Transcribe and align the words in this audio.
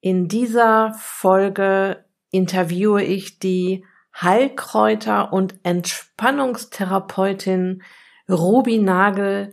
In 0.00 0.28
dieser 0.28 0.94
Folge 0.94 2.04
interviewe 2.30 3.02
ich 3.02 3.38
die 3.38 3.84
Heilkräuter- 4.14 5.32
und 5.32 5.56
Entspannungstherapeutin 5.62 7.82
Ruby 8.28 8.78
Nagel. 8.78 9.52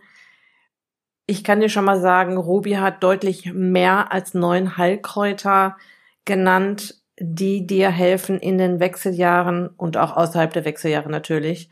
Ich 1.25 1.43
kann 1.43 1.59
dir 1.59 1.69
schon 1.69 1.85
mal 1.85 1.99
sagen, 1.99 2.37
Ruby 2.37 2.73
hat 2.73 3.01
deutlich 3.03 3.51
mehr 3.53 4.13
als 4.13 4.33
neun 4.33 4.77
Heilkräuter 4.77 5.77
genannt, 6.25 7.03
die 7.19 7.67
dir 7.67 7.89
helfen 7.89 8.39
in 8.39 8.57
den 8.57 8.79
Wechseljahren 8.79 9.67
und 9.67 9.97
auch 9.97 10.15
außerhalb 10.15 10.53
der 10.53 10.63
Wechseljahre 10.65 11.09
natürlich, 11.09 11.69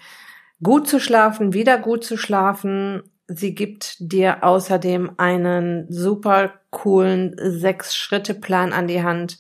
gut 0.62 0.88
zu 0.88 1.00
schlafen, 1.00 1.54
wieder 1.54 1.78
gut 1.78 2.04
zu 2.04 2.18
schlafen. 2.18 3.04
Sie 3.28 3.56
gibt 3.56 3.96
dir 4.00 4.44
außerdem 4.44 5.14
einen 5.18 5.92
super 5.92 6.54
coolen 6.70 7.36
Sechs-Schritte-Plan 7.38 8.72
an 8.72 8.88
die 8.88 9.04
Hand, 9.04 9.40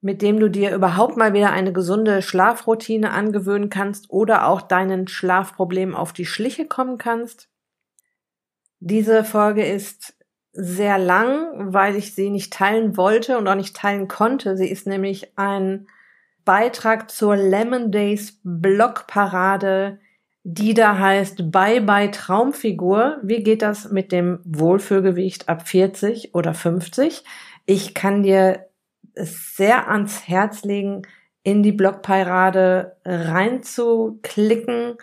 mit 0.00 0.22
dem 0.22 0.38
du 0.38 0.48
dir 0.48 0.74
überhaupt 0.74 1.16
mal 1.16 1.32
wieder 1.32 1.50
eine 1.50 1.72
gesunde 1.72 2.22
Schlafroutine 2.22 3.10
angewöhnen 3.10 3.68
kannst 3.68 4.10
oder 4.10 4.46
auch 4.46 4.62
deinen 4.62 5.08
Schlafproblemen 5.08 5.94
auf 5.94 6.12
die 6.12 6.26
Schliche 6.26 6.66
kommen 6.66 6.98
kannst. 6.98 7.48
Diese 8.78 9.24
Folge 9.24 9.66
ist 9.66 10.14
sehr 10.52 10.98
lang, 10.98 11.72
weil 11.72 11.96
ich 11.96 12.14
sie 12.14 12.30
nicht 12.30 12.52
teilen 12.52 12.96
wollte 12.96 13.38
und 13.38 13.48
auch 13.48 13.56
nicht 13.56 13.76
teilen 13.76 14.06
konnte. 14.06 14.56
Sie 14.56 14.68
ist 14.68 14.86
nämlich 14.86 15.36
ein 15.36 15.88
Beitrag 16.44 17.10
zur 17.10 17.36
Lemon 17.36 17.90
Days 17.90 18.40
Blogparade, 18.42 19.98
die 20.50 20.72
da 20.72 20.98
heißt 20.98 21.50
Bye 21.52 21.82
Bye 21.82 22.10
Traumfigur. 22.10 23.18
Wie 23.22 23.42
geht 23.42 23.60
das 23.60 23.90
mit 23.90 24.12
dem 24.12 24.38
Wohlfühlgewicht 24.44 25.46
ab 25.46 25.68
40 25.68 26.34
oder 26.34 26.54
50? 26.54 27.22
Ich 27.66 27.92
kann 27.92 28.22
dir 28.22 28.66
sehr 29.14 29.90
ans 29.90 30.26
Herz 30.26 30.64
legen, 30.64 31.02
in 31.42 31.62
die 31.62 31.72
Blogparade 31.72 32.96
reinzuklicken. 33.04 34.96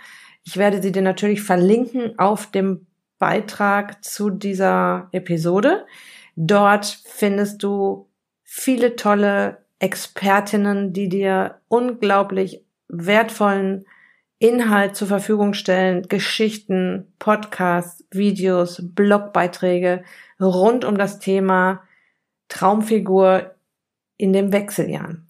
Ich 0.44 0.58
werde 0.58 0.82
sie 0.82 0.92
dir 0.92 1.04
natürlich 1.04 1.44
verlinken 1.44 2.18
auf 2.18 2.50
dem 2.50 2.88
Beitrag 3.20 4.04
zu 4.04 4.32
dieser 4.32 5.10
Episode. 5.12 5.86
Dort 6.36 7.04
findest 7.06 7.62
du 7.62 8.10
viele 8.42 8.96
tolle 8.96 9.60
Expertinnen, 9.78 10.92
die 10.92 11.08
dir 11.08 11.62
unglaublich 11.68 12.66
wertvollen 12.88 13.86
Inhalt 14.40 14.96
zur 14.96 15.08
Verfügung 15.08 15.54
stellen, 15.54 16.08
Geschichten, 16.08 17.14
Podcasts, 17.20 18.04
Videos, 18.12 18.82
Blogbeiträge 18.84 20.04
rund 20.40 20.84
um 20.84 20.98
das 20.98 21.20
Thema 21.20 21.84
Traumfigur 22.50 23.56
in 24.18 24.34
den 24.34 24.52
Wechseljahren. 24.52 25.28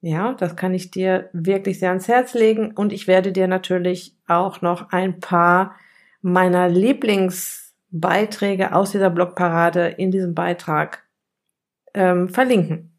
Ja, 0.00 0.34
das 0.34 0.54
kann 0.54 0.74
ich 0.74 0.90
dir 0.90 1.28
wirklich 1.32 1.80
sehr 1.80 1.90
ans 1.90 2.08
Herz 2.08 2.34
legen 2.34 2.72
und 2.72 2.92
ich 2.92 3.08
werde 3.08 3.32
dir 3.32 3.48
natürlich 3.48 4.16
auch 4.26 4.60
noch 4.60 4.90
ein 4.90 5.18
paar 5.18 5.74
meiner 6.20 6.68
Lieblingsbeiträge 6.68 8.74
aus 8.74 8.92
dieser 8.92 9.10
Blogparade 9.10 9.88
in 9.88 10.10
diesem 10.10 10.34
Beitrag 10.34 11.04
ähm, 11.94 12.28
verlinken. 12.28 12.92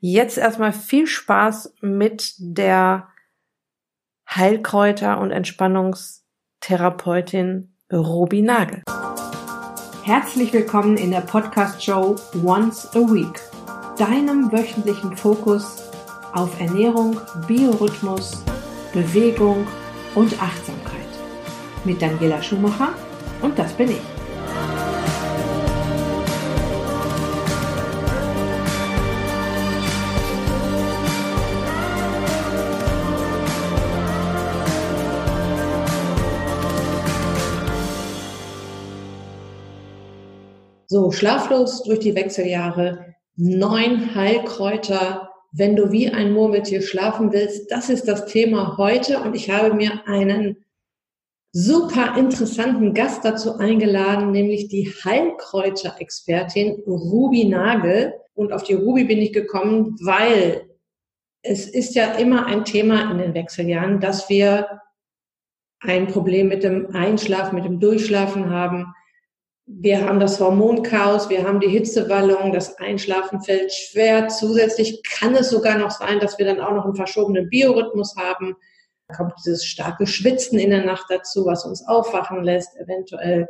Jetzt 0.00 0.36
erstmal 0.36 0.72
viel 0.72 1.06
Spaß 1.06 1.74
mit 1.80 2.34
der 2.38 3.08
Heilkräuter- 4.28 5.20
und 5.20 5.30
Entspannungstherapeutin 5.30 7.76
Robi 7.92 8.42
Nagel. 8.42 8.82
Herzlich 10.02 10.52
willkommen 10.52 10.96
in 10.96 11.12
der 11.12 11.20
Podcast-Show 11.20 12.16
Once 12.44 12.88
a 12.94 12.98
Week, 12.98 13.40
deinem 13.96 14.50
wöchentlichen 14.52 15.16
Fokus 15.16 15.84
auf 16.32 16.60
Ernährung, 16.60 17.20
Biorhythmus, 17.46 18.42
Bewegung 18.92 19.64
und 20.14 20.42
Achtsamkeit. 20.42 20.92
Mit 21.84 22.02
Daniela 22.02 22.42
Schumacher 22.42 22.88
und 23.42 23.56
das 23.58 23.72
bin 23.72 23.90
ich. 23.90 24.15
So, 40.88 41.10
schlaflos 41.10 41.82
durch 41.82 41.98
die 41.98 42.14
Wechseljahre, 42.14 43.14
neun 43.36 44.14
Heilkräuter, 44.14 45.30
wenn 45.52 45.74
du 45.74 45.90
wie 45.90 46.08
ein 46.10 46.32
Murmeltier 46.32 46.82
schlafen 46.82 47.32
willst. 47.32 47.70
Das 47.70 47.90
ist 47.90 48.06
das 48.06 48.26
Thema 48.26 48.76
heute 48.76 49.20
und 49.20 49.34
ich 49.34 49.50
habe 49.50 49.74
mir 49.74 50.06
einen 50.06 50.64
super 51.52 52.16
interessanten 52.16 52.94
Gast 52.94 53.24
dazu 53.24 53.56
eingeladen, 53.56 54.30
nämlich 54.30 54.68
die 54.68 54.92
Heilkräuterexpertin 55.04 56.82
Ruby 56.86 57.46
Nagel. 57.46 58.14
Und 58.34 58.52
auf 58.52 58.62
die 58.62 58.74
Ruby 58.74 59.04
bin 59.04 59.18
ich 59.18 59.32
gekommen, 59.32 59.96
weil 60.02 60.68
es 61.42 61.66
ist 61.66 61.94
ja 61.94 62.12
immer 62.12 62.46
ein 62.46 62.64
Thema 62.64 63.10
in 63.10 63.18
den 63.18 63.34
Wechseljahren, 63.34 64.00
dass 64.00 64.28
wir 64.28 64.80
ein 65.80 66.06
Problem 66.08 66.48
mit 66.48 66.62
dem 66.62 66.94
Einschlafen, 66.94 67.54
mit 67.54 67.64
dem 67.64 67.80
Durchschlafen 67.80 68.50
haben, 68.50 68.92
wir 69.66 70.06
haben 70.06 70.20
das 70.20 70.38
Hormonchaos, 70.38 71.28
wir 71.28 71.42
haben 71.42 71.58
die 71.58 71.68
Hitzewallung, 71.68 72.52
das 72.52 72.78
Einschlafen 72.78 73.40
fällt 73.42 73.72
schwer. 73.72 74.28
Zusätzlich 74.28 75.02
kann 75.02 75.34
es 75.34 75.50
sogar 75.50 75.76
noch 75.76 75.90
sein, 75.90 76.20
dass 76.20 76.38
wir 76.38 76.46
dann 76.46 76.60
auch 76.60 76.72
noch 76.72 76.84
einen 76.84 76.94
verschobenen 76.94 77.50
Biorhythmus 77.50 78.14
haben. 78.16 78.54
Da 79.08 79.16
kommt 79.16 79.34
dieses 79.38 79.64
starke 79.64 80.06
Schwitzen 80.06 80.58
in 80.60 80.70
der 80.70 80.84
Nacht 80.84 81.06
dazu, 81.08 81.46
was 81.46 81.64
uns 81.64 81.86
aufwachen 81.86 82.44
lässt, 82.44 82.76
eventuell, 82.76 83.48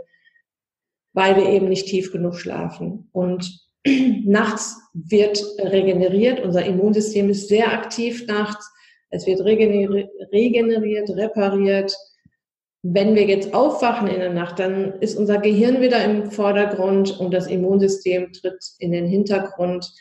weil 1.12 1.37
wir 1.37 1.47
eben 1.50 1.69
nicht 1.69 1.87
tief 1.87 2.10
genug 2.12 2.37
schlafen. 2.37 3.10
Und 3.12 3.60
nachts 4.25 4.78
wird 4.94 5.43
regeneriert, 5.59 6.41
unser 6.41 6.65
Immunsystem 6.65 7.28
ist 7.28 7.49
sehr 7.49 7.72
aktiv 7.72 8.26
nachts, 8.26 8.71
es 9.10 9.26
wird 9.26 9.41
regeneriert, 9.43 10.10
repariert, 11.10 11.94
wenn 12.92 13.14
wir 13.14 13.24
jetzt 13.24 13.52
aufwachen 13.54 14.06
in 14.08 14.20
der 14.20 14.32
Nacht, 14.32 14.58
dann 14.58 15.00
ist 15.00 15.16
unser 15.16 15.38
Gehirn 15.38 15.80
wieder 15.80 16.04
im 16.04 16.30
Vordergrund 16.30 17.19
und 17.19 17.32
das 17.32 17.47
Immunsystem 17.47 18.32
tritt 18.32 18.62
in 18.78 18.92
den 18.92 19.06
Hintergrund 19.06 19.92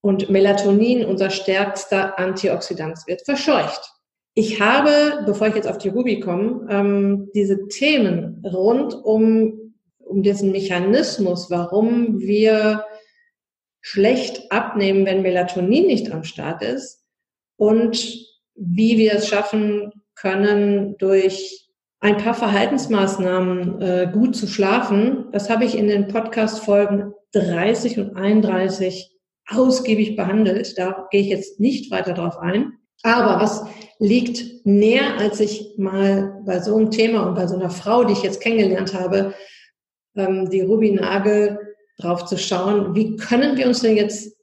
und 0.00 0.30
Melatonin, 0.30 1.04
unser 1.04 1.30
stärkster 1.30 2.18
Antioxidant, 2.18 2.98
wird 3.06 3.22
verscheucht. 3.24 3.92
Ich 4.34 4.60
habe, 4.60 5.22
bevor 5.26 5.48
ich 5.48 5.54
jetzt 5.54 5.68
auf 5.68 5.78
die 5.78 5.88
Ruby 5.88 6.20
komme, 6.20 6.66
ähm, 6.70 7.30
diese 7.34 7.68
Themen 7.68 8.44
rund 8.44 8.94
um, 8.94 9.74
um 9.98 10.22
diesen 10.22 10.52
Mechanismus, 10.52 11.50
warum 11.50 12.20
wir 12.20 12.84
schlecht 13.80 14.50
abnehmen, 14.50 15.06
wenn 15.06 15.22
Melatonin 15.22 15.86
nicht 15.86 16.12
am 16.12 16.24
Start 16.24 16.62
ist 16.62 17.04
und 17.56 18.26
wie 18.54 18.98
wir 18.98 19.14
es 19.14 19.28
schaffen 19.28 19.92
können, 20.14 20.96
durch 20.98 21.67
ein 22.00 22.16
paar 22.16 22.34
Verhaltensmaßnahmen 22.34 23.82
äh, 23.82 24.10
gut 24.12 24.36
zu 24.36 24.46
schlafen. 24.46 25.26
Das 25.32 25.50
habe 25.50 25.64
ich 25.64 25.76
in 25.76 25.88
den 25.88 26.08
Podcast-Folgen 26.08 27.12
30 27.32 27.98
und 27.98 28.16
31 28.16 29.10
ausgiebig 29.48 30.16
behandelt. 30.16 30.78
Da 30.78 31.08
gehe 31.10 31.22
ich 31.22 31.28
jetzt 31.28 31.58
nicht 31.58 31.90
weiter 31.90 32.14
drauf 32.14 32.38
ein. 32.38 32.74
Aber 33.02 33.40
was 33.40 33.64
liegt 33.98 34.66
näher, 34.66 35.18
als 35.18 35.40
ich 35.40 35.74
mal 35.76 36.40
bei 36.44 36.60
so 36.60 36.76
einem 36.76 36.90
Thema 36.90 37.26
und 37.26 37.34
bei 37.34 37.46
so 37.46 37.56
einer 37.56 37.70
Frau, 37.70 38.04
die 38.04 38.12
ich 38.12 38.22
jetzt 38.22 38.40
kennengelernt 38.40 38.94
habe, 38.94 39.34
ähm, 40.16 40.50
die 40.50 40.60
Ruby 40.60 40.92
Nagel 40.92 41.58
drauf 41.98 42.24
zu 42.26 42.36
schauen, 42.36 42.94
wie 42.94 43.16
können 43.16 43.56
wir 43.56 43.66
uns 43.66 43.80
denn 43.80 43.96
jetzt 43.96 44.36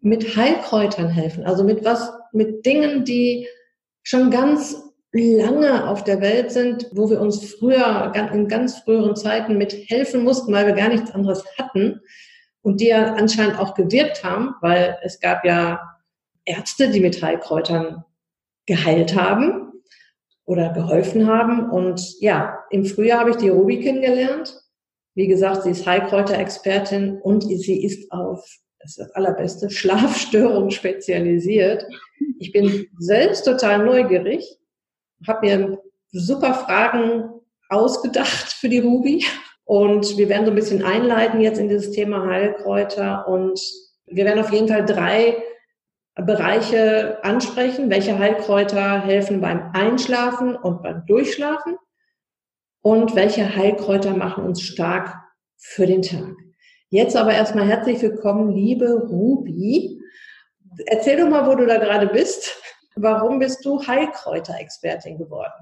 mit 0.00 0.36
Heilkräutern 0.36 1.08
helfen? 1.08 1.44
Also 1.44 1.64
mit 1.64 1.84
was, 1.84 2.10
mit 2.32 2.64
Dingen, 2.64 3.04
die 3.04 3.46
schon 4.02 4.30
ganz 4.30 4.87
lange 5.12 5.88
auf 5.88 6.04
der 6.04 6.20
Welt 6.20 6.50
sind, 6.52 6.88
wo 6.92 7.08
wir 7.08 7.20
uns 7.20 7.54
früher, 7.54 8.12
in 8.32 8.48
ganz 8.48 8.78
früheren 8.78 9.16
Zeiten 9.16 9.56
mit 9.56 9.72
helfen 9.88 10.22
mussten, 10.22 10.52
weil 10.52 10.66
wir 10.66 10.74
gar 10.74 10.88
nichts 10.88 11.10
anderes 11.10 11.44
hatten 11.58 12.00
und 12.62 12.80
die 12.80 12.88
ja 12.88 13.14
anscheinend 13.14 13.58
auch 13.58 13.74
gewirkt 13.74 14.22
haben, 14.22 14.54
weil 14.60 14.98
es 15.02 15.20
gab 15.20 15.44
ja 15.44 15.80
Ärzte, 16.44 16.90
die 16.90 17.00
mit 17.00 17.22
Heilkräutern 17.22 18.04
geheilt 18.66 19.14
haben 19.14 19.72
oder 20.44 20.72
geholfen 20.72 21.26
haben. 21.26 21.70
Und 21.70 22.20
ja, 22.20 22.58
im 22.70 22.84
Frühjahr 22.84 23.20
habe 23.20 23.30
ich 23.30 23.36
die 23.36 23.48
Ruby 23.48 23.80
kennengelernt. 23.80 24.54
Wie 25.14 25.26
gesagt, 25.26 25.62
sie 25.62 25.70
ist 25.70 25.86
Heilkräuterexpertin 25.86 27.18
und 27.22 27.42
sie 27.42 27.82
ist 27.84 28.10
auf, 28.12 28.44
das 28.80 28.90
ist 28.90 28.98
das 28.98 29.10
allerbeste, 29.12 29.70
Schlafstörungen 29.70 30.70
spezialisiert. 30.70 31.86
Ich 32.38 32.52
bin 32.52 32.86
selbst 32.98 33.44
total 33.44 33.84
neugierig 33.84 34.57
habe 35.26 35.46
mir 35.46 35.78
super 36.12 36.54
Fragen 36.54 37.30
ausgedacht 37.68 38.52
für 38.52 38.68
die 38.68 38.78
Ruby. 38.78 39.24
Und 39.64 40.16
wir 40.16 40.28
werden 40.28 40.46
so 40.46 40.52
ein 40.52 40.56
bisschen 40.56 40.82
einleiten 40.84 41.40
jetzt 41.40 41.58
in 41.58 41.68
dieses 41.68 41.90
Thema 41.90 42.26
Heilkräuter. 42.26 43.28
Und 43.28 43.60
Wir 44.06 44.24
werden 44.24 44.40
auf 44.40 44.52
jeden 44.52 44.68
Fall 44.68 44.86
drei 44.86 45.42
Bereiche 46.14 47.22
ansprechen. 47.22 47.90
Welche 47.90 48.18
Heilkräuter 48.18 49.02
helfen 49.02 49.40
beim 49.40 49.70
Einschlafen 49.74 50.56
und 50.56 50.82
beim 50.82 51.04
Durchschlafen? 51.06 51.76
Und 52.80 53.14
welche 53.14 53.54
Heilkräuter 53.54 54.16
machen 54.16 54.44
uns 54.44 54.62
stark 54.62 55.14
für 55.56 55.86
den 55.86 56.02
Tag? 56.02 56.34
Jetzt 56.90 57.16
aber 57.16 57.34
erstmal 57.34 57.66
herzlich 57.66 58.00
willkommen, 58.00 58.54
liebe 58.54 58.94
Ruby. 58.94 60.00
Erzähl 60.86 61.18
doch 61.18 61.28
mal, 61.28 61.46
wo 61.46 61.54
du 61.54 61.66
da 61.66 61.76
gerade 61.76 62.06
bist. 62.06 62.62
Warum 63.00 63.38
bist 63.38 63.64
du 63.64 63.86
Heilkräuterexpertin 63.86 65.18
geworden? 65.18 65.52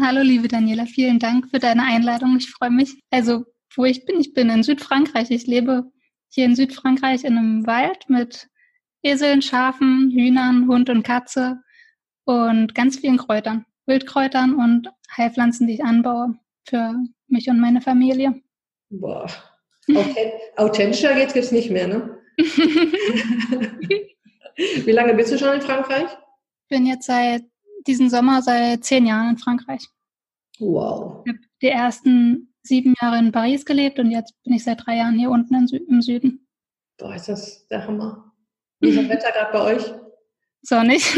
Hallo, 0.00 0.22
liebe 0.22 0.48
Daniela, 0.48 0.86
vielen 0.86 1.18
Dank 1.18 1.50
für 1.50 1.58
deine 1.58 1.82
Einladung. 1.82 2.38
Ich 2.38 2.50
freue 2.50 2.70
mich. 2.70 3.02
Also, 3.10 3.44
wo 3.76 3.84
ich 3.84 4.06
bin, 4.06 4.18
ich 4.18 4.32
bin 4.32 4.48
in 4.48 4.62
Südfrankreich. 4.62 5.30
Ich 5.30 5.46
lebe 5.46 5.84
hier 6.30 6.46
in 6.46 6.56
Südfrankreich 6.56 7.24
in 7.24 7.36
einem 7.36 7.66
Wald 7.66 8.08
mit 8.08 8.48
Eseln, 9.02 9.42
Schafen, 9.42 10.10
Hühnern, 10.10 10.68
Hund 10.68 10.88
und 10.88 11.02
Katze 11.02 11.58
und 12.24 12.74
ganz 12.74 12.98
vielen 12.98 13.18
Kräutern, 13.18 13.66
Wildkräutern 13.84 14.54
und 14.54 14.88
Heilpflanzen, 15.14 15.66
die 15.66 15.74
ich 15.74 15.84
anbaue 15.84 16.38
für 16.66 16.94
mich 17.26 17.50
und 17.50 17.60
meine 17.60 17.82
Familie. 17.82 18.40
Boah, 18.88 19.26
authentischer 20.56 21.14
geht's 21.14 21.34
jetzt 21.34 21.52
nicht 21.52 21.70
mehr, 21.70 21.88
ne? 21.88 22.16
Wie 24.56 24.92
lange 24.92 25.14
bist 25.14 25.32
du 25.32 25.38
schon 25.38 25.54
in 25.54 25.60
Frankreich? 25.60 26.08
Ich 26.70 26.76
bin 26.76 26.86
jetzt 26.86 27.06
seit 27.06 27.42
diesem 27.88 28.08
Sommer 28.08 28.42
seit 28.42 28.84
zehn 28.84 29.04
Jahren 29.04 29.30
in 29.30 29.38
Frankreich. 29.38 29.88
Wow. 30.60 31.24
Ich 31.24 31.32
habe 31.32 31.40
die 31.60 31.68
ersten 31.68 32.54
sieben 32.62 32.94
Jahre 33.02 33.18
in 33.18 33.32
Paris 33.32 33.64
gelebt 33.64 33.98
und 33.98 34.12
jetzt 34.12 34.40
bin 34.44 34.52
ich 34.52 34.62
seit 34.62 34.86
drei 34.86 34.98
Jahren 34.98 35.18
hier 35.18 35.30
unten 35.30 35.56
im 35.56 36.00
Süden. 36.00 36.46
Boah, 36.96 37.16
ist 37.16 37.28
das 37.28 37.66
der 37.66 37.88
Hammer. 37.88 38.32
Wie 38.78 38.90
ist 38.90 38.98
das 38.98 39.08
Wetter 39.08 39.32
gerade 39.32 39.52
bei 39.52 39.74
euch? 39.74 39.82
Sonnig. 40.62 41.02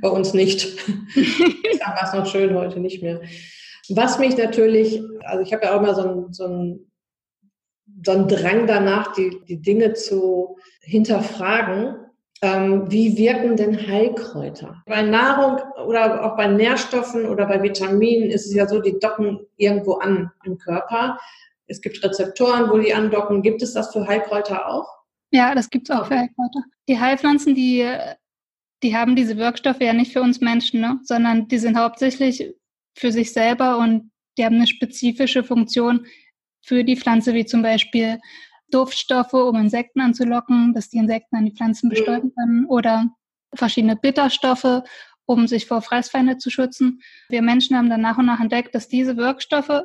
bei 0.00 0.08
uns 0.08 0.32
nicht. 0.32 0.68
Gestern 1.16 1.92
war 1.92 2.04
es 2.04 2.14
noch 2.14 2.26
schön, 2.26 2.54
heute 2.54 2.78
nicht 2.78 3.02
mehr. 3.02 3.20
Was 3.88 4.20
mich 4.20 4.36
natürlich, 4.36 5.02
also 5.24 5.42
ich 5.42 5.52
habe 5.52 5.64
ja 5.64 5.74
auch 5.74 5.82
immer 5.82 5.96
so 5.96 6.02
einen 6.02 6.32
so 6.32 6.46
ein, 6.46 6.92
so 8.04 8.12
ein 8.12 8.28
Drang 8.28 8.68
danach, 8.68 9.12
die, 9.14 9.40
die 9.48 9.60
Dinge 9.60 9.94
zu 9.94 10.56
hinterfragen. 10.82 11.99
Ähm, 12.42 12.90
wie 12.90 13.18
wirken 13.18 13.56
denn 13.56 13.86
Heilkräuter? 13.86 14.82
Bei 14.86 15.02
Nahrung 15.02 15.60
oder 15.86 16.24
auch 16.24 16.36
bei 16.36 16.46
Nährstoffen 16.46 17.26
oder 17.26 17.46
bei 17.46 17.62
Vitaminen 17.62 18.30
ist 18.30 18.46
es 18.46 18.54
ja 18.54 18.66
so, 18.66 18.80
die 18.80 18.98
docken 18.98 19.40
irgendwo 19.56 19.94
an 19.94 20.30
im 20.44 20.56
Körper. 20.56 21.18
Es 21.66 21.82
gibt 21.82 22.02
Rezeptoren, 22.02 22.70
wo 22.70 22.78
die 22.78 22.94
andocken. 22.94 23.42
Gibt 23.42 23.62
es 23.62 23.74
das 23.74 23.92
für 23.92 24.06
Heilkräuter 24.06 24.66
auch? 24.68 24.88
Ja, 25.32 25.54
das 25.54 25.68
gibt 25.68 25.90
es 25.90 25.96
auch 25.96 26.06
für 26.06 26.16
Heilkräuter. 26.16 26.64
Die 26.88 26.98
Heilpflanzen, 26.98 27.54
die, 27.54 27.86
die 28.82 28.96
haben 28.96 29.16
diese 29.16 29.36
Wirkstoffe 29.36 29.80
ja 29.80 29.92
nicht 29.92 30.12
für 30.12 30.22
uns 30.22 30.40
Menschen, 30.40 30.80
ne? 30.80 30.98
sondern 31.02 31.46
die 31.46 31.58
sind 31.58 31.76
hauptsächlich 31.76 32.54
für 32.96 33.12
sich 33.12 33.32
selber 33.32 33.78
und 33.78 34.10
die 34.38 34.44
haben 34.44 34.56
eine 34.56 34.66
spezifische 34.66 35.44
Funktion 35.44 36.06
für 36.62 36.84
die 36.84 36.96
Pflanze, 36.96 37.34
wie 37.34 37.44
zum 37.44 37.62
Beispiel 37.62 38.18
Duftstoffe, 38.70 39.34
um 39.34 39.56
Insekten 39.56 40.00
anzulocken, 40.00 40.74
dass 40.74 40.88
die 40.88 40.98
Insekten 40.98 41.36
an 41.36 41.44
die 41.44 41.54
Pflanzen 41.54 41.86
mhm. 41.86 41.90
bestäuben 41.90 42.32
können 42.34 42.66
oder 42.66 43.08
verschiedene 43.54 43.96
Bitterstoffe, 43.96 44.82
um 45.26 45.46
sich 45.46 45.66
vor 45.66 45.82
Fressfeinde 45.82 46.38
zu 46.38 46.50
schützen. 46.50 47.00
Wir 47.28 47.42
Menschen 47.42 47.76
haben 47.76 47.90
dann 47.90 48.00
nach 48.00 48.18
und 48.18 48.26
nach 48.26 48.40
entdeckt, 48.40 48.74
dass 48.74 48.88
diese 48.88 49.16
Wirkstoffe 49.16 49.82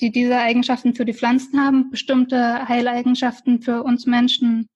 die 0.00 0.10
diese 0.10 0.38
Eigenschaften 0.38 0.94
für 0.94 1.04
die 1.04 1.14
Pflanzen 1.14 1.60
haben, 1.60 1.90
bestimmte 1.90 2.68
Heileigenschaften 2.68 3.60
für 3.62 3.82
uns 3.82 4.06
Menschen 4.06 4.68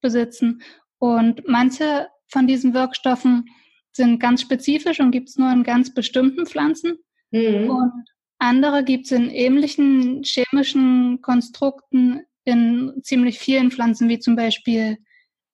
besitzen. 0.00 0.62
Und 0.98 1.46
manche 1.46 2.08
von 2.28 2.46
diesen 2.46 2.74
Wirkstoffen 2.74 3.48
sind 3.92 4.20
ganz 4.20 4.40
spezifisch 4.40 5.00
und 5.00 5.10
gibt 5.10 5.28
es 5.28 5.36
nur 5.36 5.52
in 5.52 5.62
ganz 5.62 5.94
bestimmten 5.94 6.46
Pflanzen. 6.46 6.98
Mhm. 7.30 7.70
Und 7.70 8.04
andere 8.38 8.82
gibt 8.84 9.06
es 9.06 9.12
in 9.12 9.30
ähnlichen 9.30 10.22
chemischen 10.24 11.20
Konstrukten 11.22 12.22
in 12.44 12.92
ziemlich 13.02 13.38
vielen 13.38 13.70
Pflanzen, 13.70 14.08
wie 14.08 14.18
zum 14.18 14.36
Beispiel 14.36 14.98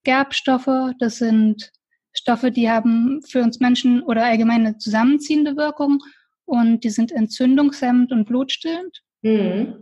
Gerbstoffe. 0.03 0.93
Das 0.99 1.17
sind 1.17 1.71
Stoffe, 2.13 2.51
die 2.51 2.69
haben 2.69 3.21
für 3.27 3.41
uns 3.41 3.59
Menschen 3.59 4.01
oder 4.01 4.25
allgemein 4.25 4.65
eine 4.65 4.77
zusammenziehende 4.77 5.55
Wirkung 5.55 5.99
und 6.45 6.83
die 6.83 6.89
sind 6.89 7.11
entzündungshemmend 7.11 8.11
und 8.11 8.25
blutstillend. 8.25 9.01
Mhm. 9.21 9.75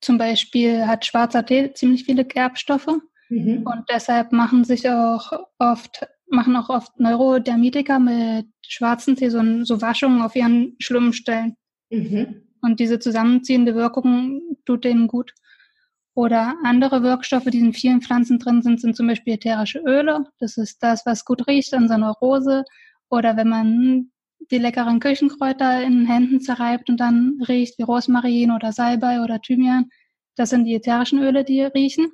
Zum 0.00 0.16
Beispiel 0.16 0.86
hat 0.86 1.04
schwarzer 1.04 1.44
Tee 1.44 1.72
ziemlich 1.74 2.04
viele 2.04 2.24
Gerbstoffe 2.24 3.00
mhm. 3.28 3.64
und 3.66 3.84
deshalb 3.90 4.32
machen 4.32 4.64
sich 4.64 4.88
auch 4.88 5.32
oft 5.58 6.06
machen 6.30 6.56
auch 6.56 6.70
oft 6.70 6.98
Neurodermitiker 6.98 7.98
mit 7.98 8.46
schwarzen 8.66 9.16
Tee 9.16 9.30
so, 9.30 9.42
so 9.64 9.82
Waschungen 9.82 10.22
auf 10.22 10.36
ihren 10.36 10.76
schlimmen 10.78 11.12
Stellen. 11.12 11.56
Mhm. 11.90 12.42
Und 12.62 12.78
diese 12.78 12.98
zusammenziehende 12.98 13.74
Wirkung 13.74 14.40
tut 14.64 14.84
denen 14.84 15.08
gut. 15.08 15.34
Oder 16.20 16.54
andere 16.64 17.02
Wirkstoffe, 17.02 17.46
die 17.46 17.60
in 17.60 17.72
vielen 17.72 18.02
Pflanzen 18.02 18.38
drin 18.38 18.60
sind, 18.60 18.78
sind 18.78 18.94
zum 18.94 19.06
Beispiel 19.06 19.32
ätherische 19.32 19.78
Öle. 19.78 20.26
Das 20.38 20.58
ist 20.58 20.82
das, 20.82 21.06
was 21.06 21.24
gut 21.24 21.48
riecht 21.48 21.72
an 21.72 21.88
seiner 21.88 22.10
Rose. 22.10 22.64
Oder 23.08 23.38
wenn 23.38 23.48
man 23.48 24.10
die 24.50 24.58
leckeren 24.58 25.00
Küchenkräuter 25.00 25.82
in 25.82 26.04
Händen 26.04 26.42
zerreibt 26.42 26.90
und 26.90 26.98
dann 26.98 27.40
riecht 27.48 27.78
wie 27.78 27.84
Rosmarin 27.84 28.50
oder 28.50 28.70
Salbei 28.72 29.22
oder 29.22 29.40
Thymian. 29.40 29.88
Das 30.36 30.50
sind 30.50 30.66
die 30.66 30.74
ätherischen 30.74 31.22
Öle, 31.22 31.42
die 31.42 31.62
riechen. 31.62 32.12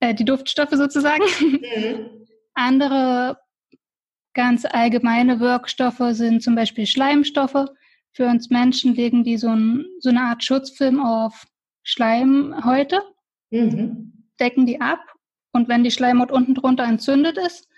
Äh, 0.00 0.12
die 0.12 0.26
Duftstoffe 0.26 0.74
sozusagen. 0.74 1.24
Mhm. 1.40 2.26
Andere 2.52 3.38
ganz 4.34 4.66
allgemeine 4.66 5.40
Wirkstoffe 5.40 6.04
sind 6.10 6.42
zum 6.42 6.54
Beispiel 6.54 6.86
Schleimstoffe. 6.86 7.64
Für 8.12 8.26
uns 8.26 8.50
Menschen 8.50 8.94
legen 8.94 9.24
die 9.24 9.38
so, 9.38 9.48
ein, 9.48 9.86
so 10.00 10.10
eine 10.10 10.20
Art 10.20 10.44
Schutzfilm 10.44 11.00
auf 11.00 11.46
Schleimhäute, 11.86 13.00
mhm. 13.50 14.12
decken 14.40 14.66
die 14.66 14.80
ab 14.80 14.98
und 15.52 15.68
wenn 15.68 15.84
die 15.84 15.92
Schleimhaut 15.92 16.32
unten 16.32 16.54
drunter 16.54 16.82
entzündet 16.82 17.38
ist, 17.38 17.68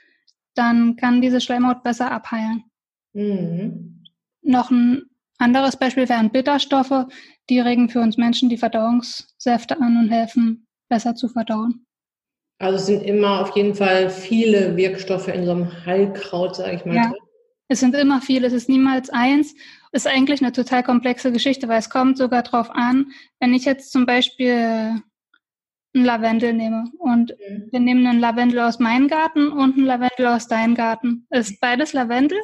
dann 0.54 0.96
kann 0.96 1.20
diese 1.20 1.42
Schleimhaut 1.42 1.82
besser 1.82 2.10
abheilen. 2.10 2.64
Mhm. 3.12 4.02
Noch 4.40 4.70
ein 4.70 5.10
anderes 5.36 5.76
Beispiel 5.76 6.08
wären 6.08 6.30
Bitterstoffe. 6.30 7.06
Die 7.50 7.60
regen 7.60 7.90
für 7.90 8.00
uns 8.00 8.16
Menschen 8.16 8.48
die 8.48 8.56
Verdauungssäfte 8.56 9.78
an 9.78 9.98
und 9.98 10.08
helfen, 10.08 10.66
besser 10.88 11.14
zu 11.14 11.28
verdauen. 11.28 11.86
Also 12.58 12.76
es 12.76 12.86
sind 12.86 13.02
immer 13.02 13.42
auf 13.42 13.54
jeden 13.56 13.74
Fall 13.74 14.08
viele 14.08 14.74
Wirkstoffe 14.78 15.28
in 15.28 15.44
so 15.44 15.50
einem 15.50 15.84
Heilkraut, 15.84 16.56
sage 16.56 16.76
ich 16.76 16.84
mal. 16.86 16.96
Ja, 16.96 17.12
es 17.68 17.80
sind 17.80 17.94
immer 17.94 18.20
viele, 18.20 18.46
es 18.46 18.52
ist 18.52 18.68
niemals 18.68 19.10
eins. 19.10 19.54
Ist 19.92 20.06
eigentlich 20.06 20.40
eine 20.40 20.52
total 20.52 20.82
komplexe 20.82 21.32
Geschichte, 21.32 21.68
weil 21.68 21.78
es 21.78 21.90
kommt 21.90 22.18
sogar 22.18 22.42
drauf 22.42 22.70
an, 22.70 23.12
wenn 23.40 23.54
ich 23.54 23.64
jetzt 23.64 23.92
zum 23.92 24.06
Beispiel 24.06 25.02
einen 25.94 26.04
Lavendel 26.04 26.52
nehme 26.52 26.84
und 26.98 27.30
mhm. 27.30 27.68
wir 27.70 27.80
nehmen 27.80 28.06
einen 28.06 28.20
Lavendel 28.20 28.60
aus 28.60 28.78
meinem 28.78 29.08
Garten 29.08 29.48
und 29.48 29.76
einen 29.76 29.86
Lavendel 29.86 30.26
aus 30.26 30.48
deinem 30.48 30.74
Garten. 30.74 31.26
Ist 31.30 31.60
beides 31.60 31.92
Lavendel, 31.92 32.38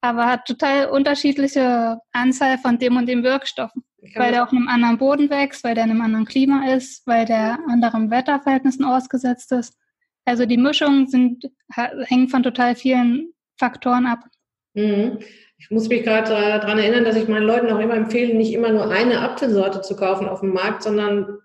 aber 0.00 0.26
hat 0.26 0.46
total 0.46 0.90
unterschiedliche 0.90 2.00
Anzahl 2.12 2.58
von 2.58 2.78
dem 2.78 2.96
und 2.96 3.06
dem 3.06 3.22
Wirkstoffen. 3.22 3.84
Weil 4.14 4.30
der 4.30 4.44
auf 4.44 4.52
einem 4.52 4.68
anderen 4.68 4.98
Boden 4.98 5.28
wächst, 5.28 5.64
weil 5.64 5.74
der 5.74 5.84
in 5.84 5.90
einem 5.90 6.02
anderen 6.02 6.24
Klima 6.24 6.66
ist, 6.72 7.04
weil 7.06 7.24
der 7.24 7.58
anderen 7.68 8.10
Wetterverhältnissen 8.10 8.84
ausgesetzt 8.84 9.50
ist. 9.50 9.76
Also 10.24 10.46
die 10.46 10.56
Mischungen 10.56 11.08
sind, 11.08 11.50
hängen 11.70 12.28
von 12.28 12.44
total 12.44 12.76
vielen 12.76 13.32
Faktoren 13.58 14.06
ab. 14.06 14.20
Mhm. 14.78 15.18
Ich 15.58 15.70
muss 15.70 15.88
mich 15.88 16.04
gerade 16.04 16.30
daran 16.30 16.78
erinnern, 16.78 17.04
dass 17.04 17.16
ich 17.16 17.26
meinen 17.26 17.46
Leuten 17.46 17.70
auch 17.70 17.80
immer 17.80 17.96
empfehle, 17.96 18.34
nicht 18.34 18.52
immer 18.52 18.70
nur 18.70 18.90
eine 18.90 19.20
Apfelsorte 19.20 19.80
zu 19.80 19.96
kaufen 19.96 20.28
auf 20.28 20.40
dem 20.40 20.52
Markt, 20.52 20.84
sondern 20.84 21.38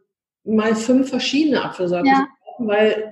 mal 0.43 0.75
fünf 0.75 1.09
verschiedene 1.09 1.63
Apfelsorten 1.63 2.05
ja. 2.07 2.15
zu 2.15 2.45
kaufen, 2.45 2.67
weil 2.67 3.11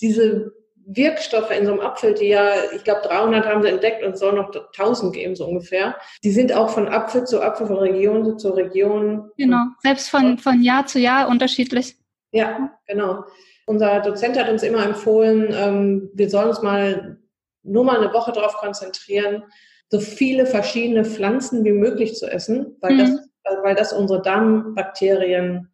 diese 0.00 0.52
Wirkstoffe 0.86 1.52
in 1.52 1.66
so 1.66 1.72
einem 1.72 1.80
Apfel, 1.82 2.14
die 2.14 2.28
ja, 2.28 2.50
ich 2.74 2.82
glaube, 2.82 3.02
300 3.04 3.46
haben 3.46 3.62
sie 3.62 3.68
entdeckt 3.68 4.02
und 4.02 4.14
es 4.14 4.18
soll 4.18 4.32
noch 4.32 4.52
1000 4.52 5.14
geben, 5.14 5.36
so 5.36 5.46
ungefähr. 5.46 5.94
Die 6.24 6.32
sind 6.32 6.52
auch 6.52 6.70
von 6.70 6.88
Apfel 6.88 7.24
zu 7.24 7.40
Apfel, 7.40 7.68
von 7.68 7.78
Region 7.78 8.36
zu 8.38 8.50
Region. 8.50 9.30
Genau, 9.36 9.66
selbst 9.82 10.10
von, 10.10 10.38
von 10.38 10.62
Jahr 10.62 10.86
zu 10.86 10.98
Jahr 10.98 11.28
unterschiedlich. 11.28 11.96
Ja, 12.32 12.72
genau. 12.88 13.24
Unser 13.66 14.00
Dozent 14.00 14.36
hat 14.36 14.48
uns 14.48 14.64
immer 14.64 14.84
empfohlen, 14.84 15.54
ähm, 15.56 16.10
wir 16.14 16.28
sollen 16.28 16.48
uns 16.48 16.60
mal 16.60 17.19
nur 17.62 17.84
mal 17.84 18.00
eine 18.00 18.12
Woche 18.12 18.32
darauf 18.32 18.54
konzentrieren, 18.54 19.44
so 19.88 20.00
viele 20.00 20.46
verschiedene 20.46 21.04
Pflanzen 21.04 21.64
wie 21.64 21.72
möglich 21.72 22.14
zu 22.14 22.26
essen, 22.26 22.76
weil, 22.80 22.94
mhm. 22.94 22.98
das, 22.98 23.58
weil 23.62 23.74
das 23.74 23.92
unsere 23.92 24.22
Darmbakterien 24.22 25.68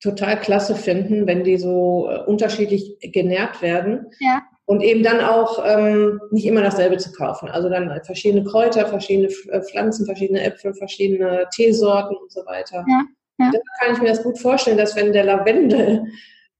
total 0.00 0.38
klasse 0.38 0.74
finden, 0.74 1.26
wenn 1.26 1.42
die 1.42 1.56
so 1.56 2.08
äh, 2.10 2.20
unterschiedlich 2.24 2.98
genährt 3.00 3.62
werden. 3.62 4.06
Ja. 4.20 4.42
Und 4.66 4.82
eben 4.82 5.02
dann 5.02 5.20
auch 5.20 5.64
ähm, 5.64 6.20
nicht 6.32 6.44
immer 6.44 6.60
dasselbe 6.60 6.96
zu 6.96 7.12
kaufen. 7.12 7.48
Also 7.48 7.68
dann 7.68 8.00
verschiedene 8.04 8.44
Kräuter, 8.44 8.86
verschiedene 8.86 9.28
äh, 9.50 9.62
Pflanzen, 9.62 10.06
verschiedene 10.06 10.42
Äpfel, 10.42 10.74
verschiedene 10.74 11.46
Teesorten 11.54 12.16
und 12.16 12.32
so 12.32 12.44
weiter. 12.46 12.84
Ja. 12.88 13.04
Ja. 13.38 13.50
Da 13.52 13.58
kann 13.80 13.94
ich 13.94 14.00
mir 14.00 14.08
das 14.08 14.22
gut 14.22 14.38
vorstellen, 14.38 14.78
dass 14.78 14.96
wenn 14.96 15.12
der 15.12 15.24
Lavendel 15.24 16.06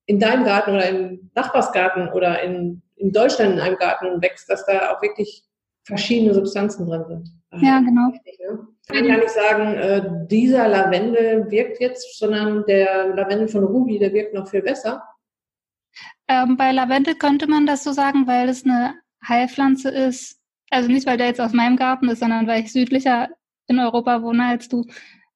in 0.07 0.21
deinem 0.21 0.45
Garten 0.45 0.71
oder 0.71 0.88
im 0.88 1.31
Nachbarsgarten 1.35 2.09
oder 2.11 2.43
in, 2.43 2.83
in 2.97 3.12
Deutschland 3.12 3.55
in 3.55 3.61
einem 3.61 3.76
Garten 3.76 4.21
wächst, 4.23 4.49
dass 4.50 4.67
da 4.67 4.93
auch 4.93 5.03
wirklich 5.03 5.45
verschiedene 5.85 6.35
Substanzen 6.35 6.87
drin 6.87 7.05
sind. 7.07 7.62
Ja, 7.62 7.79
genau. 7.81 8.09
Ne? 8.09 8.67
Ich 8.83 8.88
kann 8.88 9.07
gar 9.07 9.19
nicht 9.19 9.31
sagen, 9.31 9.75
äh, 9.75 10.26
dieser 10.26 10.69
Lavendel 10.69 11.50
wirkt 11.50 11.81
jetzt, 11.81 12.19
sondern 12.19 12.65
der 12.67 13.15
Lavendel 13.15 13.49
von 13.49 13.65
Ruby, 13.65 13.99
der 13.99 14.12
wirkt 14.12 14.35
noch 14.35 14.49
viel 14.49 14.62
besser. 14.62 15.03
Ähm, 16.29 16.57
bei 16.57 16.73
Lavendel 16.73 17.15
könnte 17.15 17.47
man 17.47 17.67
das 17.67 17.85
so 17.85 17.93
sagen, 17.93 18.26
weil 18.26 18.49
es 18.49 18.65
eine 18.65 18.95
Heilpflanze 19.26 19.91
ist. 19.91 20.41
Also 20.71 20.88
nicht, 20.88 21.07
weil 21.07 21.19
der 21.19 21.29
jetzt 21.29 21.41
aus 21.41 21.53
meinem 21.53 21.76
Garten 21.76 22.09
ist, 22.09 22.21
sondern 22.21 22.47
weil 22.47 22.62
ich 22.62 22.73
südlicher 22.73 23.29
in 23.69 23.79
Europa 23.79 24.23
wohne 24.23 24.47
als 24.47 24.69
du 24.69 24.85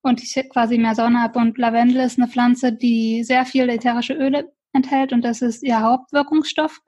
und 0.02 0.23
ich 0.23 0.35
quasi 0.50 0.79
mehr 0.79 0.95
Sonne 0.95 1.23
habe. 1.23 1.38
Und 1.38 1.59
Lavendel 1.59 2.00
ist 2.00 2.19
eine 2.19 2.29
Pflanze, 2.29 2.73
die 2.73 3.23
sehr 3.23 3.45
viel 3.45 3.69
ätherische 3.69 4.14
Öle 4.14 4.52
enthält 4.73 5.12
und 5.12 5.23
das 5.23 5.43
ist 5.43 5.62
ihr 5.62 5.81
Hauptwirkungsstoff. 5.81 6.81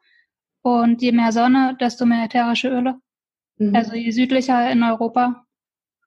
Und 0.63 1.03
je 1.03 1.13
mehr 1.13 1.33
Sonne, 1.33 1.77
desto 1.81 2.07
mehr 2.07 2.25
ätherische 2.25 2.69
Öle. 2.69 3.01
Mhm. 3.59 3.75
Also 3.75 3.95
je 3.95 4.11
südlicher 4.11 4.71
in 4.71 4.83
Europa, 4.83 5.45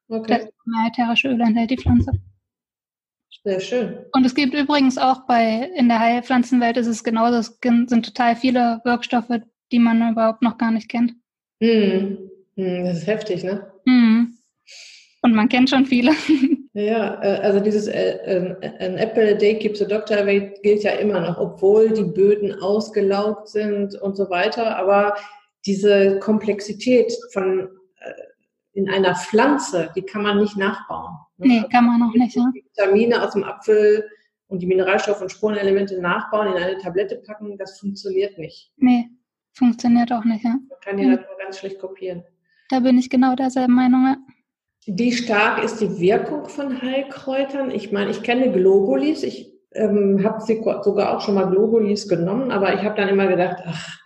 okay. 0.08 0.38
desto 0.38 0.54
mehr 0.66 0.88
ätherische 0.88 1.30
Öle 1.30 1.44
enthält 1.44 1.72
die 1.72 1.78
Pflanze. 1.78 2.12
Sehr 3.44 3.60
schön. 3.60 3.98
Und 4.12 4.26
es 4.26 4.34
gibt 4.34 4.56
übrigens 4.56 4.98
auch 4.98 5.28
bei, 5.28 5.70
in 5.76 5.88
der 5.88 6.00
Heilpflanzenwelt 6.00 6.78
ist 6.78 6.88
es 6.88 7.04
genauso, 7.04 7.38
es 7.38 7.60
sind 7.62 8.04
total 8.04 8.36
viele 8.36 8.82
Wirkstoffe, 8.84 9.42
die 9.72 9.80
man 9.80 10.12
überhaupt 10.12 10.42
noch 10.42 10.58
gar 10.58 10.72
nicht 10.72 10.90
kennt. 10.90 11.14
Mhm. 11.60 12.18
Das 12.56 12.98
ist 12.98 13.08
heftig, 13.08 13.44
ne? 13.44 13.72
Mhm. 13.86 14.35
Und 15.26 15.34
man 15.34 15.50
kennt 15.50 15.70
schon 15.70 15.86
viele. 15.86 16.12
Ja, 16.78 17.24
äh, 17.24 17.40
also 17.40 17.62
dieses 17.62 17.88
äh, 17.88 18.18
ähm, 18.26 18.58
An 18.62 18.98
Apple 18.98 19.32
a 19.32 19.34
Day 19.34 19.58
Keeps 19.58 19.80
the 19.80 19.88
Doctor 19.88 20.18
Away 20.18 20.54
gilt 20.62 20.84
ja 20.84 20.92
immer 20.92 21.22
noch, 21.22 21.38
obwohl 21.38 21.90
die 21.90 22.04
Böden 22.04 22.54
ausgelaugt 22.62 23.48
sind 23.48 23.96
und 24.02 24.18
so 24.18 24.30
weiter. 24.30 24.76
Aber 24.76 25.16
diese 25.66 26.20
Komplexität 26.20 27.14
von 27.32 27.70
äh, 28.02 28.12
in 28.74 28.90
einer 28.90 29.16
Pflanze, 29.16 29.90
die 29.96 30.02
kann 30.02 30.24
man 30.24 30.42
nicht 30.42 30.58
nachbauen. 30.58 31.16
Ne? 31.38 31.48
Nee, 31.48 31.64
kann 31.72 31.86
man 31.86 32.02
noch 32.02 32.14
nicht. 32.14 32.36
Ja. 32.36 32.52
Die 32.54 32.66
Vitamine 32.66 33.24
aus 33.24 33.32
dem 33.32 33.46
Apfel 33.46 34.10
und 34.48 34.62
die 34.62 34.68
Mineralstoffe 34.68 35.22
und 35.22 35.32
Spurenelemente 35.32 36.02
nachbauen, 36.02 36.58
in 36.58 36.62
eine 36.62 36.78
Tablette 36.78 37.16
packen, 37.26 37.58
das 37.58 37.80
funktioniert 37.80 38.38
nicht. 38.38 38.74
Nee, 38.76 39.08
funktioniert 39.54 40.12
auch 40.12 40.26
nicht, 40.26 40.44
ja. 40.44 40.50
Man 40.50 40.80
kann 40.82 40.98
die 40.98 41.06
Natur 41.06 41.38
ganz 41.42 41.58
schlecht 41.58 41.80
kopieren. 41.80 42.22
Da 42.68 42.82
bin 42.82 42.98
ich 42.98 43.10
genau 43.10 43.34
derselben 43.34 43.76
Meinung. 43.76 44.18
Wie 44.88 45.12
stark 45.12 45.64
ist 45.64 45.82
die 45.82 46.00
Wirkung 46.00 46.48
von 46.48 46.82
Heilkräutern? 46.82 47.72
Ich 47.72 47.92
meine, 47.92 48.12
ich 48.12 48.22
kenne 48.22 48.52
Globulis, 48.52 49.24
ich 49.24 49.52
ähm, 49.74 50.24
habe 50.24 50.42
sogar 50.42 51.16
auch 51.16 51.22
schon 51.22 51.36
mal 51.36 51.50
Globulis 51.50 52.08
genommen, 52.08 52.52
aber 52.52 52.74
ich 52.74 52.82
habe 52.82 52.96
dann 52.96 53.10
immer 53.10 53.28
gedacht, 53.28 53.64
ach, 53.66 53.98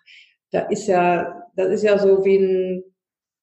da 0.51 0.62
ist 0.62 0.88
ja, 0.88 1.43
das 1.55 1.67
ist 1.67 1.83
ja 1.83 1.98
so 2.00 2.24
wie 2.24 2.38
ein, 2.38 2.83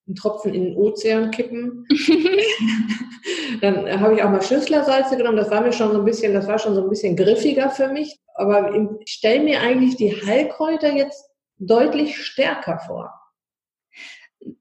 ein 0.08 0.14
Tropfen 0.14 0.54
in 0.54 0.64
den 0.64 0.76
Ozean 0.76 1.30
kippen. 1.30 1.86
dann 3.60 4.00
habe 4.00 4.14
ich 4.14 4.22
auch 4.22 4.30
mal 4.30 4.42
Schüsslersalze 4.42 5.16
genommen, 5.16 5.36
das 5.36 5.50
war 5.50 5.60
mir 5.60 5.72
schon 5.72 5.92
so 5.92 5.98
ein 5.98 6.04
bisschen, 6.04 6.32
das 6.32 6.46
war 6.46 6.58
schon 6.58 6.74
so 6.74 6.82
ein 6.82 6.88
bisschen 6.88 7.16
griffiger 7.16 7.68
für 7.70 7.88
mich. 7.88 8.18
Aber 8.34 8.74
ich 8.74 9.12
stelle 9.12 9.42
mir 9.42 9.60
eigentlich 9.60 9.96
die 9.96 10.12
Heilkräuter 10.12 10.92
jetzt 10.92 11.30
deutlich 11.58 12.16
stärker 12.16 12.78
vor. 12.78 13.12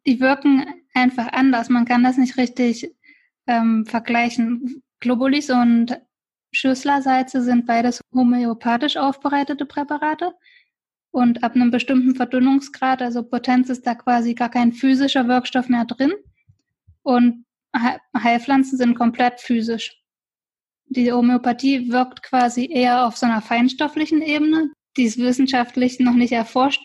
Die 0.06 0.20
wirken 0.20 0.66
einfach 0.96 1.32
anders. 1.34 1.70
Man 1.70 1.86
kann 1.86 2.04
das 2.04 2.18
nicht 2.18 2.38
richtig 2.38 2.96
ähm, 3.48 3.86
vergleichen. 3.86 4.82
Globulis 5.00 5.50
und 5.50 6.00
Schüsslersalze 6.52 7.42
sind 7.42 7.66
beides 7.66 8.02
homöopathisch 8.14 8.98
aufbereitete 8.98 9.66
Präparate. 9.66 10.34
Und 11.12 11.44
ab 11.44 11.56
einem 11.56 11.72
bestimmten 11.72 12.16
Verdünnungsgrad, 12.16 13.02
also 13.02 13.24
Potenz, 13.24 13.70
ist 13.70 13.86
da 13.88 13.96
quasi 13.96 14.34
gar 14.34 14.50
kein 14.50 14.74
physischer 14.74 15.28
Wirkstoff 15.28 15.70
mehr 15.70 15.86
drin. 15.86 16.14
Und 17.04 17.46
Heilpflanzen 18.18 18.78
sind 18.78 18.96
komplett 18.96 19.40
physisch. 19.40 20.02
Die 20.88 21.12
Homöopathie 21.12 21.92
wirkt 21.92 22.24
quasi 22.24 22.70
eher 22.72 23.06
auf 23.06 23.18
so 23.18 23.26
einer 23.26 23.42
feinstofflichen 23.42 24.22
Ebene. 24.22 24.72
Die 24.98 25.04
ist 25.04 25.18
wissenschaftlich 25.18 26.00
noch 26.00 26.14
nicht 26.14 26.32
erforscht. 26.32 26.84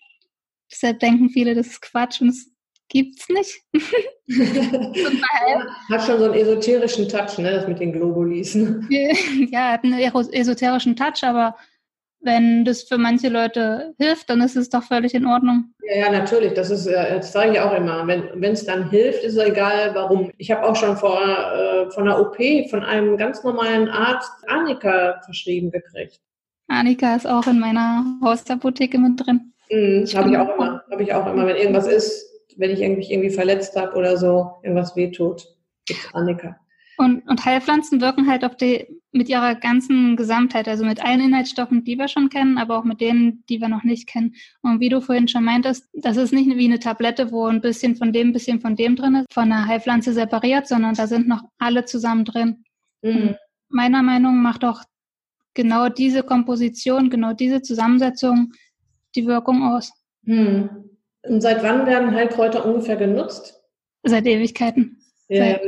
Deshalb 0.70 1.00
denken 1.00 1.30
viele, 1.30 1.54
das 1.54 1.68
ist 1.68 1.82
Quatsch 1.82 2.20
und 2.20 2.28
es 2.28 2.50
gibt's 2.90 3.26
nicht. 3.30 3.62
hat 5.88 6.04
schon 6.04 6.18
so 6.18 6.26
einen 6.26 6.34
esoterischen 6.34 7.08
Touch, 7.08 7.38
ne, 7.38 7.52
das 7.52 7.66
mit 7.66 7.80
den 7.80 7.92
Globulis. 7.92 8.54
Ne? 8.54 8.86
ja, 9.50 9.72
hat 9.72 9.84
einen 9.84 9.98
esoterischen 9.98 10.96
Touch, 10.96 11.22
aber 11.22 11.56
wenn 12.22 12.66
das 12.66 12.82
für 12.82 12.98
manche 12.98 13.30
Leute 13.30 13.94
hilft, 13.98 14.28
dann 14.28 14.42
ist 14.42 14.56
es 14.56 14.68
doch 14.68 14.82
völlig 14.82 15.14
in 15.14 15.24
Ordnung. 15.24 15.72
Ja, 15.82 16.06
ja, 16.06 16.12
natürlich. 16.12 16.52
Das 16.52 16.68
ist, 16.70 16.86
das 16.86 17.32
sage 17.32 17.52
ich 17.52 17.60
auch 17.60 17.74
immer. 17.74 18.06
Wenn 18.06 18.52
es 18.52 18.66
dann 18.66 18.90
hilft, 18.90 19.24
ist 19.24 19.36
es 19.36 19.44
egal, 19.44 19.94
warum. 19.94 20.30
Ich 20.36 20.50
habe 20.50 20.68
auch 20.68 20.76
schon 20.76 20.98
vor 20.98 21.22
äh, 21.22 21.90
von 21.90 22.06
einer 22.06 22.20
OP 22.20 22.36
von 22.68 22.84
einem 22.84 23.16
ganz 23.16 23.42
normalen 23.42 23.88
Arzt 23.88 24.30
Annika 24.48 25.18
verschrieben 25.24 25.70
gekriegt. 25.70 26.20
Annika 26.68 27.16
ist 27.16 27.26
auch 27.26 27.46
in 27.46 27.58
meiner 27.58 28.04
Hausapotheke 28.22 28.98
mit 28.98 29.24
drin. 29.24 29.54
Mhm, 29.70 30.04
habe 30.14 30.30
ich 30.30 30.36
auch 30.36 30.54
immer. 30.56 30.82
Habe 30.90 31.02
ich 31.02 31.14
auch 31.14 31.26
immer, 31.26 31.46
wenn 31.46 31.56
irgendwas 31.56 31.86
ist, 31.86 32.29
wenn 32.60 32.70
ich 32.70 32.80
mich 32.96 33.10
irgendwie 33.10 33.30
verletzt 33.30 33.74
habe 33.76 33.96
oder 33.96 34.16
so, 34.16 34.52
irgendwas 34.62 34.94
wehtut, 34.94 35.46
gibt 35.86 36.08
Annika. 36.12 36.56
Und, 36.98 37.26
und 37.28 37.44
Heilpflanzen 37.46 38.02
wirken 38.02 38.28
halt 38.28 38.44
auf 38.44 38.56
die, 38.56 38.86
mit 39.10 39.30
ihrer 39.30 39.54
ganzen 39.54 40.16
Gesamtheit, 40.16 40.68
also 40.68 40.84
mit 40.84 41.02
allen 41.02 41.22
Inhaltsstoffen, 41.22 41.82
die 41.82 41.96
wir 41.96 42.08
schon 42.08 42.28
kennen, 42.28 42.58
aber 42.58 42.78
auch 42.78 42.84
mit 42.84 43.00
denen, 43.00 43.42
die 43.48 43.58
wir 43.58 43.68
noch 43.68 43.84
nicht 43.84 44.06
kennen. 44.06 44.34
Und 44.60 44.80
wie 44.80 44.90
du 44.90 45.00
vorhin 45.00 45.26
schon 45.26 45.44
meintest, 45.44 45.88
das 45.94 46.18
ist 46.18 46.34
nicht 46.34 46.54
wie 46.54 46.66
eine 46.66 46.78
Tablette, 46.78 47.32
wo 47.32 47.46
ein 47.46 47.62
bisschen 47.62 47.96
von 47.96 48.12
dem, 48.12 48.28
ein 48.28 48.32
bisschen 48.34 48.60
von 48.60 48.76
dem 48.76 48.96
drin 48.96 49.14
ist, 49.14 49.32
von 49.32 49.44
einer 49.44 49.66
Heilpflanze 49.66 50.12
separiert, 50.12 50.68
sondern 50.68 50.94
da 50.94 51.06
sind 51.06 51.26
noch 51.26 51.42
alle 51.58 51.86
zusammen 51.86 52.26
drin. 52.26 52.64
Mhm. 53.00 53.34
Meiner 53.70 54.02
Meinung 54.02 54.36
nach 54.36 54.52
macht 54.52 54.64
auch 54.66 54.82
genau 55.54 55.88
diese 55.88 56.22
Komposition, 56.22 57.08
genau 57.08 57.32
diese 57.32 57.62
Zusammensetzung 57.62 58.52
die 59.14 59.26
Wirkung 59.26 59.62
aus. 59.62 59.90
Mhm. 60.22 60.89
Und 61.22 61.40
seit 61.40 61.62
wann 61.62 61.86
werden 61.86 62.14
Heilkräuter 62.14 62.64
ungefähr 62.64 62.96
genutzt? 62.96 63.62
Seit 64.02 64.26
Ewigkeiten. 64.26 64.96
Ja, 65.28 65.60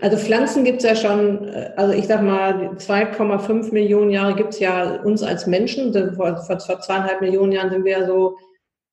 also 0.00 0.16
Pflanzen 0.16 0.64
gibt 0.64 0.78
es 0.78 0.84
ja 0.84 0.96
schon, 0.96 1.46
äh, 1.48 1.72
also 1.76 1.92
ich 1.92 2.06
sag 2.06 2.22
mal, 2.22 2.74
2,5 2.76 3.70
Millionen 3.70 4.10
Jahre 4.10 4.34
gibt 4.34 4.54
es 4.54 4.60
ja 4.60 5.02
uns 5.02 5.22
als 5.22 5.46
Menschen. 5.46 5.92
Vor, 6.14 6.38
vor, 6.38 6.58
vor 6.58 6.80
zweieinhalb 6.80 7.20
Millionen 7.20 7.52
Jahren 7.52 7.70
sind 7.70 7.84
wir 7.84 7.98
ja 7.98 8.06
so 8.06 8.38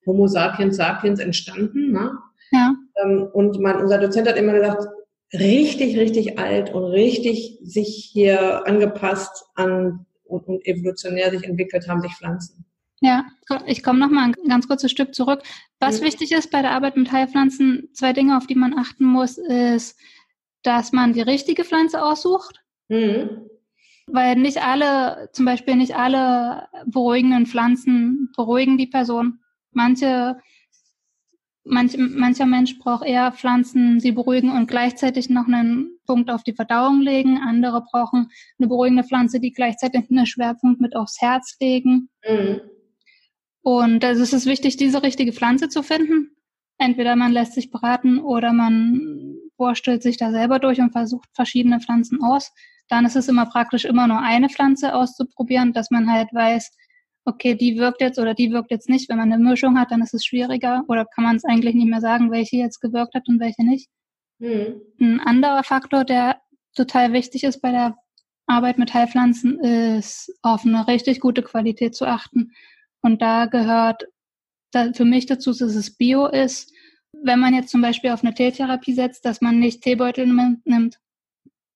Homo 0.05 0.27
sapiens 0.27 0.75
sapiens 0.75 1.19
entstanden. 1.19 1.93
Ne? 1.93 2.11
Ja. 2.51 2.73
Ähm, 3.01 3.29
und 3.31 3.59
mein, 3.61 3.77
unser 3.77 3.99
Dozent 3.99 4.27
hat 4.27 4.35
immer 4.35 4.51
gesagt, 4.51 4.87
richtig, 5.33 5.97
richtig 5.97 6.37
alt 6.37 6.73
und 6.73 6.83
richtig 6.83 7.59
sich 7.63 8.09
hier 8.11 8.67
angepasst 8.67 9.45
an 9.55 10.05
und, 10.25 10.45
und 10.47 10.67
evolutionär 10.67 11.31
sich 11.31 11.45
entwickelt 11.45 11.87
haben 11.87 12.01
sich 12.01 12.13
Pflanzen. 12.15 12.65
Ja, 12.99 13.27
ich 13.67 13.83
komme 13.83 13.99
noch 13.99 14.09
mal 14.09 14.25
ein 14.25 14.35
ganz 14.47 14.67
kurzes 14.67 14.89
Stück 14.89 15.13
zurück. 15.13 15.43
Was 15.79 16.01
mhm. 16.01 16.05
wichtig 16.05 16.31
ist 16.31 16.49
bei 16.49 16.61
der 16.61 16.71
Arbeit 16.71 16.97
mit 16.97 17.11
Heilpflanzen, 17.11 17.89
zwei 17.93 18.11
Dinge, 18.11 18.37
auf 18.37 18.47
die 18.47 18.55
man 18.55 18.77
achten 18.77 19.05
muss, 19.05 19.37
ist, 19.37 19.99
dass 20.63 20.91
man 20.93 21.13
die 21.13 21.21
richtige 21.21 21.63
Pflanze 21.63 22.03
aussucht. 22.03 22.63
Mhm. 22.89 23.49
Weil 24.07 24.35
nicht 24.37 24.63
alle, 24.63 25.29
zum 25.33 25.45
Beispiel 25.45 25.75
nicht 25.75 25.95
alle 25.95 26.67
beruhigenden 26.85 27.45
Pflanzen 27.45 28.31
beruhigen 28.35 28.77
die 28.77 28.87
Person. 28.87 29.41
Manche, 29.71 30.37
manch, 31.63 31.97
mancher 31.97 32.45
Mensch 32.47 32.79
braucht 32.79 33.05
eher 33.05 33.31
Pflanzen, 33.31 33.99
sie 33.99 34.13
beruhigen 34.13 34.51
und 34.51 34.67
gleichzeitig 34.67 35.29
noch 35.29 35.45
einen 35.45 35.99
Punkt 36.07 36.31
auf 36.31 36.43
die 36.43 36.53
Verdauung 36.53 37.01
legen. 37.01 37.37
Andere 37.37 37.83
brauchen 37.91 38.31
eine 38.57 38.67
beruhigende 38.67 39.03
Pflanze, 39.03 39.39
die 39.39 39.51
gleichzeitig 39.51 40.09
einen 40.09 40.25
Schwerpunkt 40.25 40.81
mit 40.81 40.95
aufs 40.95 41.21
Herz 41.21 41.57
legen. 41.59 42.09
Mhm. 42.27 42.61
Und 43.67 44.05
also 44.05 44.23
es 44.23 44.31
ist 44.31 44.45
wichtig, 44.45 44.77
diese 44.77 45.03
richtige 45.03 45.33
Pflanze 45.33 45.67
zu 45.67 45.83
finden. 45.83 46.31
Entweder 46.77 47.17
man 47.17 47.33
lässt 47.33 47.51
sich 47.51 47.69
beraten 47.69 48.17
oder 48.17 48.53
man 48.53 49.35
wurstelt 49.57 50.01
sich 50.03 50.15
da 50.15 50.31
selber 50.31 50.59
durch 50.59 50.79
und 50.79 50.93
versucht 50.93 51.27
verschiedene 51.33 51.81
Pflanzen 51.81 52.23
aus. 52.23 52.53
Dann 52.87 53.05
ist 53.05 53.17
es 53.17 53.27
immer 53.27 53.45
praktisch, 53.45 53.83
immer 53.83 54.07
nur 54.07 54.21
eine 54.21 54.47
Pflanze 54.47 54.95
auszuprobieren, 54.95 55.73
dass 55.73 55.91
man 55.91 56.09
halt 56.09 56.29
weiß, 56.33 56.71
okay, 57.25 57.55
die 57.55 57.77
wirkt 57.77 57.99
jetzt 57.99 58.19
oder 58.19 58.33
die 58.33 58.53
wirkt 58.53 58.71
jetzt 58.71 58.87
nicht. 58.87 59.09
Wenn 59.09 59.17
man 59.17 59.33
eine 59.33 59.43
Mischung 59.43 59.77
hat, 59.77 59.91
dann 59.91 60.01
ist 60.01 60.13
es 60.13 60.23
schwieriger 60.23 60.85
oder 60.87 61.03
kann 61.03 61.25
man 61.25 61.35
es 61.35 61.43
eigentlich 61.43 61.75
nicht 61.75 61.89
mehr 61.89 61.99
sagen, 61.99 62.31
welche 62.31 62.55
jetzt 62.55 62.79
gewirkt 62.79 63.15
hat 63.15 63.27
und 63.27 63.41
welche 63.41 63.65
nicht. 63.65 63.89
Mhm. 64.39 64.79
Ein 64.97 65.19
anderer 65.19 65.63
Faktor, 65.63 66.05
der 66.05 66.39
total 66.73 67.11
wichtig 67.11 67.43
ist 67.43 67.59
bei 67.59 67.71
der 67.71 67.97
Arbeit 68.45 68.77
mit 68.77 68.93
Heilpflanzen, 68.93 69.59
ist 69.59 70.33
auf 70.41 70.65
eine 70.65 70.87
richtig 70.87 71.19
gute 71.19 71.43
Qualität 71.43 71.95
zu 71.95 72.05
achten. 72.05 72.53
Und 73.01 73.21
da 73.21 73.45
gehört 73.45 74.07
da 74.71 74.91
für 74.93 75.05
mich 75.05 75.25
dazu, 75.25 75.51
dass 75.51 75.75
es 75.75 75.95
Bio 75.95 76.27
ist. 76.27 76.73
Wenn 77.11 77.39
man 77.39 77.53
jetzt 77.53 77.69
zum 77.69 77.81
Beispiel 77.81 78.11
auf 78.11 78.23
eine 78.23 78.33
Teetherapie 78.33 78.93
setzt, 78.93 79.25
dass 79.25 79.41
man 79.41 79.59
nicht 79.59 79.81
Teebeutel 79.81 80.27
nimmt. 80.27 80.99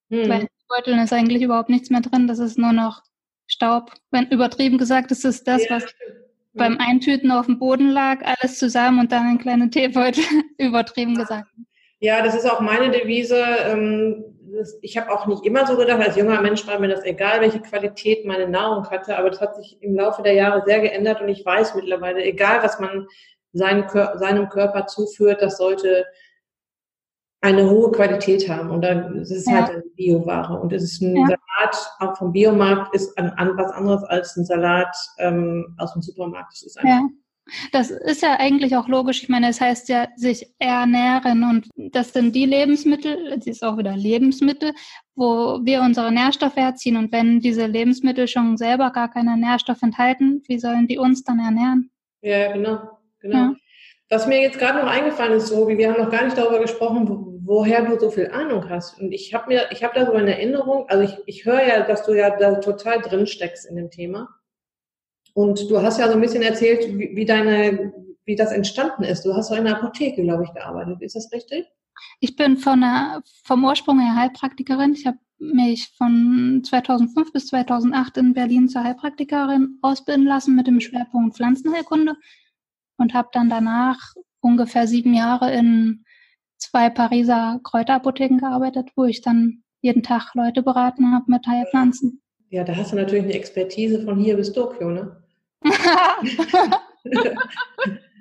Hm. 0.09 0.29
Weil 0.29 0.47
Beuteln 0.67 0.99
ist 0.99 1.13
eigentlich 1.13 1.41
überhaupt 1.41 1.69
nichts 1.69 1.89
mehr 1.89 2.01
drin. 2.01 2.27
Das 2.27 2.39
ist 2.39 2.57
nur 2.57 2.73
noch 2.73 3.03
Staub. 3.47 3.93
Wenn 4.11 4.27
übertrieben 4.27 4.77
gesagt 4.77 5.11
ist, 5.11 5.25
ist 5.25 5.47
das, 5.47 5.63
ja, 5.65 5.75
was 5.75 5.83
stimmt. 5.83 6.11
beim 6.53 6.77
Eintüten 6.77 7.31
auf 7.31 7.45
dem 7.47 7.59
Boden 7.59 7.89
lag, 7.89 8.23
alles 8.23 8.57
zusammen 8.57 8.99
und 8.99 9.11
dann 9.11 9.27
ein 9.27 9.39
kleiner 9.39 9.69
Teebeutel, 9.69 10.23
übertrieben 10.57 11.15
gesagt. 11.15 11.49
Ja, 11.99 12.23
das 12.23 12.35
ist 12.35 12.49
auch 12.49 12.61
meine 12.61 12.89
Devise. 12.89 13.43
Ähm, 13.65 14.30
ich 14.81 14.98
habe 14.98 15.12
auch 15.12 15.27
nicht 15.27 15.46
immer 15.46 15.65
so 15.65 15.77
gedacht, 15.77 16.01
als 16.01 16.15
junger 16.15 16.41
Mensch 16.41 16.65
war 16.67 16.79
mir 16.79 16.89
das 16.89 17.03
egal, 17.03 17.41
welche 17.41 17.62
Qualität 17.62 18.25
meine 18.25 18.48
Nahrung 18.48 18.89
hatte, 18.89 19.17
aber 19.17 19.29
das 19.29 19.41
hat 19.41 19.55
sich 19.55 19.81
im 19.81 19.96
Laufe 19.96 20.24
der 20.24 20.34
Jahre 20.34 20.63
sehr 20.65 20.79
geändert 20.79 21.22
und 21.22 21.29
ich 21.29 21.46
weiß 21.46 21.75
mittlerweile, 21.75 22.24
egal 22.24 22.63
was 22.63 22.79
man 22.79 23.08
seinem 23.53 23.88
Körper 24.50 24.88
zuführt, 24.88 25.41
das 25.41 25.58
sollte 25.58 26.05
eine 27.41 27.70
hohe 27.70 27.91
Qualität 27.91 28.48
haben. 28.48 28.70
Und 28.70 28.81
dann 28.81 29.15
ist 29.15 29.31
es 29.31 29.46
ja. 29.46 29.53
halt 29.53 29.72
eine 29.72 29.84
Bioware. 29.96 30.60
Und 30.60 30.72
es 30.74 30.84
ist 30.84 31.01
ein 31.01 31.15
ja. 31.15 31.25
Salat 31.25 31.91
auch 32.00 32.17
vom 32.17 32.31
Biomarkt 32.31 32.96
ist 32.96 33.17
an, 33.17 33.31
an 33.31 33.58
was 33.58 33.72
anderes 33.72 34.03
als 34.03 34.38
ein 34.38 34.46
Salat 34.46 34.96
ähm, 35.17 35.75
aus 35.79 35.93
dem 35.93 36.01
Supermarkt. 36.01 36.53
Das 36.53 36.63
ist 36.63 36.79
ja. 36.84 37.01
Das 37.71 37.91
ist 37.91 38.21
ja 38.21 38.39
eigentlich 38.39 38.75
auch 38.75 38.88
logisch. 38.88 39.24
Ich 39.24 39.29
meine, 39.29 39.50
es 39.50 39.60
heißt 39.60 39.89
ja 39.89 40.07
sich 40.15 40.48
ernähren 40.60 41.43
und 41.43 41.69
das 41.75 42.13
sind 42.13 42.36
die 42.36 42.45
Lebensmittel, 42.45 43.33
es 43.38 43.48
ist 43.48 43.63
auch 43.63 43.77
wieder 43.77 43.95
Lebensmittel, 43.95 44.74
wo 45.15 45.60
wir 45.63 45.81
unsere 45.81 46.12
Nährstoffe 46.12 46.55
herziehen. 46.55 46.98
Und 46.98 47.12
wenn 47.12 47.39
diese 47.39 47.65
Lebensmittel 47.65 48.27
schon 48.27 48.57
selber 48.57 48.91
gar 48.91 49.12
keine 49.12 49.38
Nährstoffe 49.38 49.81
enthalten, 49.81 50.43
wie 50.48 50.60
sollen 50.60 50.88
die 50.88 50.98
uns 50.98 51.24
dann 51.24 51.39
ernähren? 51.39 51.91
Ja, 52.21 52.53
genau, 52.53 52.79
genau. 53.19 53.38
Ja. 53.38 53.55
Was 54.10 54.27
mir 54.27 54.41
jetzt 54.41 54.60
gerade 54.60 54.79
noch 54.79 54.91
eingefallen 54.91 55.33
ist, 55.33 55.51
Robi, 55.51 55.77
wir 55.77 55.91
haben 55.91 56.01
noch 56.01 56.12
gar 56.12 56.25
nicht 56.25 56.38
darüber 56.38 56.60
gesprochen, 56.60 57.39
woher 57.43 57.86
du 57.86 57.98
so 57.98 58.12
viel 58.12 58.29
Ahnung 58.29 58.69
hast. 58.69 59.00
Und 59.00 59.13
ich 59.13 59.33
habe 59.33 59.48
mir, 59.48 59.67
ich 59.71 59.83
habe 59.83 59.98
da 59.98 60.05
so 60.05 60.12
eine 60.12 60.31
Erinnerung, 60.31 60.86
also 60.89 61.03
ich, 61.03 61.17
ich 61.25 61.45
höre 61.45 61.65
ja, 61.65 61.81
dass 61.81 62.05
du 62.05 62.13
ja 62.13 62.36
da 62.36 62.55
total 62.55 63.00
drin 63.01 63.25
steckst 63.25 63.65
in 63.65 63.77
dem 63.77 63.89
Thema. 63.89 64.27
Und 65.33 65.69
du 65.69 65.81
hast 65.81 66.00
ja 66.00 66.07
so 66.07 66.13
ein 66.13 66.21
bisschen 66.21 66.43
erzählt, 66.43 66.88
wie, 66.97 67.15
wie 67.15 67.25
deine, 67.25 67.93
wie 68.25 68.35
das 68.35 68.51
entstanden 68.51 69.03
ist. 69.03 69.23
Du 69.23 69.33
hast 69.33 69.47
so 69.47 69.55
in 69.55 69.65
der 69.65 69.77
Apotheke, 69.77 70.23
glaube 70.23 70.43
ich, 70.43 70.53
gearbeitet. 70.53 71.01
Ist 71.01 71.15
das 71.15 71.31
richtig? 71.31 71.65
Ich 72.19 72.35
bin 72.35 72.57
von 72.57 72.83
einer, 72.83 73.21
vom 73.43 73.63
Ursprung 73.63 74.00
her 74.00 74.15
Heilpraktikerin. 74.15 74.93
Ich 74.93 75.05
habe 75.05 75.17
mich 75.39 75.89
von 75.97 76.61
2005 76.63 77.33
bis 77.33 77.47
2008 77.47 78.17
in 78.17 78.33
Berlin 78.33 78.69
zur 78.69 78.83
Heilpraktikerin 78.83 79.79
ausbilden 79.81 80.25
lassen 80.25 80.55
mit 80.55 80.67
dem 80.67 80.79
Schwerpunkt 80.79 81.35
Pflanzenheilkunde 81.35 82.15
und 82.97 83.13
habe 83.13 83.29
dann 83.31 83.50
danach 83.50 84.13
ungefähr 84.39 84.88
sieben 84.88 85.13
Jahre 85.13 85.51
in 85.53 86.05
zwei 86.57 86.89
Pariser 86.89 87.59
Kräuterapotheken 87.63 88.38
gearbeitet, 88.38 88.89
wo 88.95 89.05
ich 89.05 89.21
dann 89.21 89.63
jeden 89.81 90.03
Tag 90.03 90.35
Leute 90.35 90.61
beraten 90.61 91.11
habe 91.11 91.25
mit 91.27 91.45
Heilpflanzen. 91.47 92.21
Ja, 92.50 92.63
da 92.63 92.75
hast 92.75 92.91
du 92.91 92.97
natürlich 92.97 93.23
eine 93.23 93.33
Expertise 93.33 94.03
von 94.03 94.19
hier 94.19 94.35
bis 94.35 94.53
Tokio, 94.53 94.91
ne? 94.91 95.20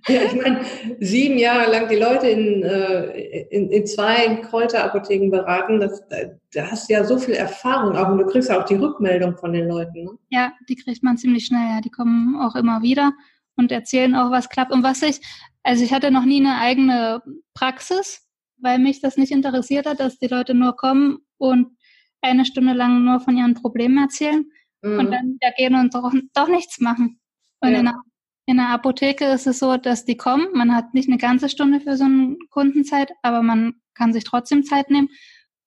Ja, 0.08 0.22
ich 0.24 0.34
meine, 0.34 0.64
sieben 1.00 1.38
Jahre 1.38 1.70
lang 1.70 1.88
die 1.88 1.96
Leute 1.96 2.28
in, 2.28 2.62
äh, 2.62 3.46
in, 3.50 3.70
in 3.70 3.86
zwei 3.86 4.36
Kräuterapotheken 4.36 5.30
beraten, 5.30 5.80
das, 5.80 6.02
da 6.08 6.70
hast 6.70 6.88
du 6.88 6.94
ja 6.94 7.04
so 7.04 7.18
viel 7.18 7.34
Erfahrung 7.34 7.96
auch 7.96 8.08
und 8.08 8.18
du 8.18 8.26
kriegst 8.26 8.48
ja 8.50 8.60
auch 8.60 8.66
die 8.66 8.74
Rückmeldung 8.74 9.36
von 9.36 9.52
den 9.52 9.68
Leuten. 9.68 10.04
Ne? 10.04 10.18
Ja, 10.30 10.52
die 10.68 10.76
kriegt 10.76 11.02
man 11.02 11.16
ziemlich 11.16 11.46
schnell, 11.46 11.68
ja. 11.68 11.80
Die 11.80 11.90
kommen 11.90 12.36
auch 12.40 12.56
immer 12.56 12.82
wieder 12.82 13.12
und 13.56 13.72
erzählen 13.72 14.14
auch, 14.14 14.30
was 14.30 14.48
klappt 14.48 14.72
und 14.72 14.82
was 14.82 15.02
ich, 15.02 15.20
also 15.62 15.84
ich 15.84 15.92
hatte 15.92 16.10
noch 16.10 16.24
nie 16.24 16.40
eine 16.40 16.58
eigene 16.58 17.22
Praxis, 17.54 18.26
weil 18.58 18.78
mich 18.78 19.00
das 19.00 19.16
nicht 19.16 19.32
interessiert 19.32 19.86
hat, 19.86 20.00
dass 20.00 20.18
die 20.18 20.28
Leute 20.28 20.54
nur 20.54 20.76
kommen 20.76 21.18
und 21.38 21.76
eine 22.22 22.44
Stunde 22.44 22.72
lang 22.72 23.04
nur 23.04 23.20
von 23.20 23.36
ihren 23.36 23.54
Problemen 23.54 23.98
erzählen 23.98 24.44
mhm. 24.82 24.98
und 24.98 25.10
dann 25.10 25.34
wieder 25.34 25.52
gehen 25.56 25.74
und 25.74 25.94
doch, 25.94 26.12
doch 26.34 26.48
nichts 26.48 26.80
machen. 26.80 27.19
Und 27.60 27.72
ja. 27.72 27.78
in, 27.78 27.84
der, 27.84 28.02
in 28.46 28.56
der 28.56 28.68
Apotheke 28.68 29.26
ist 29.26 29.46
es 29.46 29.58
so, 29.58 29.76
dass 29.76 30.04
die 30.04 30.16
kommen, 30.16 30.48
man 30.54 30.74
hat 30.74 30.94
nicht 30.94 31.08
eine 31.08 31.18
ganze 31.18 31.48
Stunde 31.48 31.80
für 31.80 31.96
so 31.96 32.04
eine 32.04 32.36
Kundenzeit, 32.50 33.10
aber 33.22 33.42
man 33.42 33.74
kann 33.94 34.12
sich 34.12 34.24
trotzdem 34.24 34.64
Zeit 34.64 34.90
nehmen. 34.90 35.08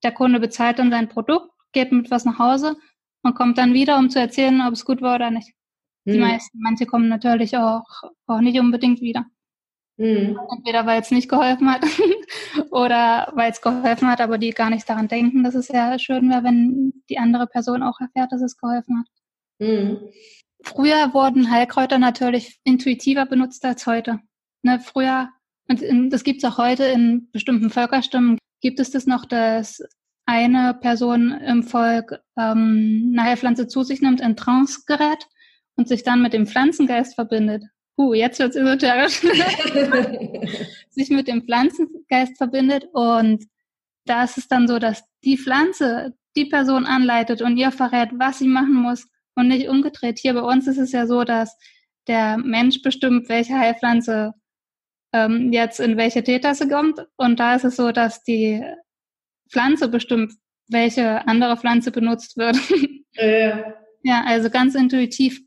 Der 0.03 0.12
Kunde 0.12 0.39
bezahlt 0.39 0.79
dann 0.79 0.91
sein 0.91 1.10
Produkt, 1.10 1.49
geht 1.71 1.91
mit 1.91 2.12
was 2.12 2.25
nach 2.25 2.39
Hause 2.39 2.75
und 3.21 3.36
kommt 3.36 3.58
dann 3.58 3.73
wieder, 3.73 3.97
um 3.97 4.10
zu 4.10 4.19
erzählen, 4.19 4.62
ob 4.62 4.73
es 4.73 4.86
gut 4.86 5.01
war 5.01 5.15
oder 5.15 5.32
nicht. 5.32 5.53
Die 6.06 6.17
mhm. 6.17 6.21
meisten, 6.21 6.60
manche 6.60 6.86
kommen 6.86 7.08
natürlich 7.08 7.58
auch, 7.58 7.86
auch 8.27 8.41
nicht 8.41 8.60
unbedingt 8.60 8.99
wieder. 9.01 9.25
Mhm. 9.97 10.38
Entweder 10.51 10.86
weil 10.86 11.01
es 11.01 11.12
nicht 11.12 11.29
geholfen 11.29 11.71
hat 11.71 11.86
oder 12.71 13.32
weil 13.36 13.51
es 13.51 13.62
geholfen 13.62 14.10
hat, 14.10 14.19
aber 14.19 14.38
die 14.38 14.49
gar 14.49 14.69
nicht 14.69 14.89
daran 14.89 15.08
denken, 15.08 15.43
dass 15.43 15.56
es 15.56 15.67
ja 15.67 15.97
schön 15.99 16.29
wäre, 16.29 16.43
wenn 16.43 17.03
die 17.10 17.19
andere 17.19 17.47
Person 17.47 17.84
auch 17.84 17.99
erfährt, 17.99 18.32
dass 18.32 18.41
es 18.41 18.58
geholfen 18.58 18.99
hat. 18.99 19.08
Mhm. 19.60 19.99
Früher 20.63 21.13
wurden 21.13 21.52
Heilkräuter 21.52 21.99
natürlich 21.99 22.60
intuitiver 22.63 23.26
benutzt 23.26 23.63
als 23.65 23.86
heute. 23.86 24.19
Ne, 24.63 24.80
früher, 24.80 25.30
und 25.67 25.82
in, 25.82 26.10
das 26.10 26.23
gibt 26.23 26.41
es 26.41 26.49
auch 26.49 26.58
heute 26.58 26.86
in 26.86 27.30
bestimmten 27.32 27.69
Völkerstimmen, 27.69 28.38
gibt 28.62 28.80
es 28.80 28.89
das 28.89 29.06
noch, 29.06 29.26
dass 29.26 29.84
eine 30.26 30.73
Person 30.73 31.32
im 31.32 31.63
Volk 31.63 32.21
ähm, 32.38 33.13
eine 33.13 33.23
Heilpflanze 33.23 33.67
zu 33.67 33.84
sich 33.84 34.02
nimmt, 34.02 34.21
in 34.21 34.38
Trance 34.38 34.84
gerät 34.88 35.28
und 35.76 35.89
sich 35.89 36.04
dann 36.04 36.21
mit 36.21 36.32
dem 36.32 36.47
Pflanzengeist 36.47 37.15
verbindet. 37.15 37.63
Puh, 37.97 38.13
jetzt 38.13 38.39
wird's 38.39 38.56
esoterisch. 38.56 39.21
sich 40.89 41.10
mit 41.10 41.28
dem 41.28 41.43
Pflanzengeist 41.43 42.38
verbindet 42.38 42.88
und 42.93 43.43
da 44.06 44.23
ist 44.23 44.38
es 44.38 44.47
dann 44.47 44.69
so, 44.69 44.80
dass 44.80 45.04
die 45.26 45.38
Pflanze 45.38 46.13
die 46.38 46.45
Person 46.45 46.86
anleitet 46.86 47.41
und 47.41 47.58
ihr 47.58 47.71
verrät, 47.71 48.10
was 48.13 48.39
sie 48.39 48.47
machen 48.47 48.73
muss 48.73 49.08
und 49.36 49.48
nicht 49.48 49.67
umgedreht. 49.67 50.19
Hier 50.19 50.34
bei 50.34 50.41
uns 50.41 50.67
ist 50.67 50.78
es 50.78 50.91
ja 50.91 51.08
so, 51.08 51.24
dass 51.24 51.58
der 52.08 52.38
Mensch 52.38 52.82
bestimmt, 52.82 53.30
welche 53.30 53.58
Heilpflanze 53.58 54.34
ähm, 55.13 55.54
jetzt 55.54 55.80
in 55.80 55.98
welche 55.98 56.24
Teetasse 56.24 56.67
kommt 56.67 57.06
und 57.17 57.39
da 57.39 57.56
ist 57.56 57.65
es 57.65 57.76
so, 57.76 57.91
dass 57.91 58.24
die 58.24 58.63
Pflanze 59.52 59.88
bestimmt, 59.88 60.34
welche 60.67 61.28
andere 61.28 61.58
Pflanze 61.58 61.91
benutzt 61.91 62.38
wird. 62.38 62.58
Äh. 63.15 63.62
Ja, 64.02 64.24
also 64.26 64.50
ganz 64.50 64.74
intuitiv. 64.74 65.39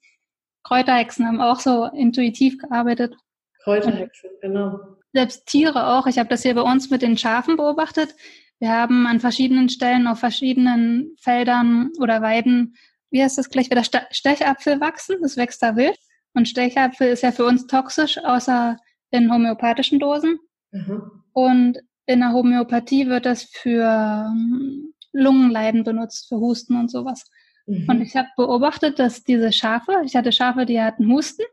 Kräuterhexen 0.62 1.26
haben 1.26 1.40
auch 1.40 1.58
so 1.58 1.86
intuitiv 1.86 2.58
gearbeitet. 2.58 3.16
Kräuterhexen, 3.64 4.30
genau. 4.40 4.78
Selbst 5.12 5.46
Tiere 5.46 5.88
auch. 5.88 6.06
Ich 6.06 6.18
habe 6.20 6.28
das 6.28 6.42
hier 6.42 6.54
bei 6.54 6.62
uns 6.62 6.90
mit 6.90 7.02
den 7.02 7.18
Schafen 7.18 7.56
beobachtet. 7.56 8.14
Wir 8.58 8.70
haben 8.70 9.08
an 9.08 9.18
verschiedenen 9.18 9.68
Stellen 9.68 10.06
auf 10.06 10.20
verschiedenen 10.20 11.16
Feldern 11.20 11.90
oder 11.98 12.22
Weiden, 12.22 12.76
wie 13.16 13.22
heißt 13.22 13.38
das 13.38 13.48
gleich 13.48 13.70
wieder, 13.70 13.82
Stechapfel 14.10 14.78
wachsen. 14.78 15.16
Das 15.22 15.38
wächst 15.38 15.62
da 15.62 15.74
wild. 15.74 15.98
Und 16.34 16.48
Stechapfel 16.48 17.08
ist 17.08 17.22
ja 17.22 17.32
für 17.32 17.46
uns 17.46 17.66
toxisch, 17.66 18.18
außer 18.22 18.76
in 19.10 19.32
homöopathischen 19.32 19.98
Dosen. 19.98 20.38
Mhm. 20.70 21.24
Und 21.32 21.78
in 22.04 22.20
der 22.20 22.32
Homöopathie 22.32 23.06
wird 23.06 23.24
das 23.24 23.44
für 23.44 24.28
ähm, 24.30 24.92
Lungenleiden 25.12 25.82
benutzt, 25.82 26.28
für 26.28 26.36
Husten 26.36 26.76
und 26.76 26.90
sowas. 26.90 27.24
Mhm. 27.66 27.86
Und 27.88 28.02
ich 28.02 28.14
habe 28.14 28.28
beobachtet, 28.36 28.98
dass 28.98 29.24
diese 29.24 29.50
Schafe, 29.50 30.02
ich 30.04 30.14
hatte 30.14 30.30
Schafe, 30.30 30.66
die 30.66 30.80
hatten 30.80 31.10
Husten. 31.10 31.44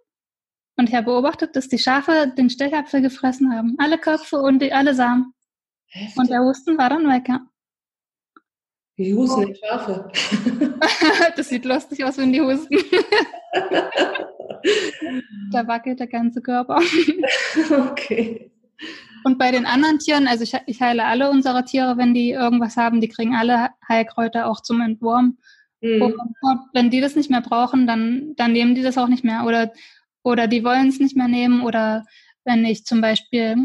Und 0.75 0.89
ich 0.89 0.95
habe 0.95 1.05
beobachtet, 1.05 1.55
dass 1.55 1.69
die 1.69 1.79
Schafe 1.79 2.33
den 2.37 2.49
Stechapfel 2.49 3.01
gefressen 3.01 3.55
haben. 3.55 3.75
Alle 3.77 3.97
Köpfe 3.97 4.37
und 4.37 4.59
die, 4.59 4.73
alle 4.73 4.95
Samen. 4.95 5.33
Heftig. 5.87 6.17
Und 6.17 6.29
der 6.29 6.41
Husten 6.41 6.77
war 6.77 6.89
dann 6.89 7.07
weg, 7.07 7.29
ja. 7.29 7.41
Wie 8.95 9.13
husten 9.13 9.47
die 9.47 9.55
Schafe? 9.55 10.07
das 11.35 11.49
sieht 11.49 11.65
lustig 11.65 12.03
aus, 12.05 12.17
wenn 12.17 12.31
die 12.31 12.41
husten. 12.41 12.77
da 15.51 15.67
wackelt 15.67 15.99
der 15.99 16.07
ganze 16.07 16.41
Körper. 16.41 16.79
okay. 17.89 18.51
Und 19.23 19.39
bei 19.39 19.51
den 19.51 19.65
anderen 19.65 19.99
Tieren, 19.99 20.27
also 20.27 20.43
ich, 20.43 20.53
ich, 20.67 20.81
heile 20.81 21.05
alle 21.05 21.29
unsere 21.29 21.63
Tiere, 21.65 21.97
wenn 21.97 22.13
die 22.13 22.31
irgendwas 22.31 22.77
haben, 22.77 23.01
die 23.01 23.07
kriegen 23.07 23.35
alle 23.35 23.69
Heilkräuter 23.87 24.47
auch 24.47 24.61
zum 24.61 24.81
Entwurm. 24.81 25.37
Mhm. 25.81 26.01
Und 26.01 26.15
wenn 26.73 26.89
die 26.89 27.01
das 27.01 27.15
nicht 27.15 27.29
mehr 27.31 27.41
brauchen, 27.41 27.87
dann, 27.87 28.33
dann 28.35 28.51
nehmen 28.51 28.75
die 28.75 28.83
das 28.83 28.97
auch 28.97 29.07
nicht 29.07 29.23
mehr. 29.23 29.45
Oder, 29.45 29.71
oder 30.23 30.47
die 30.47 30.63
wollen 30.63 30.89
es 30.89 30.99
nicht 30.99 31.15
mehr 31.15 31.27
nehmen. 31.27 31.61
Oder 31.61 32.05
wenn 32.43 32.65
ich 32.65 32.85
zum 32.85 33.01
Beispiel 33.01 33.55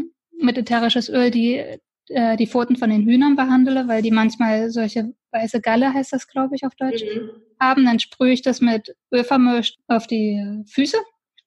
mit 0.41 0.57
ätherisches 0.57 1.09
Öl 1.09 1.29
die, 1.29 1.63
äh, 2.09 2.37
die 2.37 2.47
Pfoten 2.47 2.75
von 2.75 2.89
den 2.89 3.05
Hühnern 3.05 3.35
behandle, 3.35 3.87
weil 3.87 4.01
die 4.01 4.11
manchmal 4.11 4.69
solche 4.69 5.13
weiße 5.31 5.61
Galle, 5.61 5.93
heißt 5.93 6.13
das, 6.13 6.27
glaube 6.27 6.55
ich, 6.55 6.65
auf 6.65 6.75
Deutsch, 6.75 7.03
mhm. 7.03 7.29
haben, 7.59 7.85
dann 7.85 7.99
sprühe 7.99 8.31
ich 8.31 8.41
das 8.41 8.61
mit 8.61 8.95
Öl 9.13 9.23
vermischt 9.23 9.79
auf 9.87 10.07
die 10.07 10.63
Füße. 10.67 10.97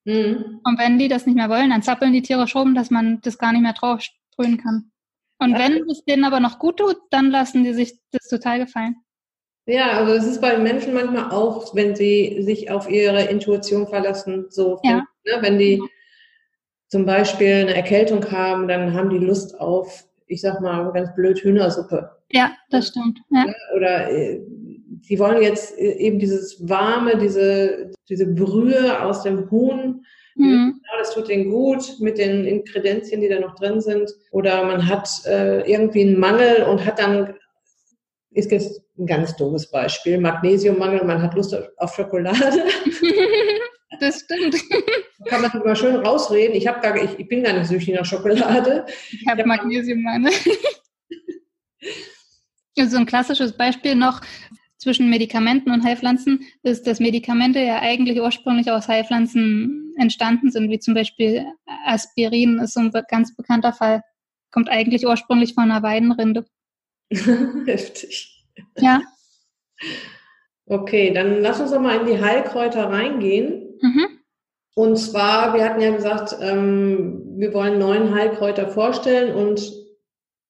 Mhm. 0.04 0.60
Und 0.64 0.78
wenn 0.78 0.98
die 0.98 1.08
das 1.08 1.26
nicht 1.26 1.36
mehr 1.36 1.48
wollen, 1.48 1.70
dann 1.70 1.82
zappeln 1.82 2.12
die 2.12 2.22
Tiere 2.22 2.48
schon, 2.48 2.74
dass 2.74 2.90
man 2.90 3.20
das 3.22 3.38
gar 3.38 3.52
nicht 3.52 3.62
mehr 3.62 3.72
drauf 3.72 4.00
sprühen 4.00 4.58
kann. 4.58 4.90
Und 5.38 5.58
wenn 5.58 5.88
es 5.90 6.04
denen 6.04 6.24
aber 6.24 6.38
noch 6.38 6.58
gut 6.60 6.78
tut, 6.78 6.96
dann 7.10 7.30
lassen 7.30 7.64
die 7.64 7.74
sich 7.74 7.98
das 8.12 8.28
total 8.28 8.60
gefallen. 8.60 8.96
Ja, 9.66 9.92
also 9.98 10.12
es 10.12 10.24
ist 10.24 10.40
bei 10.40 10.58
Menschen 10.58 10.94
manchmal 10.94 11.30
auch, 11.30 11.74
wenn 11.74 11.94
sie 11.94 12.42
sich 12.42 12.70
auf 12.70 12.88
ihre 12.90 13.24
Intuition 13.24 13.86
verlassen, 13.86 14.46
so, 14.50 14.80
ja. 14.82 15.04
ne, 15.24 15.38
wenn 15.40 15.58
die 15.58 15.80
zum 16.88 17.06
Beispiel 17.06 17.54
eine 17.54 17.74
Erkältung 17.74 18.30
haben, 18.30 18.68
dann 18.68 18.92
haben 18.94 19.10
die 19.10 19.24
Lust 19.24 19.58
auf, 19.58 20.04
ich 20.32 20.40
sag 20.40 20.60
mal 20.60 20.90
ganz 20.92 21.14
blöd, 21.14 21.38
Hühnersuppe. 21.38 22.10
Ja, 22.30 22.52
das 22.70 22.88
stimmt. 22.88 23.20
Ja. 23.30 23.46
Oder 23.76 24.10
äh, 24.10 24.40
die 25.08 25.18
wollen 25.18 25.42
jetzt 25.42 25.76
eben 25.78 26.18
dieses 26.18 26.68
warme, 26.68 27.18
diese, 27.18 27.90
diese 28.08 28.26
Brühe 28.26 29.02
aus 29.02 29.22
dem 29.22 29.50
Huhn. 29.50 30.04
Mhm. 30.34 30.80
Ja, 30.82 30.98
das 30.98 31.12
tut 31.12 31.28
denen 31.28 31.50
gut 31.50 31.96
mit 32.00 32.18
den 32.18 32.46
Inkredenzien, 32.46 33.20
die 33.20 33.28
da 33.28 33.38
noch 33.40 33.54
drin 33.56 33.80
sind. 33.80 34.10
Oder 34.30 34.64
man 34.64 34.88
hat 34.88 35.08
äh, 35.26 35.70
irgendwie 35.70 36.02
einen 36.02 36.18
Mangel 36.18 36.64
und 36.64 36.84
hat 36.86 36.98
dann, 36.98 37.34
ist 38.30 38.50
jetzt 38.50 38.82
ein 38.98 39.06
ganz 39.06 39.36
doofes 39.36 39.70
Beispiel, 39.70 40.18
Magnesiummangel, 40.18 41.04
man 41.04 41.22
hat 41.22 41.34
Lust 41.34 41.54
auf 41.76 41.94
Schokolade. 41.94 42.64
Das 44.00 44.20
stimmt. 44.20 44.56
Kann 45.26 45.42
man 45.42 45.50
immer 45.52 45.76
schön 45.76 45.96
rausreden. 45.96 46.56
Ich, 46.56 46.64
gar, 46.64 46.96
ich, 46.96 47.18
ich 47.18 47.28
bin 47.28 47.42
gar 47.42 47.52
nicht 47.52 47.68
süchtig 47.68 47.94
nach 47.94 48.04
Schokolade. 48.04 48.86
Ich 49.10 49.26
habe 49.26 49.44
Magnesiummangel. 49.44 50.32
So 52.74 52.96
ein 52.96 53.06
klassisches 53.06 53.52
Beispiel 53.52 53.94
noch 53.94 54.22
zwischen 54.78 55.10
Medikamenten 55.10 55.70
und 55.70 55.84
Heilpflanzen 55.84 56.44
ist, 56.62 56.86
dass 56.86 57.00
Medikamente 57.00 57.60
ja 57.60 57.80
eigentlich 57.80 58.20
ursprünglich 58.20 58.70
aus 58.70 58.88
Heilpflanzen 58.88 59.94
entstanden 59.96 60.50
sind, 60.50 60.70
wie 60.70 60.78
zum 60.78 60.94
Beispiel 60.94 61.46
Aspirin 61.86 62.58
ist 62.58 62.74
so 62.74 62.80
ein 62.80 62.90
ganz 63.08 63.36
bekannter 63.36 63.72
Fall, 63.72 64.02
kommt 64.50 64.68
eigentlich 64.68 65.06
ursprünglich 65.06 65.54
von 65.54 65.70
einer 65.70 65.82
Weidenrinde. 65.82 66.44
Heftig. 67.66 68.44
Ja. 68.78 69.02
Okay, 70.66 71.12
dann 71.12 71.42
lass 71.42 71.60
uns 71.60 71.70
doch 71.70 71.80
mal 71.80 72.00
in 72.00 72.06
die 72.06 72.20
Heilkräuter 72.20 72.90
reingehen. 72.90 73.61
Mhm. 73.82 74.06
Und 74.74 74.96
zwar, 74.96 75.52
wir 75.52 75.64
hatten 75.64 75.82
ja 75.82 75.94
gesagt, 75.94 76.34
ähm, 76.40 77.22
wir 77.36 77.52
wollen 77.52 77.78
neun 77.78 78.14
Heilkräuter 78.14 78.68
vorstellen 78.68 79.34
und 79.34 79.70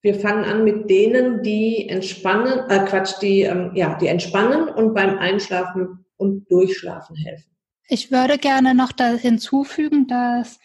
wir 0.03 0.15
fangen 0.15 0.45
an 0.45 0.65
mit 0.65 0.89
denen, 0.91 1.43
die 1.43 1.89
entspannen, 1.89 2.71
äh 2.71 2.85
Quatsch, 2.85 3.15
die, 3.21 3.43
ähm, 3.43 3.73
ja, 3.75 3.97
die 3.99 4.07
entspannen 4.07 4.69
und 4.69 4.95
beim 4.95 5.19
Einschlafen 5.19 6.05
und 6.17 6.49
Durchschlafen 6.51 7.17
helfen. 7.17 7.51
Ich 7.89 8.11
würde 8.11 8.39
gerne 8.39 8.75
noch 8.75 8.93
da 8.93 9.13
hinzufügen, 9.13 10.07
dass 10.07 10.61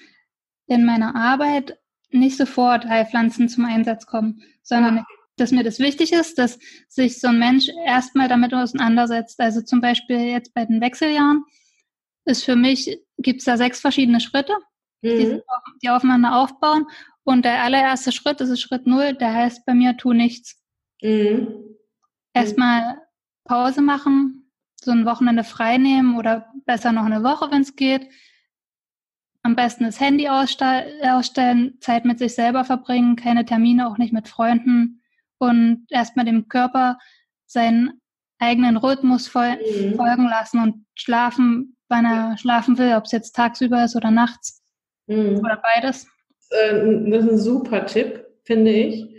in 0.68 0.86
meiner 0.86 1.16
Arbeit 1.16 1.80
nicht 2.10 2.38
sofort 2.38 2.86
Heilpflanzen 2.86 3.50
zum 3.50 3.66
Einsatz 3.66 4.06
kommen, 4.06 4.42
sondern 4.62 5.04
dass 5.36 5.52
mir 5.52 5.64
das 5.64 5.80
wichtig 5.80 6.14
ist, 6.14 6.38
dass 6.38 6.58
sich 6.88 7.20
so 7.20 7.28
ein 7.28 7.40
Mensch 7.40 7.70
erstmal 7.86 8.28
damit 8.28 8.54
auseinandersetzt. 8.54 9.40
Also 9.40 9.62
zum 9.62 9.82
Beispiel 9.82 10.20
jetzt 10.20 10.54
bei 10.54 10.66
den 10.66 10.82
Wechseljahren 10.82 11.44
ist 12.28 12.44
für 12.44 12.56
mich, 12.56 13.00
gibt 13.18 13.40
es 13.40 13.46
da 13.46 13.58
sechs 13.58 13.80
verschiedene 13.80 14.20
Schritte, 14.20 14.54
mhm. 15.02 15.42
die, 15.82 15.90
aufeinander 15.90 16.36
aufbauen. 16.36 16.86
Und 17.24 17.44
der 17.46 17.64
allererste 17.64 18.12
Schritt, 18.12 18.40
das 18.40 18.50
ist 18.50 18.62
Schritt 18.62 18.88
null, 18.88 19.14
der 19.14 19.34
heißt 19.34 19.66
bei 19.66 19.74
mir, 19.74 19.98
tu 19.98 20.14
nichts. 20.14 20.62
Mhm. 21.02 21.76
Erstmal 22.34 23.02
Pause 23.44 23.82
machen, 23.82 24.52
so 24.80 24.92
ein 24.92 25.06
Wochenende 25.06 25.44
frei 25.44 25.78
nehmen 25.78 26.18
oder 26.18 26.54
besser 26.66 26.92
noch 26.92 27.06
eine 27.06 27.24
Woche, 27.24 27.50
wenn 27.52 27.62
es 27.62 27.76
geht. 27.76 28.08
Am 29.42 29.56
besten 29.56 29.86
das 29.86 30.00
Handy 30.00 30.28
ausstellen, 30.28 31.80
Zeit 31.80 32.06
mit 32.06 32.20
sich 32.20 32.36
selber 32.36 32.66
verbringen, 32.66 33.16
keine 33.16 33.46
Termine, 33.46 33.88
auch 33.88 33.98
nicht 33.98 34.14
mit 34.14 34.28
Freunden 34.28 35.02
und 35.38 35.86
erstmal 35.90 36.26
dem 36.26 36.50
Körper 36.50 36.98
seinen 37.46 38.02
eigenen 38.40 38.78
Rhythmus 38.78 39.34
mhm. 39.34 39.96
folgen 39.96 40.28
lassen 40.30 40.62
und 40.62 40.86
schlafen, 40.96 41.76
wann 41.90 42.06
er 42.06 42.38
schlafen 42.38 42.78
will, 42.78 42.94
ob 42.96 43.06
es 43.06 43.12
jetzt 43.12 43.36
tagsüber 43.36 43.84
ist 43.84 43.96
oder 43.96 44.12
nachts 44.12 44.62
mhm. 45.08 45.40
oder 45.40 45.62
beides. 45.62 46.08
Äh, 46.50 47.10
das 47.10 47.26
ist 47.26 47.32
ein 47.32 47.38
super 47.38 47.86
Tipp, 47.86 48.26
finde 48.44 48.72
ich. 48.72 49.18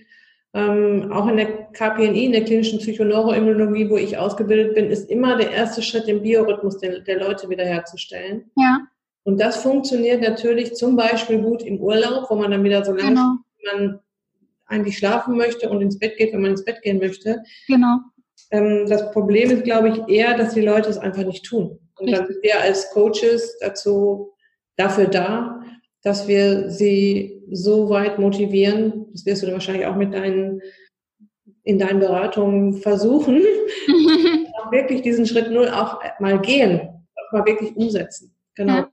Ähm, 0.54 1.12
auch 1.12 1.28
in 1.28 1.36
der 1.36 1.66
KPNI, 1.72 2.24
in 2.24 2.32
der 2.32 2.44
klinischen 2.44 2.78
Psychoneuroimmunologie, 2.78 3.90
wo 3.90 3.96
ich 3.96 4.16
ausgebildet 4.16 4.74
bin, 4.74 4.90
ist 4.90 5.10
immer 5.10 5.36
der 5.36 5.50
erste 5.50 5.82
Schritt, 5.82 6.06
den 6.06 6.22
Biorhythmus 6.22 6.78
der, 6.78 7.00
der 7.00 7.18
Leute 7.18 7.50
wiederherzustellen. 7.50 8.50
Ja. 8.56 8.78
Und 9.24 9.38
das 9.38 9.58
funktioniert 9.62 10.22
natürlich 10.22 10.74
zum 10.74 10.96
Beispiel 10.96 11.42
gut 11.42 11.62
im 11.62 11.78
Urlaub, 11.80 12.30
wo 12.30 12.36
man 12.36 12.50
dann 12.50 12.64
wieder 12.64 12.82
so 12.82 12.92
lange 12.92 13.10
genau. 13.10 13.36
man 13.74 14.00
eigentlich 14.66 14.96
schlafen 14.96 15.36
möchte 15.36 15.68
und 15.68 15.82
ins 15.82 15.98
Bett 15.98 16.16
geht, 16.16 16.32
wenn 16.32 16.40
man 16.40 16.52
ins 16.52 16.64
Bett 16.64 16.80
gehen 16.80 16.98
möchte. 16.98 17.42
Genau. 17.66 17.98
Ähm, 18.50 18.86
das 18.88 19.10
Problem 19.12 19.50
ist, 19.50 19.64
glaube 19.64 19.90
ich, 19.90 20.08
eher, 20.08 20.36
dass 20.36 20.54
die 20.54 20.62
Leute 20.62 20.88
es 20.88 20.98
einfach 20.98 21.24
nicht 21.24 21.44
tun. 21.44 21.78
Und 21.98 22.12
dann 22.12 22.26
sind 22.26 22.42
wir 22.42 22.60
als 22.60 22.90
Coaches 22.90 23.58
dazu 23.60 24.32
dafür 24.76 25.06
da, 25.06 25.62
dass 26.02 26.28
wir 26.28 26.70
sie 26.70 27.42
so 27.50 27.90
weit 27.90 28.18
motivieren, 28.18 29.06
das 29.12 29.26
wirst 29.26 29.42
du 29.42 29.52
wahrscheinlich 29.52 29.86
auch 29.86 29.96
mit 29.96 30.14
deinen, 30.14 30.62
in 31.64 31.78
deinen 31.78 31.98
Beratungen 31.98 32.74
versuchen, 32.74 33.42
auch 34.54 34.72
wirklich 34.72 35.02
diesen 35.02 35.26
Schritt 35.26 35.50
null 35.50 35.68
auch 35.68 36.00
mal 36.20 36.40
gehen, 36.40 36.80
auch 36.80 37.32
mal 37.32 37.46
wirklich 37.46 37.74
umsetzen. 37.76 38.34
Genau. 38.54 38.74
Ja, 38.74 38.90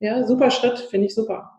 ja 0.00 0.26
super 0.26 0.50
Schritt, 0.50 0.78
finde 0.78 1.06
ich 1.06 1.14
super. 1.14 1.56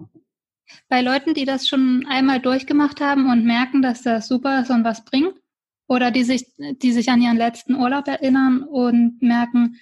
Bei 0.88 1.02
Leuten, 1.02 1.34
die 1.34 1.45
das 1.45 1.67
schon 1.67 2.06
einmal 2.10 2.39
durchgemacht 2.39 2.99
haben 3.02 3.32
und 3.32 3.45
merken, 3.45 3.82
dass 3.82 4.02
das 4.02 4.28
super 4.28 4.62
ist 4.62 4.69
und 4.69 4.84
was 4.84 5.06
bringt, 5.06 5.34
oder 5.89 6.12
die 6.12 6.23
sich, 6.23 6.45
die 6.58 6.91
sich 6.93 7.10
an 7.10 7.21
ihren 7.21 7.36
letzten 7.36 7.75
Urlaub 7.75 8.08
erinnern 8.08 8.63
und 8.63 9.21
merken, 9.21 9.75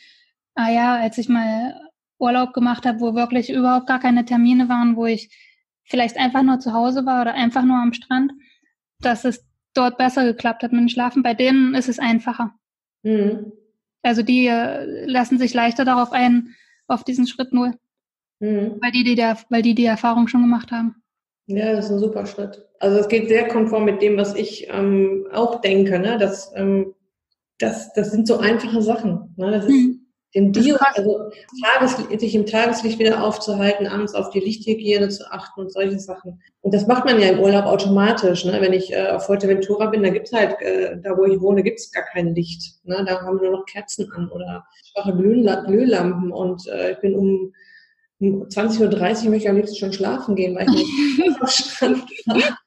ah 0.55 0.71
ja, 0.71 0.95
als 0.95 1.17
ich 1.17 1.27
mal 1.27 1.75
Urlaub 2.17 2.53
gemacht 2.53 2.85
habe, 2.85 3.01
wo 3.01 3.13
wirklich 3.13 3.51
überhaupt 3.51 3.87
gar 3.87 3.99
keine 3.99 4.25
Termine 4.25 4.69
waren, 4.69 4.95
wo 4.95 5.05
ich 5.05 5.29
vielleicht 5.83 6.17
einfach 6.17 6.43
nur 6.43 6.59
zu 6.59 6.73
Hause 6.73 7.05
war 7.05 7.21
oder 7.21 7.33
einfach 7.33 7.63
nur 7.63 7.77
am 7.77 7.93
Strand, 7.93 8.31
dass 9.01 9.25
es 9.25 9.45
dort 9.73 9.97
besser 9.97 10.25
geklappt 10.25 10.63
hat 10.63 10.71
mit 10.71 10.81
dem 10.81 10.89
Schlafen. 10.89 11.23
Bei 11.23 11.33
denen 11.33 11.75
ist 11.75 11.89
es 11.89 11.99
einfacher. 11.99 12.55
Mhm. 13.03 13.51
Also 14.01 14.23
die 14.23 14.47
äh, 14.47 15.05
lassen 15.05 15.37
sich 15.37 15.53
leichter 15.53 15.83
darauf 15.83 16.13
ein, 16.13 16.55
auf 16.87 17.03
diesen 17.03 17.27
Schritt 17.27 17.51
null. 17.51 17.73
Mhm. 18.39 18.77
Weil, 18.81 18.91
die, 18.91 19.03
die 19.03 19.15
der, 19.15 19.37
weil 19.49 19.61
die 19.61 19.75
die 19.75 19.85
Erfahrung 19.85 20.29
schon 20.29 20.41
gemacht 20.41 20.71
haben. 20.71 21.03
Ja, 21.47 21.73
das 21.73 21.85
ist 21.85 21.91
ein 21.91 21.99
super 21.99 22.25
Schritt. 22.25 22.66
Also 22.79 22.97
es 22.99 23.07
geht 23.07 23.27
sehr 23.27 23.47
konform 23.47 23.85
mit 23.85 24.01
dem, 24.01 24.17
was 24.17 24.35
ich 24.35 24.67
ähm, 24.69 25.27
auch 25.31 25.61
denke. 25.61 25.99
Ne? 25.99 26.17
Das, 26.19 26.51
ähm, 26.55 26.93
das, 27.59 27.93
das 27.93 28.11
sind 28.11 28.27
so 28.27 28.37
einfache 28.37 28.81
Sachen. 28.81 29.33
Ne? 29.37 29.51
Das 29.51 29.65
ist, 29.65 29.71
mhm 29.71 30.07
den 30.35 30.51
Bio, 30.51 30.75
also 30.93 31.31
Tageslicht, 31.63 32.19
sich 32.19 32.35
im 32.35 32.45
Tageslicht 32.45 32.99
wieder 32.99 33.23
aufzuhalten, 33.23 33.87
abends 33.87 34.13
auf 34.13 34.29
die 34.29 34.39
Lichthygiene 34.39 35.09
zu 35.09 35.31
achten 35.31 35.61
und 35.61 35.71
solche 35.71 35.99
Sachen. 35.99 36.41
Und 36.61 36.73
das 36.73 36.85
macht 36.85 37.05
man 37.05 37.19
ja 37.19 37.29
im 37.29 37.39
Urlaub 37.39 37.65
automatisch. 37.65 38.45
Ne? 38.45 38.59
Wenn 38.59 38.73
ich 38.73 38.93
äh, 38.93 39.07
auf 39.07 39.25
Fuerteventura 39.25 39.87
bin, 39.87 40.03
da 40.03 40.09
gibt's 40.09 40.33
halt, 40.33 40.61
äh, 40.61 40.97
da 41.01 41.17
wo 41.17 41.25
ich 41.25 41.39
wohne, 41.39 41.63
gibt's 41.63 41.91
gar 41.91 42.03
kein 42.03 42.35
Licht. 42.35 42.75
Ne? 42.83 43.03
Da 43.07 43.21
haben 43.21 43.39
wir 43.39 43.49
nur 43.49 43.59
noch 43.59 43.65
Kerzen 43.65 44.11
an 44.11 44.29
oder 44.29 44.65
schwache 44.91 45.15
Glühlampen 45.15 46.31
und 46.31 46.67
äh, 46.67 46.91
ich 46.91 46.99
bin 46.99 47.15
um 47.15 47.53
um 48.19 48.47
20.30 48.47 48.79
Uhr 48.81 49.29
möchte 49.29 49.35
ich 49.35 49.49
am 49.49 49.57
liebsten 49.57 49.75
schon 49.75 49.93
schlafen 49.93 50.35
gehen, 50.35 50.55
weil 50.55 50.67
ich 50.67 51.19
nicht 51.19 51.39
auf 51.41 51.51
Strand 51.51 52.03
war. 52.25 52.57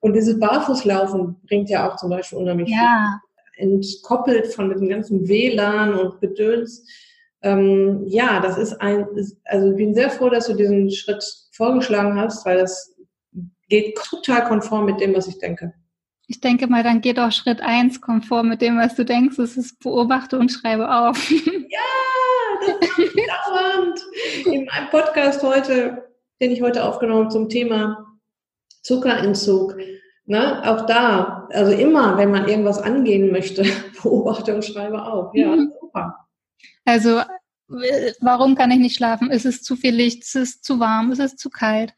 Und 0.00 0.14
dieses 0.14 0.38
Barfußlaufen 0.38 1.36
bringt 1.46 1.68
ja 1.68 1.88
auch 1.88 1.96
zum 1.96 2.10
Beispiel 2.10 2.38
unheimlich 2.38 2.70
ja 2.70 3.20
entkoppelt 3.60 4.48
von 4.48 4.70
dem 4.70 4.88
ganzen 4.88 5.28
WLAN 5.28 5.94
und 5.94 6.20
Gedöns. 6.20 6.86
Ähm, 7.42 8.04
ja, 8.06 8.40
das 8.40 8.58
ist 8.58 8.80
ein, 8.80 9.06
also 9.44 9.70
ich 9.70 9.76
bin 9.76 9.94
sehr 9.94 10.10
froh, 10.10 10.28
dass 10.28 10.46
du 10.46 10.54
diesen 10.54 10.90
Schritt 10.90 11.24
vorgeschlagen 11.52 12.18
hast, 12.18 12.44
weil 12.44 12.58
das 12.58 12.94
geht 13.68 13.96
total 13.96 14.44
konform 14.44 14.86
mit 14.86 15.00
dem, 15.00 15.14
was 15.14 15.28
ich 15.28 15.38
denke. 15.38 15.72
Ich 16.26 16.40
denke 16.40 16.66
mal, 16.66 16.82
dann 16.82 17.00
geht 17.00 17.18
auch 17.18 17.32
Schritt 17.32 17.60
eins 17.60 18.00
konform 18.00 18.48
mit 18.48 18.60
dem, 18.60 18.76
was 18.78 18.94
du 18.94 19.04
denkst. 19.04 19.36
Das 19.36 19.56
ist 19.56 19.80
beobachte 19.80 20.38
und 20.38 20.50
schreibe 20.50 20.92
auf. 20.92 21.30
Ja, 21.70 22.66
das 22.66 22.98
ist 22.98 23.16
dauernd. 23.46 24.00
In 24.44 24.64
meinem 24.64 24.90
Podcast 24.90 25.42
heute, 25.42 26.10
den 26.42 26.50
ich 26.50 26.60
heute 26.60 26.84
aufgenommen 26.84 27.20
habe 27.20 27.30
zum 27.30 27.48
Thema 27.48 28.09
Zuckerentzug, 28.82 29.76
Ne? 30.30 30.62
Auch 30.64 30.86
da, 30.86 31.48
also 31.50 31.72
immer, 31.72 32.16
wenn 32.16 32.30
man 32.30 32.46
irgendwas 32.46 32.78
angehen 32.78 33.32
möchte, 33.32 33.64
beobachte 34.00 34.54
und 34.54 34.64
schreibe 34.64 35.04
auf. 35.04 35.34
Ja, 35.34 35.56
mhm. 35.56 35.72
super. 35.80 36.28
Also, 36.84 37.20
warum 38.20 38.54
kann 38.54 38.70
ich 38.70 38.78
nicht 38.78 38.94
schlafen? 38.94 39.32
Ist 39.32 39.44
es 39.44 39.60
zu 39.64 39.74
viel 39.74 39.92
Licht? 39.92 40.22
Ist 40.22 40.36
es 40.36 40.62
zu 40.62 40.78
warm? 40.78 41.10
Ist 41.10 41.18
es 41.18 41.34
zu 41.34 41.50
kalt? 41.50 41.94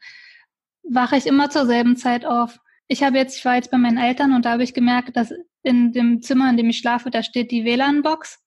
Wache 0.81 1.15
ich 1.15 1.27
immer 1.27 1.51
zur 1.51 1.67
selben 1.67 1.95
Zeit 1.95 2.25
auf? 2.25 2.59
Ich 2.87 3.03
habe 3.03 3.19
jetzt, 3.19 3.37
ich 3.37 3.45
war 3.45 3.53
jetzt 3.53 3.69
bei 3.69 3.77
meinen 3.77 3.99
Eltern 3.99 4.33
und 4.33 4.45
da 4.45 4.53
habe 4.53 4.63
ich 4.63 4.73
gemerkt, 4.73 5.15
dass 5.15 5.31
in 5.61 5.91
dem 5.91 6.23
Zimmer, 6.23 6.49
in 6.49 6.57
dem 6.57 6.71
ich 6.71 6.79
schlafe, 6.79 7.11
da 7.11 7.21
steht 7.21 7.51
die 7.51 7.65
WLAN-Box. 7.65 8.39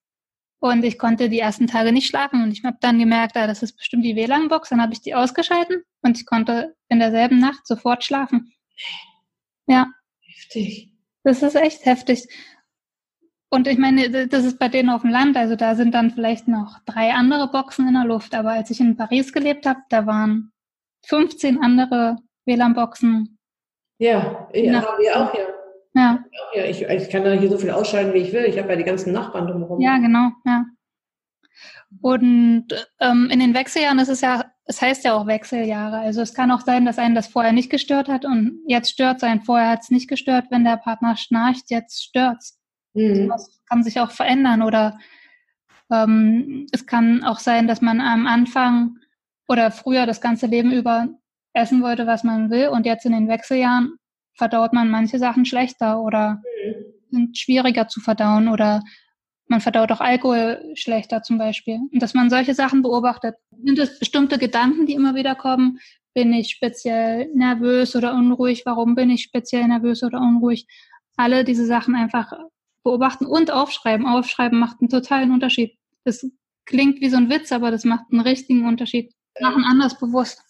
Und 0.59 0.85
ich 0.85 0.99
konnte 0.99 1.29
die 1.29 1.39
ersten 1.39 1.67
Tage 1.67 1.93
nicht 1.93 2.09
schlafen. 2.09 2.43
Und 2.43 2.51
ich 2.51 2.65
habe 2.65 2.79
dann 2.81 2.99
gemerkt, 2.99 3.37
ah, 3.37 3.47
das 3.47 3.63
ist 3.63 3.77
bestimmt 3.77 4.05
die 4.05 4.17
WLAN-Box. 4.17 4.71
Dann 4.71 4.81
habe 4.81 4.93
ich 4.93 5.03
die 5.03 5.15
ausgeschalten 5.15 5.83
und 6.03 6.19
ich 6.19 6.27
konnte 6.27 6.75
in 6.89 6.99
derselben 6.99 7.39
Nacht 7.39 7.67
sofort 7.67 8.05
schlafen. 8.05 8.53
Ja. 9.67 9.89
Heftig. 10.21 10.93
Das 11.25 11.43
ist 11.43 11.57
echt 11.57 11.85
heftig. 11.85 12.29
Und 13.51 13.69
ich 13.69 13.79
meine, 13.79 14.29
das 14.29 14.45
ist 14.45 14.59
bei 14.59 14.69
denen 14.69 14.91
auf 14.91 15.03
dem 15.03 15.11
Land, 15.11 15.37
also 15.37 15.57
da 15.57 15.75
sind 15.75 15.95
dann 15.95 16.11
vielleicht 16.11 16.49
noch 16.49 16.79
drei 16.85 17.13
andere 17.13 17.49
Boxen 17.51 17.87
in 17.89 17.95
der 17.95 18.05
Luft. 18.05 18.35
Aber 18.35 18.51
als 18.51 18.71
ich 18.71 18.81
in 18.81 18.97
Paris 18.97 19.33
gelebt 19.33 19.67
habe, 19.67 19.81
da 19.89 20.07
waren 20.07 20.53
15 21.07 21.63
andere 21.63 22.17
WLAN-Boxen. 22.45 23.39
Ja, 23.99 24.49
ja 24.53 24.83
haben 24.83 24.99
wir 24.99 25.17
auch, 25.17 25.35
ja. 25.35 25.56
Ja. 25.97 26.23
ja 26.55 26.65
ich, 26.65 26.83
ich 26.83 27.11
kann 27.11 27.25
da 27.25 27.33
hier 27.33 27.49
so 27.49 27.59
viel 27.59 27.71
ausschalten, 27.71 28.13
wie 28.13 28.19
ich 28.19 28.33
will. 28.33 28.45
Ich 28.45 28.59
habe 28.59 28.69
ja 28.69 28.77
die 28.77 28.85
ganzen 28.85 29.13
Nachbarn 29.13 29.47
drumherum. 29.47 29.81
Ja, 29.81 29.97
genau, 29.97 30.31
ja. 30.45 30.67
Und 32.03 32.67
ähm, 33.01 33.31
in 33.31 33.41
den 33.41 33.55
Wechseljahren 33.55 33.99
ist 33.99 34.09
es 34.09 34.21
ja, 34.21 34.45
es 34.67 34.83
heißt 34.83 35.05
ja 35.05 35.15
auch 35.15 35.27
Wechseljahre. 35.27 35.99
Also 35.99 36.21
es 36.21 36.35
kann 36.35 36.51
auch 36.51 36.61
sein, 36.61 36.85
dass 36.85 36.99
einen 36.99 37.15
das 37.15 37.29
vorher 37.29 37.53
nicht 37.53 37.71
gestört 37.71 38.09
hat 38.09 38.27
und 38.27 38.61
jetzt 38.67 38.91
stört 38.91 39.19
es 39.19 39.23
einen. 39.23 39.43
Vorher 39.43 39.71
hat 39.71 39.83
es 39.83 39.91
nicht 39.91 40.09
gestört, 40.09 40.47
wenn 40.51 40.65
der 40.65 40.77
Partner 40.77 41.17
schnarcht, 41.17 41.71
jetzt 41.71 42.03
stört 42.03 42.39
es. 42.41 42.59
Mhm. 42.93 43.29
Das 43.29 43.61
kann 43.69 43.83
sich 43.83 43.99
auch 43.99 44.11
verändern 44.11 44.63
oder 44.63 44.99
ähm, 45.91 46.67
es 46.73 46.87
kann 46.87 47.25
auch 47.25 47.39
sein, 47.39 47.69
dass 47.69 47.81
man 47.81 48.01
am 48.01 48.27
Anfang 48.27 48.99
oder 49.49 49.71
früher 49.71 50.05
das 50.05 50.21
ganze 50.21 50.47
Leben 50.47 50.73
über 50.73 51.09
essen 51.55 51.83
wollte, 51.83 52.07
was 52.07 52.25
man 52.25 52.51
will 52.51 52.69
und 52.69 52.85
jetzt 52.85 53.07
in 53.07 53.13
den 53.13 53.29
Wechseljahren 53.29 53.97
verdaut 54.37 54.73
man 54.73 54.91
manche 54.91 55.19
Sachen 55.19 55.45
schlechter 55.45 56.01
oder 56.01 56.43
mhm. 56.65 56.85
sind 57.11 57.39
schwieriger 57.39 57.89
zu 57.89 58.01
verdauen 58.01 58.49
oder 58.49 58.83
man 59.49 59.61
verdaut 59.61 59.93
auch 59.93 60.01
Alkohol 60.01 60.73
schlechter 60.75 61.23
zum 61.23 61.39
Beispiel. 61.39 61.81
Und 61.93 62.03
dass 62.03 62.15
man 62.15 62.31
solche 62.31 62.55
Sachen 62.55 62.83
beobachtet. 62.83 63.37
Sind 63.65 63.79
es 63.79 63.99
bestimmte 63.99 64.39
Gedanken, 64.39 64.87
die 64.87 64.95
immer 64.95 65.15
wieder 65.15 65.35
kommen? 65.35 65.79
Bin 66.15 66.33
ich 66.33 66.51
speziell 66.51 67.29
nervös 67.35 67.95
oder 67.95 68.15
unruhig? 68.15 68.63
Warum 68.67 68.95
bin 68.95 69.11
ich 69.11 69.23
speziell 69.23 69.67
nervös 69.69 70.03
oder 70.03 70.19
unruhig? 70.19 70.67
Alle 71.17 71.45
diese 71.45 71.65
Sachen 71.65 71.95
einfach 71.95 72.33
beobachten 72.83 73.27
und 73.27 73.51
aufschreiben. 73.51 74.07
Aufschreiben 74.07 74.59
macht 74.59 74.81
einen 74.81 74.89
totalen 74.89 75.33
Unterschied. 75.33 75.77
Das 76.05 76.27
klingt 76.65 77.01
wie 77.01 77.09
so 77.09 77.17
ein 77.17 77.31
Witz, 77.31 77.53
aber 77.53 77.71
das 77.71 77.85
macht 77.85 78.07
einen 78.11 78.21
richtigen 78.21 78.67
Unterschied. 78.67 79.13
Machen 79.41 79.65
anders 79.65 79.99
bewusst. 79.99 80.43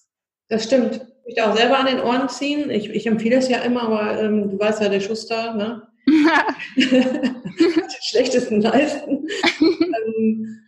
Das 0.48 0.64
stimmt. 0.64 1.00
Ich 1.26 1.42
auch 1.42 1.56
selber 1.56 1.78
an 1.78 1.86
den 1.86 2.00
Ohren 2.00 2.28
ziehen. 2.28 2.70
Ich, 2.70 2.88
ich 2.88 3.06
empfehle 3.06 3.36
es 3.36 3.48
ja 3.48 3.58
immer, 3.58 3.82
aber 3.82 4.20
ähm, 4.20 4.48
du 4.48 4.58
weißt 4.58 4.80
ja, 4.80 4.88
der 4.88 5.00
Schuster, 5.00 5.54
ne? 5.54 5.82
die 6.76 8.00
schlechtesten 8.00 8.60
leisten. 8.60 9.26
ähm, 9.60 10.60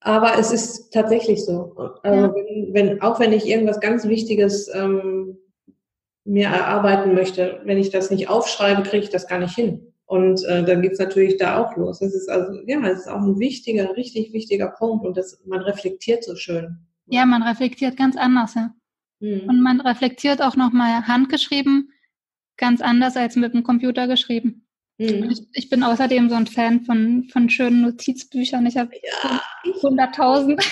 aber 0.00 0.36
es 0.38 0.50
ist 0.50 0.90
tatsächlich 0.92 1.44
so. 1.44 1.74
Also 2.02 2.20
ja. 2.20 2.34
wenn, 2.34 2.74
wenn, 2.74 3.02
auch 3.02 3.20
wenn 3.20 3.32
ich 3.32 3.46
irgendwas 3.46 3.80
ganz 3.80 4.08
Wichtiges 4.08 4.68
ähm, 4.74 5.38
mir 6.24 6.48
erarbeiten 6.48 7.14
möchte, 7.14 7.60
wenn 7.64 7.78
ich 7.78 7.90
das 7.90 8.10
nicht 8.10 8.28
aufschreibe, 8.28 8.82
kriege 8.82 9.04
ich 9.04 9.10
das 9.10 9.28
gar 9.28 9.38
nicht 9.38 9.54
hin. 9.54 9.92
Und 10.06 10.44
äh, 10.46 10.64
dann 10.64 10.82
geht's 10.82 10.98
natürlich 10.98 11.36
da 11.36 11.62
auch 11.62 11.76
los. 11.76 12.00
Das 12.00 12.14
ist 12.14 12.28
also, 12.28 12.60
ja, 12.66 12.84
es 12.88 13.00
ist 13.00 13.08
auch 13.08 13.20
ein 13.20 13.38
wichtiger, 13.38 13.96
richtig 13.96 14.32
wichtiger 14.32 14.68
Punkt 14.76 15.06
und 15.06 15.16
das, 15.16 15.40
man 15.46 15.60
reflektiert 15.60 16.24
so 16.24 16.34
schön. 16.34 16.78
Ja, 17.06 17.26
man 17.26 17.44
reflektiert 17.44 17.96
ganz 17.96 18.16
anders, 18.16 18.54
ja. 18.54 18.74
Mhm. 19.20 19.48
Und 19.48 19.62
man 19.62 19.80
reflektiert 19.80 20.42
auch 20.42 20.56
nochmal 20.56 21.06
handgeschrieben 21.06 21.92
ganz 22.60 22.80
anders 22.80 23.16
als 23.16 23.34
mit 23.34 23.54
dem 23.54 23.64
Computer 23.64 24.06
geschrieben. 24.06 24.66
Mhm. 24.98 25.30
Ich, 25.30 25.40
ich, 25.54 25.70
bin 25.70 25.82
außerdem 25.82 26.28
so 26.28 26.36
ein 26.36 26.46
Fan 26.46 26.82
von, 26.82 27.26
von 27.32 27.48
schönen 27.48 27.80
Notizbüchern. 27.80 28.66
Ich 28.66 28.76
habe 28.76 28.90
ja, 29.02 29.40
100.000 29.80 30.62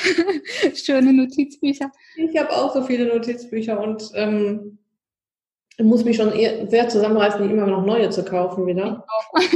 schöne 0.85 1.15
Notizbücher. 1.15 1.91
Ich 2.17 2.37
habe 2.37 2.51
auch 2.51 2.75
so 2.75 2.83
viele 2.83 3.07
Notizbücher 3.07 3.81
und 3.81 4.11
ähm, 4.15 4.79
muss 5.81 6.05
mich 6.05 6.17
schon 6.17 6.31
sehr 6.69 6.89
zusammenreißen, 6.89 7.49
immer 7.51 7.67
noch 7.67 7.87
neue 7.87 8.11
zu 8.11 8.23
kaufen 8.25 8.67
wieder. 8.67 9.07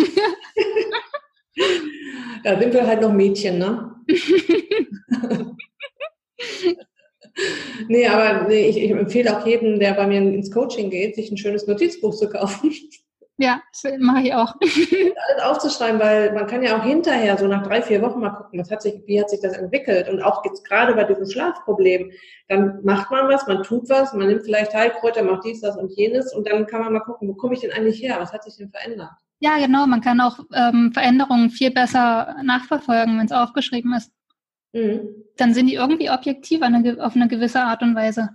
da 2.44 2.59
sind 2.59 2.72
wir 2.72 2.87
halt 2.87 3.02
noch 3.02 3.12
Mädchen, 3.12 3.59
ne? 3.59 3.94
nee, 7.88 8.07
aber 8.07 8.49
nee, 8.49 8.68
ich, 8.68 8.77
ich, 8.77 8.90
empfehle 8.90 9.37
auch 9.37 9.47
jedem, 9.47 9.79
der 9.79 9.95
bei 9.95 10.07
mir 10.07 10.18
ins 10.18 10.51
Coaching 10.51 10.90
geht, 10.90 11.14
sich 11.14 11.31
ein 11.31 11.37
schönes 11.37 11.66
Notizbuch 11.66 12.14
zu 12.14 12.29
kaufen. 12.29 12.73
Ja, 13.38 13.61
das 13.73 13.92
mache 13.99 14.23
ich 14.23 14.35
auch. 14.35 14.55
alles 14.61 15.42
aufzuschreiben, 15.42 15.99
weil 16.01 16.33
man 16.33 16.47
kann 16.47 16.62
ja 16.62 16.79
auch 16.79 16.85
hinterher, 16.85 17.37
so 17.37 17.47
nach 17.49 17.66
drei, 17.66 17.83
vier 17.83 18.03
Wochen 18.03 18.21
mal 18.21 18.31
gucken, 18.31 18.61
was 18.61 18.71
hat 18.71 18.83
sich, 18.83 18.95
wie 19.07 19.21
hat 19.21 19.31
sich 19.31 19.40
das 19.40 19.55
entwickelt. 19.55 20.09
Und 20.09 20.23
auch 20.23 20.45
jetzt 20.45 20.64
gerade 20.64 20.95
bei 20.95 21.05
diesem 21.05 21.29
Schlafproblem, 21.29 22.12
dann 22.49 22.81
macht 22.85 23.11
man 23.11 23.29
was, 23.29 23.47
man 23.47 23.62
tut 23.62 23.88
was, 23.88 24.12
man 24.12 24.29
nimmt 24.29 24.45
vielleicht 24.45 24.75
Heilkräuter, 24.75 25.23
macht 25.23 25.45
dies, 25.45 25.61
das 25.61 25.77
und 25.77 25.90
jenes 25.97 26.33
und 26.35 26.47
dann 26.47 26.66
kann 26.66 26.83
man 26.83 26.92
mal 26.92 27.01
gucken, 27.01 27.29
wo 27.29 27.35
komme 27.35 27.55
ich 27.55 27.61
denn 27.61 27.73
eigentlich 27.73 28.03
her? 28.03 28.16
Was 28.21 28.33
hat 28.33 28.45
sich 28.45 28.57
denn 28.57 28.71
verändert? 28.71 29.11
Ja, 29.40 29.59
genau. 29.59 29.87
Man 29.88 30.03
kann 30.03 30.21
auch 30.21 30.38
ähm, 30.55 30.92
Veränderungen 30.92 31.51
viel 31.51 31.73
besser 31.73 32.37
nachverfolgen, 32.45 33.18
wenn 33.18 33.27
es 33.27 33.33
aufgeschrieben 33.33 33.92
ist. 33.95 34.12
Mhm. 34.72 35.24
Dann 35.37 35.54
sind 35.54 35.66
die 35.66 35.74
irgendwie 35.74 36.11
objektiv 36.11 36.62
eine, 36.62 37.04
auf 37.04 37.14
eine 37.14 37.28
gewisse 37.28 37.62
Art 37.62 37.82
und 37.82 37.94
Weise. 37.94 38.30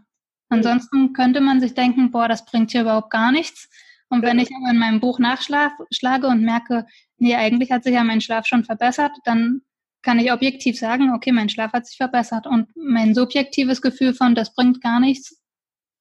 Ansonsten 0.49 1.13
könnte 1.13 1.41
man 1.41 1.59
sich 1.59 1.73
denken, 1.73 2.11
boah, 2.11 2.27
das 2.27 2.45
bringt 2.45 2.71
hier 2.71 2.81
überhaupt 2.81 3.09
gar 3.09 3.31
nichts. 3.31 3.69
Und 4.09 4.21
wenn 4.23 4.39
ich 4.39 4.49
aber 4.55 4.71
in 4.71 4.79
meinem 4.79 5.01
Buch 5.01 5.19
nachschlage 5.19 6.27
und 6.27 6.41
merke, 6.41 6.85
nee, 7.17 7.35
eigentlich 7.35 7.71
hat 7.71 7.83
sich 7.83 7.93
ja 7.93 8.03
mein 8.03 8.21
Schlaf 8.21 8.45
schon 8.45 8.63
verbessert, 8.63 9.11
dann 9.25 9.61
kann 10.01 10.19
ich 10.19 10.31
objektiv 10.31 10.79
sagen, 10.79 11.13
okay, 11.13 11.33
mein 11.33 11.49
Schlaf 11.49 11.73
hat 11.73 11.85
sich 11.85 11.97
verbessert. 11.97 12.47
Und 12.47 12.69
mein 12.75 13.13
subjektives 13.13 13.81
Gefühl 13.81 14.13
von, 14.13 14.35
das 14.35 14.53
bringt 14.53 14.81
gar 14.81 15.01
nichts, 15.01 15.41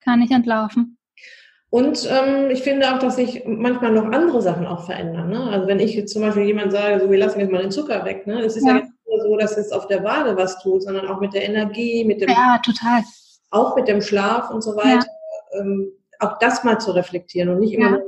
kann 0.00 0.22
ich 0.22 0.30
entlarven. 0.30 0.98
Und 1.70 2.08
ähm, 2.08 2.50
ich 2.50 2.62
finde 2.62 2.94
auch, 2.94 3.00
dass 3.00 3.16
sich 3.16 3.42
manchmal 3.44 3.92
noch 3.92 4.04
andere 4.04 4.40
Sachen 4.40 4.66
auch 4.66 4.86
verändern. 4.86 5.30
Ne? 5.30 5.42
Also 5.50 5.66
wenn 5.66 5.80
ich 5.80 5.94
jetzt 5.94 6.12
zum 6.12 6.22
Beispiel 6.22 6.44
jemand 6.44 6.70
sage, 6.70 7.00
so 7.00 7.10
wir 7.10 7.18
lassen 7.18 7.40
jetzt 7.40 7.50
mal 7.50 7.62
den 7.62 7.72
Zucker 7.72 8.04
weg, 8.04 8.26
ne? 8.28 8.40
es 8.40 8.56
ist 8.56 8.66
ja, 8.66 8.76
ja 8.76 8.86
so, 9.26 9.36
dass 9.36 9.56
es 9.56 9.72
auf 9.72 9.86
der 9.88 10.04
Waage 10.04 10.36
was 10.36 10.58
tut, 10.62 10.82
sondern 10.82 11.06
auch 11.08 11.20
mit 11.20 11.34
der 11.34 11.48
Energie, 11.48 12.04
mit 12.04 12.20
dem 12.20 12.28
ja, 12.28 12.60
total. 12.64 13.02
auch 13.50 13.76
mit 13.76 13.88
dem 13.88 14.00
Schlaf 14.00 14.50
und 14.50 14.62
so 14.62 14.76
weiter. 14.76 15.06
Ja. 15.52 15.60
Ähm, 15.60 15.90
auch 16.18 16.38
das 16.38 16.64
mal 16.64 16.78
zu 16.78 16.92
reflektieren 16.92 17.48
und 17.48 17.60
nicht 17.60 17.74
immer 17.74 17.98
ja. 17.98 18.02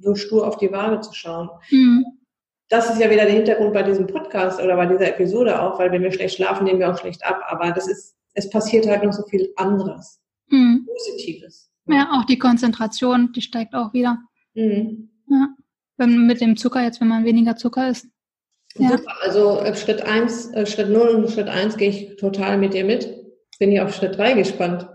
so 0.00 0.14
stur 0.14 0.46
auf 0.46 0.56
die 0.56 0.72
Waage 0.72 1.00
zu 1.00 1.12
schauen. 1.14 1.50
Mhm. 1.70 2.04
Das 2.68 2.90
ist 2.90 3.00
ja 3.00 3.10
wieder 3.10 3.24
der 3.24 3.34
Hintergrund 3.34 3.74
bei 3.74 3.82
diesem 3.82 4.06
Podcast 4.06 4.60
oder 4.60 4.76
bei 4.76 4.86
dieser 4.86 5.08
Episode 5.08 5.60
auch, 5.60 5.78
weil 5.78 5.92
wenn 5.92 6.02
wir 6.02 6.12
schlecht 6.12 6.36
schlafen, 6.36 6.64
nehmen 6.64 6.80
wir 6.80 6.90
auch 6.90 6.98
schlecht 6.98 7.24
ab. 7.24 7.40
Aber 7.48 7.70
das 7.70 7.86
ist, 7.86 8.16
es 8.34 8.48
passiert 8.48 8.86
halt 8.86 9.04
noch 9.04 9.12
so 9.12 9.24
viel 9.24 9.52
anderes. 9.56 10.20
Mhm. 10.48 10.86
Positives. 10.86 11.70
Ja, 11.86 12.10
auch 12.12 12.24
die 12.24 12.38
Konzentration, 12.38 13.32
die 13.32 13.42
steigt 13.42 13.74
auch 13.74 13.92
wieder. 13.92 14.18
Mhm. 14.54 15.10
Ja. 15.28 15.48
Wenn, 15.98 16.26
mit 16.26 16.40
dem 16.40 16.56
Zucker 16.56 16.82
jetzt, 16.82 17.00
wenn 17.00 17.08
man 17.08 17.24
weniger 17.24 17.56
Zucker 17.56 17.88
isst. 17.88 18.06
Ja. 18.78 18.90
Super. 18.90 19.14
Also 19.22 19.60
äh, 19.60 19.74
Schritt 19.76 20.02
eins, 20.02 20.52
äh, 20.52 20.66
Schritt 20.66 20.88
null 20.88 21.08
und 21.08 21.30
Schritt 21.30 21.48
eins 21.48 21.76
gehe 21.76 21.90
ich 21.90 22.16
total 22.16 22.58
mit 22.58 22.74
dir 22.74 22.84
mit. 22.84 23.08
Bin 23.58 23.72
ich 23.72 23.80
auf 23.80 23.94
Schritt 23.94 24.16
drei 24.16 24.32
gespannt. 24.32 24.88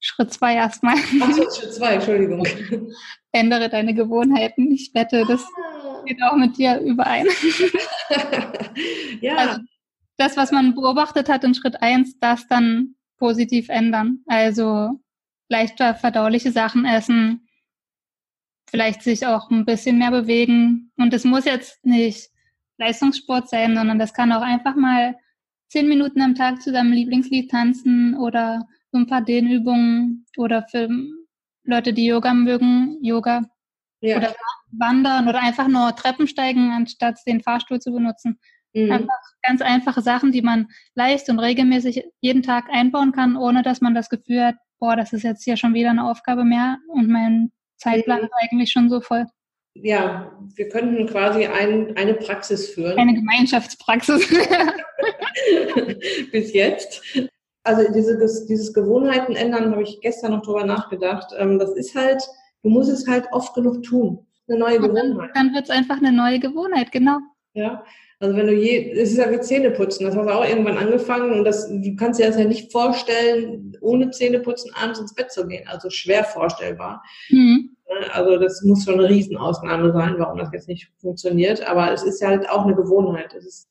Schritt 0.00 0.32
zwei 0.32 0.54
erstmal. 0.54 0.96
Achso, 1.20 1.42
Schritt 1.50 1.74
zwei, 1.74 1.94
Entschuldigung. 1.94 2.46
Ändere 3.32 3.68
deine 3.68 3.94
Gewohnheiten. 3.94 4.70
Ich 4.70 4.92
wette, 4.94 5.24
das 5.26 5.42
ah. 5.42 6.02
geht 6.06 6.22
auch 6.22 6.36
mit 6.36 6.56
dir 6.56 6.78
überein. 6.80 7.26
ja. 9.20 9.36
Also 9.36 9.60
das, 10.16 10.36
was 10.36 10.52
man 10.52 10.74
beobachtet 10.74 11.28
hat 11.28 11.44
in 11.44 11.54
Schritt 11.54 11.82
eins, 11.82 12.18
das 12.20 12.46
dann 12.48 12.94
positiv 13.18 13.68
ändern. 13.68 14.20
Also 14.26 15.00
leichter 15.48 15.94
verdauliche 15.94 16.52
Sachen 16.52 16.84
essen, 16.84 17.48
vielleicht 18.68 19.02
sich 19.02 19.26
auch 19.26 19.50
ein 19.50 19.64
bisschen 19.64 19.98
mehr 19.98 20.10
bewegen. 20.10 20.92
Und 20.96 21.12
es 21.12 21.24
muss 21.24 21.44
jetzt 21.44 21.84
nicht 21.84 22.30
Leistungssport 22.78 23.48
sein, 23.48 23.76
sondern 23.76 23.98
das 23.98 24.12
kann 24.12 24.32
auch 24.32 24.42
einfach 24.42 24.76
mal 24.76 25.16
zehn 25.68 25.88
Minuten 25.88 26.20
am 26.20 26.34
Tag 26.34 26.62
zu 26.62 26.70
seinem 26.72 26.92
Lieblingslied 26.92 27.50
tanzen 27.50 28.16
oder 28.16 28.66
so 28.92 28.98
ein 28.98 29.06
paar 29.06 29.22
Dehnübungen 29.22 30.26
oder 30.36 30.66
für 30.70 30.88
Leute, 31.64 31.92
die 31.92 32.06
Yoga 32.06 32.32
mögen, 32.34 32.98
Yoga 33.02 33.42
ja. 34.00 34.16
oder 34.16 34.34
wandern 34.70 35.28
oder 35.28 35.40
einfach 35.40 35.68
nur 35.68 35.94
Treppen 35.96 36.28
steigen, 36.28 36.70
anstatt 36.70 37.18
den 37.26 37.40
Fahrstuhl 37.40 37.80
zu 37.80 37.92
benutzen. 37.92 38.38
Mhm. 38.72 38.92
Einfach 38.92 39.20
ganz 39.42 39.62
einfache 39.62 40.02
Sachen, 40.02 40.32
die 40.32 40.42
man 40.42 40.68
leicht 40.94 41.28
und 41.28 41.38
regelmäßig 41.38 42.04
jeden 42.20 42.42
Tag 42.42 42.66
einbauen 42.70 43.12
kann, 43.12 43.36
ohne 43.36 43.62
dass 43.62 43.80
man 43.80 43.94
das 43.94 44.08
Gefühl 44.08 44.44
hat, 44.44 44.56
boah, 44.78 44.96
das 44.96 45.12
ist 45.12 45.22
jetzt 45.22 45.44
hier 45.44 45.56
schon 45.56 45.74
wieder 45.74 45.90
eine 45.90 46.04
Aufgabe 46.08 46.44
mehr 46.44 46.78
und 46.88 47.08
mein 47.08 47.52
Zeitplan 47.76 48.20
mhm. 48.20 48.24
ist 48.26 48.32
eigentlich 48.40 48.72
schon 48.72 48.90
so 48.90 49.00
voll. 49.00 49.26
Ja, 49.82 50.32
wir 50.54 50.68
könnten 50.68 51.06
quasi 51.06 51.46
ein, 51.46 51.96
eine 51.96 52.14
Praxis 52.14 52.70
führen. 52.70 52.98
Eine 52.98 53.14
Gemeinschaftspraxis. 53.14 54.28
Bis 56.32 56.52
jetzt 56.52 57.02
also 57.66 57.92
diese, 57.92 58.16
dieses 58.48 58.72
Gewohnheiten 58.72 59.34
ändern, 59.34 59.72
habe 59.72 59.82
ich 59.82 60.00
gestern 60.00 60.32
noch 60.32 60.42
drüber 60.42 60.64
nachgedacht. 60.64 61.32
Ähm, 61.36 61.58
das 61.58 61.74
ist 61.74 61.94
halt, 61.94 62.22
du 62.62 62.70
musst 62.70 62.90
es 62.90 63.06
halt 63.06 63.26
oft 63.32 63.54
genug 63.54 63.82
tun. 63.82 64.26
Eine 64.48 64.58
neue 64.58 64.76
Und 64.76 64.94
Gewohnheit. 64.94 65.30
Dann, 65.34 65.48
dann 65.48 65.54
wird 65.54 65.64
es 65.64 65.70
einfach 65.70 65.98
eine 65.98 66.12
neue 66.12 66.38
Gewohnheit, 66.38 66.92
genau. 66.92 67.18
Ja. 67.54 67.84
Also 68.18 68.36
wenn 68.36 68.46
du 68.46 68.54
je, 68.54 68.92
es 68.92 69.10
ist 69.10 69.18
ja 69.18 69.30
wie 69.30 69.40
Zähneputzen, 69.40 70.06
das 70.06 70.16
hast 70.16 70.26
du 70.26 70.34
auch 70.34 70.48
irgendwann 70.48 70.78
angefangen 70.78 71.32
und 71.32 71.44
das, 71.44 71.68
du 71.68 71.96
kannst 71.96 72.18
dir 72.18 72.28
das 72.28 72.38
ja 72.38 72.44
nicht 72.44 72.72
vorstellen, 72.72 73.76
ohne 73.82 74.10
Zähneputzen 74.10 74.72
abends 74.74 75.00
ins 75.00 75.14
Bett 75.14 75.30
zu 75.30 75.46
gehen. 75.46 75.68
Also 75.68 75.90
schwer 75.90 76.24
vorstellbar. 76.24 77.02
Mhm. 77.28 77.75
Also 78.12 78.38
das 78.38 78.62
muss 78.62 78.84
schon 78.84 78.94
eine 78.94 79.08
Riesenausnahme 79.08 79.92
sein, 79.92 80.16
warum 80.18 80.38
das 80.38 80.50
jetzt 80.52 80.68
nicht 80.68 80.90
funktioniert. 80.98 81.66
Aber 81.66 81.92
es 81.92 82.02
ist 82.02 82.20
ja 82.20 82.28
halt 82.28 82.48
auch 82.48 82.64
eine 82.64 82.74
Gewohnheit. 82.74 83.34
Es 83.34 83.46
ist, 83.46 83.68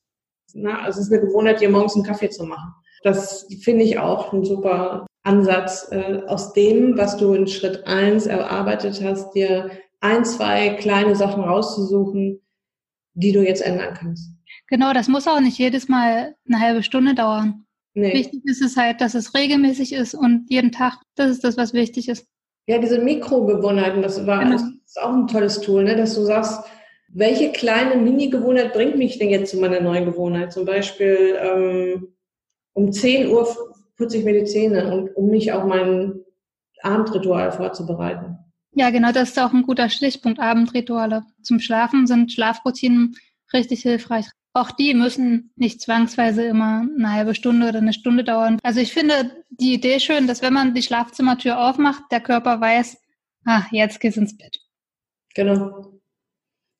na, 0.54 0.88
es 0.88 0.98
ist 0.98 1.12
eine 1.12 1.22
Gewohnheit, 1.22 1.62
dir 1.62 1.70
morgens 1.70 1.96
einen 1.96 2.06
Kaffee 2.06 2.30
zu 2.30 2.46
machen. 2.46 2.74
Das 3.04 3.48
finde 3.62 3.84
ich 3.84 4.00
auch 4.00 4.34
ein 4.34 4.44
super 4.44 5.06
Ansatz, 5.24 5.88
äh, 5.92 6.22
aus 6.28 6.54
dem, 6.54 6.98
was 6.98 7.18
du 7.18 7.34
in 7.34 7.48
Schritt 7.48 7.86
eins 7.88 8.26
erarbeitet 8.26 9.02
hast, 9.04 9.34
dir 9.34 9.72
ein, 10.00 10.24
zwei 10.24 10.70
kleine 10.70 11.16
Sachen 11.16 11.44
rauszusuchen, 11.44 12.42
die 13.14 13.32
du 13.32 13.44
jetzt 13.44 13.62
ändern 13.62 13.96
kannst. 13.96 14.30
Genau, 14.68 14.94
das 14.94 15.08
muss 15.08 15.28
auch 15.28 15.40
nicht 15.40 15.58
jedes 15.58 15.88
Mal 15.90 16.36
eine 16.48 16.60
halbe 16.60 16.84
Stunde 16.84 17.16
dauern. 17.16 17.66
Nee. 17.94 18.14
Wichtig 18.14 18.42
ist 18.46 18.62
es 18.62 18.76
halt, 18.76 19.02
dass 19.02 19.16
es 19.16 19.34
regelmäßig 19.34 19.94
ist 19.94 20.16
und 20.16 20.46
jeden 20.50 20.72
Tag, 20.72 20.98
das 21.16 21.32
ist 21.32 21.44
das, 21.44 21.58
was 21.58 21.74
wichtig 21.74 22.10
ist. 22.10 22.28
Ja, 22.68 22.80
diese 22.80 23.00
Mikrogewohnheiten, 23.00 24.02
das 24.02 24.26
war 24.26 24.40
genau. 24.40 24.54
das 24.54 24.64
ist 24.64 25.02
auch 25.02 25.14
ein 25.14 25.28
tolles 25.28 25.62
Tool, 25.62 25.84
ne? 25.84 25.96
dass 25.96 26.16
du 26.16 26.24
sagst, 26.24 26.64
welche 27.10 27.52
kleine 27.52 27.96
Mini-Gewohnheit 27.96 28.74
bringt 28.74 28.98
mich 28.98 29.20
denn 29.20 29.30
jetzt 29.30 29.52
zu 29.52 29.58
meiner 29.58 29.80
neuen 29.80 30.06
Gewohnheit? 30.06 30.52
Zum 30.52 30.66
Beispiel 30.66 31.38
ähm, 31.40 32.08
um 32.74 32.92
10 32.92 33.30
Uhr 33.30 33.48
putze 33.98 34.18
ich 34.18 34.26
mir 34.26 34.34
die 34.34 34.46
Zähne, 34.46 34.94
und, 34.94 35.16
um 35.16 35.30
mich 35.30 35.52
auf 35.54 35.64
mein 35.64 36.22
Abendritual 36.82 37.52
vorzubereiten. 37.52 38.38
Ja, 38.74 38.90
genau, 38.90 39.12
das 39.14 39.30
ist 39.30 39.40
auch 39.40 39.54
ein 39.54 39.64
guter 39.64 39.90
Stichpunkt. 39.90 40.40
Abendrituale. 40.40 41.24
Zum 41.42 41.60
Schlafen 41.60 42.08
sind 42.08 42.34
Schlafroutinen 42.34 43.16
richtig 43.54 43.82
hilfreich. 43.82 44.26
Auch 44.56 44.72
die 44.72 44.94
müssen 44.94 45.52
nicht 45.58 45.82
zwangsweise 45.82 46.46
immer 46.46 46.88
eine 46.98 47.12
halbe 47.12 47.36
Stunde 47.36 47.68
oder 47.68 47.80
eine 47.80 47.92
Stunde 47.92 48.24
dauern. 48.24 48.58
Also 48.64 48.80
ich 48.80 48.94
finde 48.94 49.44
die 49.50 49.74
Idee 49.74 50.00
schön, 50.00 50.28
dass 50.28 50.42
wenn 50.42 50.54
man 50.54 50.74
die 50.74 50.82
Schlafzimmertür 50.82 51.60
aufmacht, 51.60 52.04
der 52.10 52.22
Körper 52.22 52.62
weiß, 52.62 52.98
ah, 53.44 53.64
jetzt 53.72 54.00
geht's 54.00 54.16
ins 54.16 54.38
Bett. 54.38 54.62
Genau. 55.34 56.00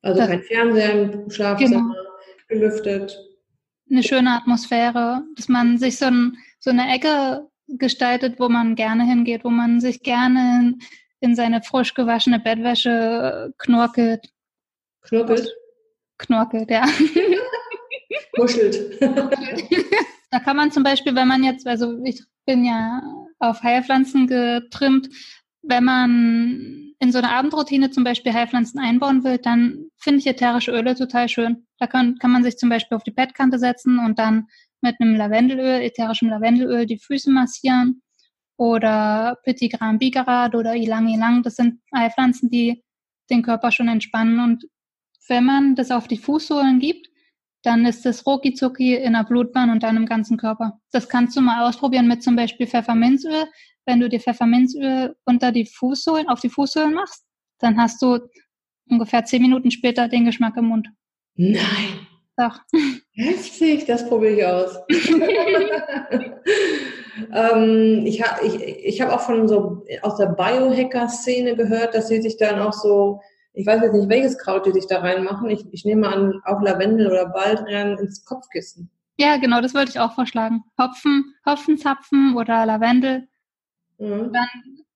Also 0.02 0.20
das, 0.20 0.30
kein 0.30 0.44
Fernseher 0.44 1.02
im 1.02 1.30
Schlafzimmer, 1.30 1.82
genau. 1.82 1.96
gelüftet. 2.48 3.20
Eine 3.92 4.04
schöne 4.04 4.38
Atmosphäre, 4.38 5.24
dass 5.36 5.50
man 5.50 5.78
sich 5.78 5.98
so, 5.98 6.06
ein, 6.06 6.38
so 6.60 6.70
eine 6.70 6.96
Ecke 6.96 7.46
gestaltet, 7.68 8.40
wo 8.40 8.48
man 8.48 8.76
gerne 8.76 9.04
hingeht, 9.04 9.44
wo 9.44 9.50
man 9.50 9.82
sich 9.82 10.02
gerne 10.02 10.60
in, 10.62 10.80
in 11.20 11.36
seine 11.36 11.62
frisch 11.62 11.94
gewaschene 11.94 12.40
Bettwäsche 12.40 13.54
knorkelt. 13.58 14.30
Knorkelt? 15.02 15.54
Knorkelt, 16.18 16.72
ja. 16.72 16.86
Kuschelt. 18.36 19.02
da 20.32 20.40
kann 20.40 20.58
man 20.58 20.72
zum 20.72 20.84
Beispiel, 20.84 21.16
wenn 21.16 21.28
man 21.28 21.44
jetzt, 21.44 21.68
also 21.68 21.98
ich 22.04 22.22
bin 22.46 22.66
ja 22.66 23.02
auf 23.40 23.64
Heilpflanzen 23.64 24.28
getrimmt, 24.28 25.10
wenn 25.62 25.84
man 25.84 26.94
in 27.00 27.12
so 27.12 27.18
eine 27.18 27.32
Abendroutine 27.32 27.92
zum 27.92 28.04
Beispiel 28.04 28.34
Heilpflanzen 28.34 28.80
einbauen 28.80 29.24
will, 29.24 29.38
dann 29.38 29.90
finde 29.98 30.20
ich 30.20 30.28
ätherische 30.28 30.72
Öle 30.72 30.96
total 30.96 31.28
schön. 31.28 31.66
Da 31.80 31.88
kann, 31.88 32.18
kann 32.20 32.32
man 32.32 32.44
sich 32.44 32.58
zum 32.58 32.70
Beispiel 32.70 32.96
auf 32.96 33.04
die 33.04 33.12
Bettkante 33.12 33.60
setzen 33.60 34.00
und 34.00 34.20
dann 34.20 34.48
mit 34.82 34.96
einem 35.00 35.16
Lavendelöl, 35.16 35.82
ätherischem 35.82 36.30
Lavendelöl, 36.30 36.86
die 36.86 37.00
Füße 37.00 37.32
massieren. 37.32 38.02
Oder 38.58 39.38
Pitigram 39.44 40.00
bigarat 40.00 40.56
oder 40.56 40.76
Ilang 40.76 41.10
Ilang. 41.10 41.44
Das 41.44 41.56
sind 41.56 41.82
Heilpflanzen, 41.94 42.50
die 42.50 42.84
den 43.30 43.42
Körper 43.42 43.72
schon 43.72 43.90
entspannen. 43.90 44.40
Und 44.40 44.66
wenn 45.28 45.44
man 45.44 45.76
das 45.76 45.92
auf 45.92 46.08
die 46.08 46.18
Fußsohlen 46.18 46.80
gibt, 46.80 47.10
dann 47.66 47.86
ist 47.86 48.06
das 48.06 48.26
Rokizuki 48.26 48.96
in 48.96 49.14
der 49.14 49.24
Blutbahn 49.24 49.70
und 49.70 49.84
dann 49.84 49.98
im 49.98 50.06
ganzen 50.06 50.38
Körper. 50.38 50.80
Das 50.92 51.10
kannst 51.10 51.36
du 51.36 51.42
mal 51.42 51.68
ausprobieren 51.68 52.08
mit 52.08 52.24
zum 52.24 52.36
Beispiel 52.36 52.68
Pfefferminzöl. 52.68 53.46
Wenn 53.86 54.00
du 54.00 54.10
dir 54.10 54.20
Pfefferminzöl 54.20 55.16
unter 55.26 55.52
die 55.52 55.66
Fußsohlen, 55.66 56.28
auf 56.28 56.40
die 56.40 56.50
Fußsohlen 56.50 56.94
machst, 56.94 57.26
dann 57.60 57.78
hast 57.80 58.02
du 58.02 58.20
ungefähr 58.90 59.26
zehn 59.26 59.42
Minuten 59.42 59.72
später 59.72 60.08
den 60.08 60.26
Geschmack 60.26 60.58
im 60.58 60.66
Mund. 60.66 60.90
Nein. 61.36 62.08
Doch. 62.38 62.60
Heftig, 63.14 63.86
das 63.86 64.08
probiere 64.08 64.34
ich 64.34 64.46
aus. 64.46 64.78
ähm, 67.34 68.04
ich 68.06 68.22
habe 68.22 68.46
ich, 68.46 68.56
ich 68.60 69.02
hab 69.02 69.10
auch 69.12 69.22
von 69.22 69.48
so 69.48 69.86
aus 70.02 70.18
der 70.18 70.28
Biohacker-Szene 70.28 71.56
gehört, 71.56 71.96
dass 71.96 72.10
sie 72.10 72.22
sich 72.22 72.36
dann 72.38 72.60
auch 72.60 72.74
so 72.74 73.22
ich 73.56 73.66
weiß 73.66 73.82
jetzt 73.82 73.94
nicht, 73.94 74.10
welches 74.10 74.38
Kraut 74.38 74.66
die 74.66 74.72
sich 74.72 74.88
da 74.88 75.00
reinmachen. 75.00 75.50
Ich, 75.50 75.66
ich 75.72 75.86
nehme 75.86 76.08
an, 76.08 76.42
auch 76.44 76.62
Lavendel 76.62 77.08
oder 77.08 77.28
Baldrian 77.28 77.98
ins 77.98 78.24
Kopfkissen. 78.26 78.90
Ja, 79.18 79.38
genau, 79.38 79.62
das 79.62 79.74
wollte 79.74 79.92
ich 79.92 80.00
auch 80.00 80.14
vorschlagen. 80.14 80.64
Hopfen, 80.78 81.34
Hopfenzapfen 81.46 82.36
oder 82.36 82.66
Lavendel. 82.66 83.28
Mhm. 83.98 84.34
Dann, 84.34 84.48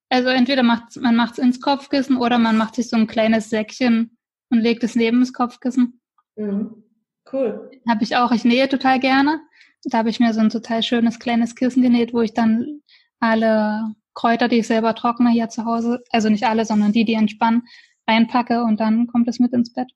also 0.09 0.29
entweder 0.29 0.63
macht 0.63 0.97
man 0.97 1.15
macht 1.15 1.33
es 1.33 1.37
ins 1.37 1.61
Kopfkissen 1.61 2.17
oder 2.17 2.37
man 2.37 2.57
macht 2.57 2.75
sich 2.75 2.89
so 2.89 2.97
ein 2.97 3.07
kleines 3.07 3.49
Säckchen 3.49 4.17
und 4.49 4.59
legt 4.59 4.83
es 4.83 4.95
neben 4.95 5.21
das 5.21 5.31
Kopfkissen. 5.31 6.01
Mhm. 6.35 6.83
Cool. 7.31 7.71
Habe 7.87 8.03
ich 8.03 8.17
auch. 8.17 8.31
Ich 8.31 8.43
nähe 8.43 8.67
total 8.67 8.99
gerne. 8.99 9.39
Da 9.85 9.99
habe 9.99 10.09
ich 10.09 10.19
mir 10.19 10.33
so 10.33 10.41
ein 10.41 10.49
total 10.49 10.83
schönes 10.83 11.19
kleines 11.19 11.55
Kissen 11.55 11.81
genäht, 11.81 12.13
wo 12.13 12.21
ich 12.21 12.33
dann 12.33 12.81
alle 13.21 13.93
Kräuter, 14.13 14.49
die 14.49 14.57
ich 14.57 14.67
selber 14.67 14.95
trockne 14.95 15.29
hier 15.29 15.47
zu 15.47 15.63
Hause, 15.63 16.03
also 16.11 16.29
nicht 16.29 16.45
alle, 16.45 16.65
sondern 16.65 16.91
die, 16.91 17.05
die 17.05 17.13
entspannen, 17.13 17.63
reinpacke 18.09 18.63
und 18.63 18.79
dann 18.79 19.07
kommt 19.07 19.27
es 19.27 19.39
mit 19.39 19.53
ins 19.53 19.73
Bett. 19.73 19.91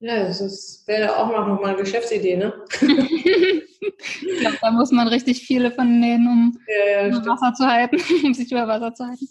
Ja, 0.00 0.24
das 0.24 0.82
wäre 0.86 1.16
auch 1.16 1.28
noch 1.28 1.60
mal 1.60 1.68
eine 1.68 1.76
Geschäftsidee, 1.76 2.36
ne? 2.36 2.52
ich 2.80 4.40
glaube, 4.40 4.58
da 4.60 4.70
muss 4.72 4.90
man 4.90 5.06
richtig 5.06 5.46
viele 5.46 5.70
von 5.70 6.00
nähen, 6.00 6.26
um 6.26 6.58
ja, 6.66 7.06
ja, 7.06 7.26
Wasser 7.26 7.54
zu 7.54 7.66
halten, 7.66 7.96
um 8.24 8.34
sich 8.34 8.50
über 8.50 8.66
Wasser 8.66 8.92
zu 8.94 9.06
halten. 9.06 9.28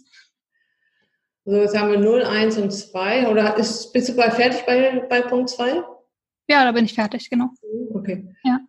So, 1.43 1.55
jetzt 1.55 1.77
haben 1.77 1.91
wir 1.91 1.99
0, 1.99 2.23
1 2.23 2.57
und 2.57 2.71
2. 2.71 3.27
Oder 3.27 3.57
ist, 3.57 3.91
bist 3.91 4.09
du 4.09 4.15
bald 4.15 4.33
fertig 4.33 4.61
bei, 4.65 5.05
bei 5.09 5.21
Punkt 5.21 5.49
2? 5.49 5.83
Ja, 6.47 6.63
da 6.63 6.71
bin 6.71 6.85
ich 6.85 6.93
fertig, 6.93 7.29
genau. 7.29 7.49
Okay. 7.93 8.33
Ja. 8.43 8.59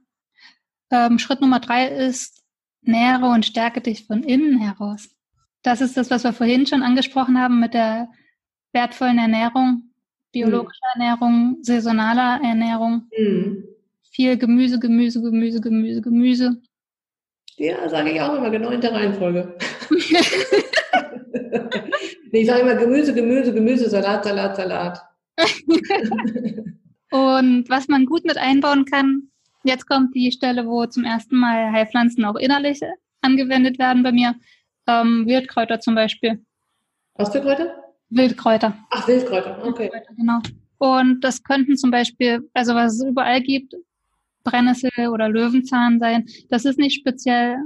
Ähm, 0.90 1.18
Schritt 1.18 1.40
Nummer 1.40 1.60
3 1.60 1.88
ist, 1.88 2.42
nähere 2.80 3.26
und 3.26 3.46
stärke 3.46 3.80
dich 3.80 4.06
von 4.06 4.22
innen 4.22 4.58
heraus. 4.58 5.10
Das 5.62 5.80
ist 5.80 5.96
das, 5.96 6.10
was 6.10 6.24
wir 6.24 6.32
vorhin 6.32 6.66
schon 6.66 6.82
angesprochen 6.82 7.38
haben 7.38 7.60
mit 7.60 7.74
der 7.74 8.08
wertvollen 8.72 9.18
Ernährung, 9.18 9.90
biologischer 10.32 10.80
mhm. 10.94 11.00
Ernährung, 11.00 11.58
saisonaler 11.62 12.40
Ernährung. 12.42 13.08
Mhm. 13.16 13.64
Viel 14.10 14.36
Gemüse, 14.36 14.78
Gemüse, 14.78 15.22
Gemüse, 15.22 15.60
Gemüse, 15.60 16.02
Gemüse. 16.02 16.60
Ja, 17.56 17.88
sage 17.88 18.10
ich 18.10 18.20
auch 18.20 18.34
immer 18.34 18.50
genau 18.50 18.70
in 18.70 18.80
der 18.80 18.92
Reihenfolge. 18.92 19.56
ich 22.32 22.46
sage 22.46 22.60
immer 22.62 22.74
Gemüse, 22.74 23.14
Gemüse, 23.14 23.52
Gemüse, 23.52 23.88
Salat, 23.88 24.24
Salat, 24.24 24.56
Salat. 24.56 25.00
Und 27.10 27.68
was 27.68 27.88
man 27.88 28.06
gut 28.06 28.24
mit 28.24 28.38
einbauen 28.38 28.86
kann, 28.86 29.28
jetzt 29.64 29.86
kommt 29.86 30.14
die 30.14 30.32
Stelle, 30.32 30.66
wo 30.66 30.86
zum 30.86 31.04
ersten 31.04 31.36
Mal 31.36 31.70
Heilpflanzen 31.70 32.24
auch 32.24 32.36
innerlich 32.36 32.80
angewendet 33.20 33.78
werden 33.78 34.02
bei 34.02 34.12
mir. 34.12 34.34
Ähm, 34.86 35.26
Wildkräuter 35.26 35.78
zum 35.78 35.94
Beispiel. 35.94 36.42
Was 37.14 37.30
für 37.30 37.40
Kräuter? 37.40 37.81
Wildkräuter. 38.14 38.76
Ach, 38.90 39.08
Wildkräuter, 39.08 39.58
okay. 39.64 39.90
Wildkräuter, 39.92 40.14
genau. 40.14 40.40
Und 40.78 41.20
das 41.20 41.42
könnten 41.42 41.76
zum 41.76 41.90
Beispiel, 41.90 42.48
also 42.54 42.74
was 42.74 42.94
es 42.94 43.04
überall 43.04 43.40
gibt, 43.40 43.74
Brennnessel 44.44 44.90
oder 45.08 45.28
Löwenzahn 45.28 46.00
sein. 46.00 46.26
Das 46.50 46.64
ist 46.64 46.78
nicht 46.78 46.98
speziell 46.98 47.56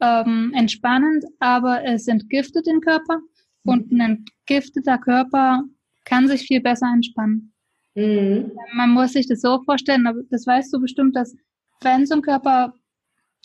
ähm, 0.00 0.52
entspannend, 0.54 1.24
aber 1.38 1.84
es 1.84 2.08
entgiftet 2.08 2.66
den 2.66 2.80
Körper 2.80 3.20
und 3.64 3.92
ein 3.92 4.00
entgifteter 4.00 4.98
Körper 4.98 5.62
kann 6.04 6.26
sich 6.26 6.42
viel 6.42 6.60
besser 6.60 6.90
entspannen. 6.92 7.52
Mhm. 7.94 8.52
Man 8.74 8.90
muss 8.90 9.12
sich 9.12 9.28
das 9.28 9.40
so 9.40 9.62
vorstellen, 9.62 10.06
aber 10.06 10.22
das 10.30 10.46
weißt 10.46 10.72
du 10.72 10.80
bestimmt, 10.80 11.14
dass 11.14 11.36
wenn 11.82 12.06
so 12.06 12.14
ein 12.14 12.22
Körper 12.22 12.74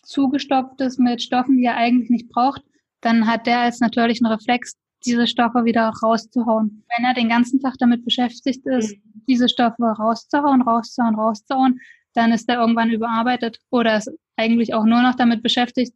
zugestopft 0.04 0.82
ist 0.82 1.00
mit 1.00 1.22
Stoffen, 1.22 1.58
die 1.58 1.66
er 1.66 1.76
eigentlich 1.76 2.10
nicht 2.10 2.30
braucht, 2.30 2.64
dann 3.02 3.28
hat 3.28 3.46
der 3.46 3.60
als 3.60 3.80
natürlichen 3.80 4.26
Reflex 4.26 4.76
diese 5.06 5.28
Stoffe 5.28 5.66
wieder 5.66 5.92
rauszuhauen. 6.04 6.84
Wenn 6.96 7.06
er 7.06 7.14
den 7.14 7.30
ganzen 7.30 7.60
Tag 7.60 7.76
damit 7.80 8.04
beschäftigt 8.04 8.66
ist, 8.66 8.96
mhm. 8.96 9.24
diese 9.28 9.50
Stoffe 9.50 9.84
rauszuhauen, 9.84 10.62
rauszuhauen, 10.62 11.16
rauszuhauen, 11.16 11.80
dann 12.14 12.32
ist 12.32 12.50
er 12.50 12.60
irgendwann 12.60 12.90
überarbeitet 12.90 13.60
oder 13.70 13.98
ist 13.98 14.12
eigentlich 14.36 14.74
auch 14.74 14.86
nur 14.86 15.02
noch 15.02 15.16
damit 15.16 15.44
beschäftigt, 15.44 15.94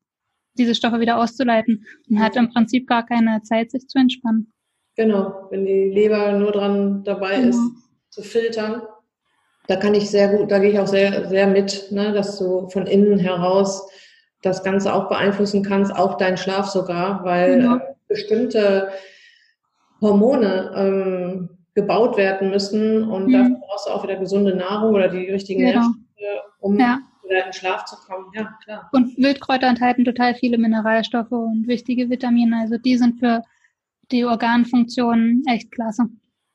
diese 0.55 0.75
Stoffe 0.75 0.99
wieder 0.99 1.17
auszuleiten 1.17 1.85
und 2.09 2.19
hat 2.19 2.35
im 2.35 2.49
Prinzip 2.49 2.87
gar 2.87 3.05
keine 3.05 3.41
Zeit, 3.43 3.71
sich 3.71 3.87
zu 3.87 3.97
entspannen. 3.97 4.51
Genau, 4.95 5.47
wenn 5.49 5.65
die 5.65 5.85
Leber 5.85 6.33
nur 6.33 6.51
dran 6.51 7.03
dabei 7.03 7.37
genau. 7.37 7.49
ist, 7.49 7.59
zu 8.09 8.21
filtern. 8.21 8.81
Da 9.67 9.77
kann 9.77 9.93
ich 9.93 10.09
sehr 10.09 10.35
gut, 10.35 10.51
da 10.51 10.59
gehe 10.59 10.71
ich 10.71 10.79
auch 10.79 10.87
sehr, 10.87 11.29
sehr 11.29 11.47
mit, 11.47 11.91
ne, 11.91 12.11
dass 12.11 12.37
du 12.37 12.67
von 12.69 12.87
innen 12.87 13.19
heraus 13.19 13.87
das 14.41 14.63
Ganze 14.63 14.93
auch 14.93 15.07
beeinflussen 15.07 15.63
kannst, 15.63 15.95
auch 15.95 16.17
deinen 16.17 16.37
Schlaf 16.37 16.67
sogar, 16.67 17.23
weil 17.23 17.59
genau. 17.59 17.79
Bestimmte 18.11 18.89
Hormone 20.01 20.71
ähm, 20.75 21.49
gebaut 21.73 22.17
werden 22.17 22.49
müssen 22.49 23.03
und 23.03 23.27
mhm. 23.27 23.33
dafür 23.33 23.55
brauchst 23.65 23.87
du 23.87 23.91
auch 23.91 24.03
wieder 24.03 24.17
gesunde 24.17 24.55
Nahrung 24.55 24.93
oder 24.93 25.07
die 25.07 25.29
richtigen 25.29 25.61
genau. 25.61 25.79
Nährstoffe, 25.79 26.53
um 26.59 26.77
ja. 26.77 26.99
wieder 27.23 27.45
in 27.45 27.53
Schlaf 27.53 27.85
zu 27.85 27.95
kommen. 27.95 28.25
Ja, 28.35 28.57
klar. 28.63 28.89
Und 28.91 29.17
Wildkräuter 29.17 29.67
enthalten 29.67 30.03
total 30.03 30.35
viele 30.35 30.57
Mineralstoffe 30.57 31.31
und 31.31 31.67
wichtige 31.67 32.09
Vitamine. 32.09 32.57
Also 32.61 32.77
die 32.77 32.97
sind 32.97 33.19
für 33.19 33.43
die 34.11 34.25
Organfunktionen 34.25 35.43
echt 35.47 35.71
klasse. 35.71 36.07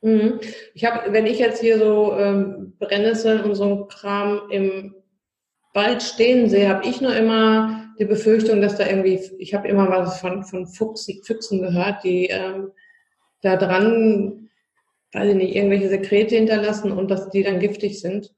Mhm. 0.02 0.40
Ich 0.74 0.84
habe, 0.84 1.12
wenn 1.12 1.24
ich 1.24 1.38
jetzt 1.38 1.60
hier 1.60 1.78
so 1.78 2.14
ähm, 2.18 2.74
Brennnesseln 2.78 3.42
und 3.42 3.54
so 3.54 3.64
ein 3.64 3.88
Kram 3.88 4.42
im 4.50 4.94
Wald 5.72 6.02
stehen 6.02 6.48
sehe, 6.50 6.68
habe 6.68 6.86
ich 6.86 7.00
nur 7.00 7.14
immer 7.16 7.85
die 7.98 8.04
Befürchtung, 8.04 8.60
dass 8.60 8.76
da 8.76 8.86
irgendwie, 8.86 9.20
ich 9.38 9.54
habe 9.54 9.68
immer 9.68 9.88
was 9.88 10.20
von, 10.20 10.44
von 10.44 10.66
Fuchs, 10.66 11.06
Füchsen 11.24 11.62
gehört, 11.62 12.04
die 12.04 12.26
ähm, 12.26 12.70
da 13.42 13.56
dran 13.56 14.46
weiß 15.16 15.30
ich 15.30 15.36
nicht, 15.36 15.56
irgendwelche 15.56 15.88
Sekrete 15.88 16.36
hinterlassen 16.36 16.92
und 16.92 17.10
dass 17.10 17.30
die 17.30 17.42
dann 17.42 17.58
giftig 17.58 18.00
sind? 18.00 18.32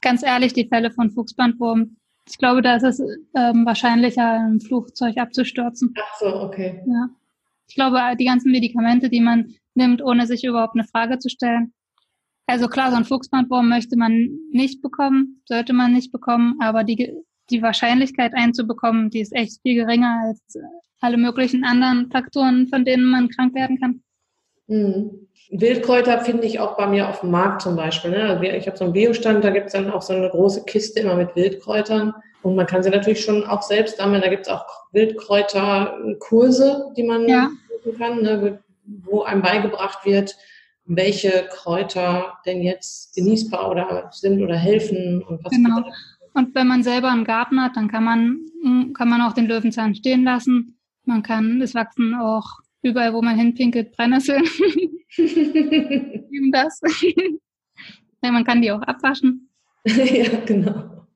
Ganz 0.00 0.22
ehrlich, 0.22 0.52
die 0.52 0.66
Fälle 0.66 0.90
von 0.90 1.10
Fuchsbandwurm, 1.10 1.96
ich 2.28 2.38
glaube, 2.38 2.62
da 2.62 2.76
ist 2.76 2.84
es 2.84 3.00
ähm, 3.34 3.66
wahrscheinlicher, 3.66 4.46
ein 4.46 4.60
Flugzeug 4.60 5.18
abzustürzen. 5.18 5.94
Ach 5.98 6.18
so, 6.18 6.40
okay. 6.40 6.82
Ja. 6.86 7.08
Ich 7.68 7.74
glaube, 7.74 7.98
die 8.18 8.24
ganzen 8.24 8.50
Medikamente, 8.50 9.10
die 9.10 9.20
man 9.20 9.54
nimmt, 9.74 10.02
ohne 10.02 10.26
sich 10.26 10.44
überhaupt 10.44 10.74
eine 10.74 10.86
Frage 10.86 11.18
zu 11.18 11.28
stellen. 11.28 11.74
Also 12.46 12.68
klar, 12.68 12.90
so 12.90 12.96
ein 12.96 13.04
Fuchsbandwurm 13.04 13.68
möchte 13.68 13.96
man 13.96 14.38
nicht 14.50 14.82
bekommen, 14.82 15.42
sollte 15.46 15.72
man 15.72 15.92
nicht 15.92 16.12
bekommen, 16.12 16.56
aber 16.60 16.84
die, 16.84 17.14
die 17.50 17.62
Wahrscheinlichkeit 17.62 18.32
einzubekommen, 18.34 19.10
die 19.10 19.20
ist 19.20 19.34
echt 19.34 19.60
viel 19.62 19.74
geringer 19.74 20.28
als 20.28 20.40
alle 21.00 21.16
möglichen 21.16 21.64
anderen 21.64 22.10
Faktoren, 22.10 22.68
von 22.68 22.84
denen 22.84 23.04
man 23.04 23.28
krank 23.28 23.54
werden 23.54 23.78
kann. 23.78 24.02
Mhm. 24.66 25.28
Wildkräuter 25.50 26.20
finde 26.20 26.46
ich 26.46 26.58
auch 26.58 26.76
bei 26.76 26.86
mir 26.86 27.08
auf 27.08 27.20
dem 27.20 27.30
Markt 27.30 27.62
zum 27.62 27.76
Beispiel. 27.76 28.12
Ne? 28.12 28.24
Also 28.24 28.42
ich 28.42 28.66
habe 28.66 28.78
so 28.78 28.84
einen 28.84 28.94
Biostand, 28.94 29.44
da 29.44 29.50
gibt 29.50 29.66
es 29.66 29.72
dann 29.72 29.90
auch 29.90 30.02
so 30.02 30.14
eine 30.14 30.30
große 30.30 30.64
Kiste 30.64 31.00
immer 31.00 31.16
mit 31.16 31.36
Wildkräutern. 31.36 32.14
Und 32.42 32.56
man 32.56 32.66
kann 32.66 32.82
sie 32.82 32.90
natürlich 32.90 33.22
schon 33.22 33.44
auch 33.44 33.62
selbst 33.62 33.98
sammeln. 33.98 34.22
Da 34.22 34.28
gibt 34.28 34.46
es 34.46 34.52
auch 34.52 34.64
Wildkräuterkurse, 34.92 36.92
die 36.96 37.02
man 37.02 37.28
ja. 37.28 37.50
machen 37.84 37.98
kann, 37.98 38.22
ne? 38.22 38.60
wo 39.04 39.22
einem 39.22 39.42
beigebracht 39.42 40.04
wird, 40.04 40.34
welche 40.86 41.48
Kräuter 41.50 42.34
denn 42.44 42.62
jetzt 42.62 43.14
genießbar 43.14 43.70
oder 43.70 44.10
sind 44.12 44.42
oder 44.42 44.56
helfen 44.56 45.22
und 45.22 45.42
was 45.44 45.52
genau. 45.52 45.82
Und 46.34 46.54
wenn 46.54 46.66
man 46.66 46.82
selber 46.82 47.10
einen 47.10 47.24
Garten 47.24 47.62
hat, 47.62 47.76
dann 47.76 47.88
kann 47.88 48.04
man, 48.04 48.92
kann 48.92 49.08
man 49.08 49.22
auch 49.22 49.32
den 49.32 49.46
Löwenzahn 49.46 49.94
stehen 49.94 50.24
lassen. 50.24 50.78
Man 51.04 51.22
kann, 51.22 51.62
es 51.62 51.74
wachsen 51.74 52.14
auch 52.14 52.60
überall, 52.82 53.14
wo 53.14 53.22
man 53.22 53.38
hinpinkelt, 53.38 53.92
Brennnesseln. 53.92 54.44
Eben 55.16 56.50
das. 56.52 56.80
ja, 58.22 58.32
man 58.32 58.44
kann 58.44 58.62
die 58.62 58.72
auch 58.72 58.82
abwaschen. 58.82 59.48
ja, 59.84 60.40
genau. 60.44 61.06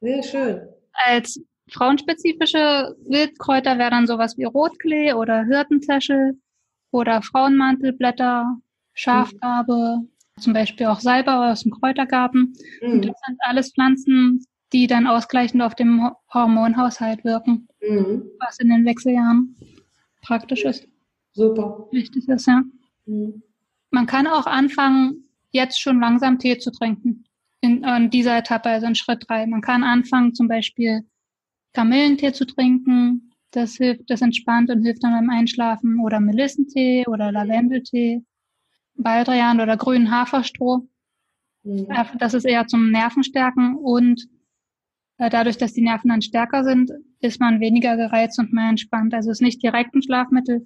Sehr 0.00 0.22
schön. 0.22 0.60
Als 0.92 1.40
frauenspezifische 1.70 2.96
Wildkräuter 3.06 3.78
wäre 3.78 3.90
dann 3.90 4.08
sowas 4.08 4.36
wie 4.36 4.44
Rotklee 4.44 5.12
oder 5.12 5.44
Hirtentäschel 5.44 6.38
oder 6.90 7.22
Frauenmantelblätter, 7.22 8.56
Schafgarbe, 8.92 9.98
mhm. 10.00 10.08
Zum 10.40 10.52
Beispiel 10.52 10.86
auch 10.86 11.00
Salbei 11.00 11.50
aus 11.52 11.62
dem 11.62 11.72
Kräutergarten. 11.72 12.54
Mhm. 12.82 12.92
Und 12.92 13.04
das 13.06 13.16
sind 13.26 13.38
alles 13.40 13.72
Pflanzen, 13.72 14.44
die 14.72 14.86
dann 14.86 15.06
ausgleichend 15.06 15.62
auf 15.62 15.74
dem 15.74 16.10
Hormonhaushalt 16.32 17.24
wirken, 17.24 17.68
mhm. 17.80 18.24
was 18.38 18.58
in 18.58 18.68
den 18.68 18.84
Wechseljahren 18.84 19.56
praktisch 20.22 20.64
ist. 20.64 20.86
Super. 21.32 21.88
Wichtig 21.92 22.28
ist, 22.28 22.46
ja. 22.46 22.62
Mhm. 23.06 23.42
Man 23.90 24.06
kann 24.06 24.26
auch 24.26 24.46
anfangen, 24.46 25.24
jetzt 25.50 25.80
schon 25.80 26.00
langsam 26.00 26.38
Tee 26.38 26.58
zu 26.58 26.70
trinken. 26.70 27.24
In, 27.60 27.84
in 27.84 28.10
dieser 28.10 28.38
Etappe, 28.38 28.68
also 28.68 28.86
in 28.86 28.94
Schritt 28.94 29.24
drei. 29.28 29.46
Man 29.46 29.60
kann 29.60 29.82
anfangen, 29.82 30.34
zum 30.34 30.48
Beispiel 30.48 31.02
Kamillentee 31.72 32.32
zu 32.32 32.46
trinken. 32.46 33.32
Das 33.50 33.74
hilft, 33.74 34.08
das 34.08 34.22
entspannt 34.22 34.70
und 34.70 34.82
hilft 34.82 35.02
dann 35.02 35.12
beim 35.12 35.30
Einschlafen. 35.30 36.00
Oder 36.00 36.20
Melissentee 36.20 37.04
oder 37.06 37.32
Lavendeltee, 37.32 38.22
Baldrian 39.02 39.60
oder 39.60 39.76
grünen 39.76 40.10
Haferstroh. 40.10 40.88
Mhm. 41.62 41.88
Das 42.18 42.34
ist 42.34 42.44
eher 42.44 42.66
zum 42.66 42.90
Nervenstärken 42.90 43.76
und 43.76 44.28
äh, 45.18 45.28
dadurch, 45.28 45.58
dass 45.58 45.74
die 45.74 45.82
Nerven 45.82 46.08
dann 46.08 46.22
stärker 46.22 46.64
sind, 46.64 46.90
ist 47.20 47.40
man 47.40 47.60
weniger 47.60 47.96
gereizt 47.96 48.38
und 48.38 48.52
mehr 48.52 48.70
entspannt. 48.70 49.12
Also 49.12 49.30
es 49.30 49.38
ist 49.38 49.42
nicht 49.42 49.62
direkt 49.62 49.94
ein 49.94 50.02
Schlafmittel, 50.02 50.64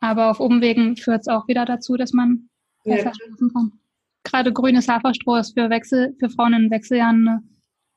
aber 0.00 0.30
auf 0.30 0.38
Umwegen 0.38 0.96
führt 0.96 1.22
es 1.22 1.28
auch 1.28 1.48
wieder 1.48 1.64
dazu, 1.64 1.96
dass 1.96 2.12
man 2.12 2.48
besser 2.84 3.06
ja. 3.06 3.14
schlafen 3.14 3.52
kann. 3.52 3.72
Gerade 4.22 4.52
grünes 4.52 4.88
Haferstroh 4.88 5.36
ist 5.36 5.58
für 5.58 5.70
Wechsel, 5.70 6.14
für 6.20 6.30
Frauen 6.30 6.52
in 6.52 6.70
Wechseljahren 6.70 7.26
eine, 7.26 7.42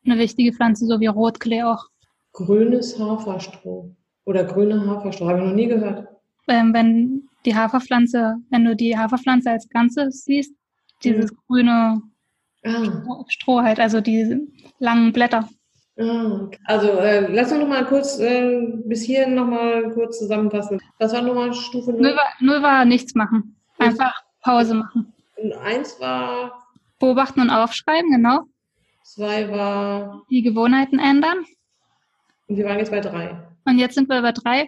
eine 0.05 0.17
wichtige 0.17 0.53
Pflanze, 0.53 0.85
so 0.87 0.99
wie 0.99 1.07
Rotklee 1.07 1.63
auch. 1.63 1.85
Grünes 2.33 2.97
Haferstroh 2.97 3.95
oder 4.25 4.45
grüne 4.45 4.85
Haferstroh, 4.87 5.27
habe 5.27 5.39
ich 5.39 5.45
noch 5.45 5.53
nie 5.53 5.67
gehört. 5.67 6.07
Ähm, 6.47 6.73
wenn 6.73 7.29
die 7.45 7.55
Haferpflanze, 7.55 8.37
wenn 8.49 8.65
du 8.65 8.75
die 8.75 8.97
Haferpflanze 8.97 9.51
als 9.51 9.67
Ganzes 9.69 10.23
siehst, 10.23 10.53
dieses 11.03 11.31
mhm. 11.31 11.37
grüne 11.47 12.01
ah. 12.65 13.23
Stroh 13.27 13.61
halt, 13.61 13.79
also 13.79 14.01
die 14.01 14.47
langen 14.79 15.11
Blätter. 15.11 15.47
Ah, 15.99 16.49
also 16.65 16.87
äh, 16.87 17.31
lass 17.31 17.51
uns 17.51 17.61
noch 17.61 17.67
mal 17.67 17.85
kurz 17.85 18.19
äh, 18.19 18.67
bis 18.85 19.03
hierhin 19.03 19.35
noch 19.35 19.47
mal 19.47 19.91
kurz 19.93 20.19
zusammenfassen. 20.19 20.79
Was 20.99 21.13
war 21.13 21.21
nochmal 21.21 21.53
Stufe 21.53 21.91
0? 21.91 22.01
0 22.01 22.15
war, 22.15 22.29
0 22.39 22.61
war 22.61 22.85
nichts 22.85 23.13
machen. 23.13 23.55
Einfach 23.77 24.13
Pause 24.41 24.75
machen. 24.75 25.13
Und 25.35 25.53
1 25.53 25.99
war? 25.99 26.67
Beobachten 26.99 27.41
und 27.41 27.49
aufschreiben, 27.49 28.11
genau. 28.11 28.41
2 29.03 29.51
war? 29.51 30.23
Die 30.29 30.41
Gewohnheiten 30.41 30.99
ändern. 30.99 31.45
Und 32.47 32.57
wir 32.57 32.65
waren 32.65 32.79
jetzt 32.79 32.91
bei 32.91 32.99
3. 32.99 33.37
Und 33.65 33.77
jetzt 33.77 33.95
sind 33.95 34.07
wir 34.09 34.21
bei 34.21 34.31
3 34.31 34.67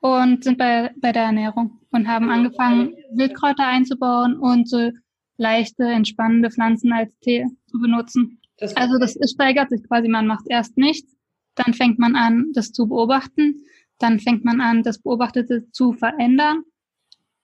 und 0.00 0.44
sind 0.44 0.58
bei, 0.58 0.90
bei 0.96 1.12
der 1.12 1.24
Ernährung 1.24 1.79
und 1.90 2.08
haben 2.08 2.30
angefangen, 2.30 2.94
Wildkräuter 3.12 3.66
einzubauen 3.66 4.36
und 4.36 4.68
so 4.68 4.90
leichte, 5.36 5.84
entspannende 5.84 6.50
Pflanzen 6.50 6.92
als 6.92 7.10
Tee 7.20 7.46
zu 7.66 7.78
benutzen. 7.78 8.40
Das 8.58 8.76
also 8.76 8.98
das 8.98 9.16
steigert 9.32 9.70
sich 9.70 9.82
quasi, 9.88 10.08
man 10.08 10.26
macht 10.26 10.44
erst 10.48 10.76
nichts, 10.76 11.16
dann 11.54 11.74
fängt 11.74 11.98
man 11.98 12.14
an, 12.14 12.52
das 12.52 12.72
zu 12.72 12.86
beobachten, 12.86 13.62
dann 13.98 14.20
fängt 14.20 14.44
man 14.44 14.60
an, 14.60 14.82
das 14.82 14.98
Beobachtete 14.98 15.70
zu 15.72 15.92
verändern, 15.92 16.62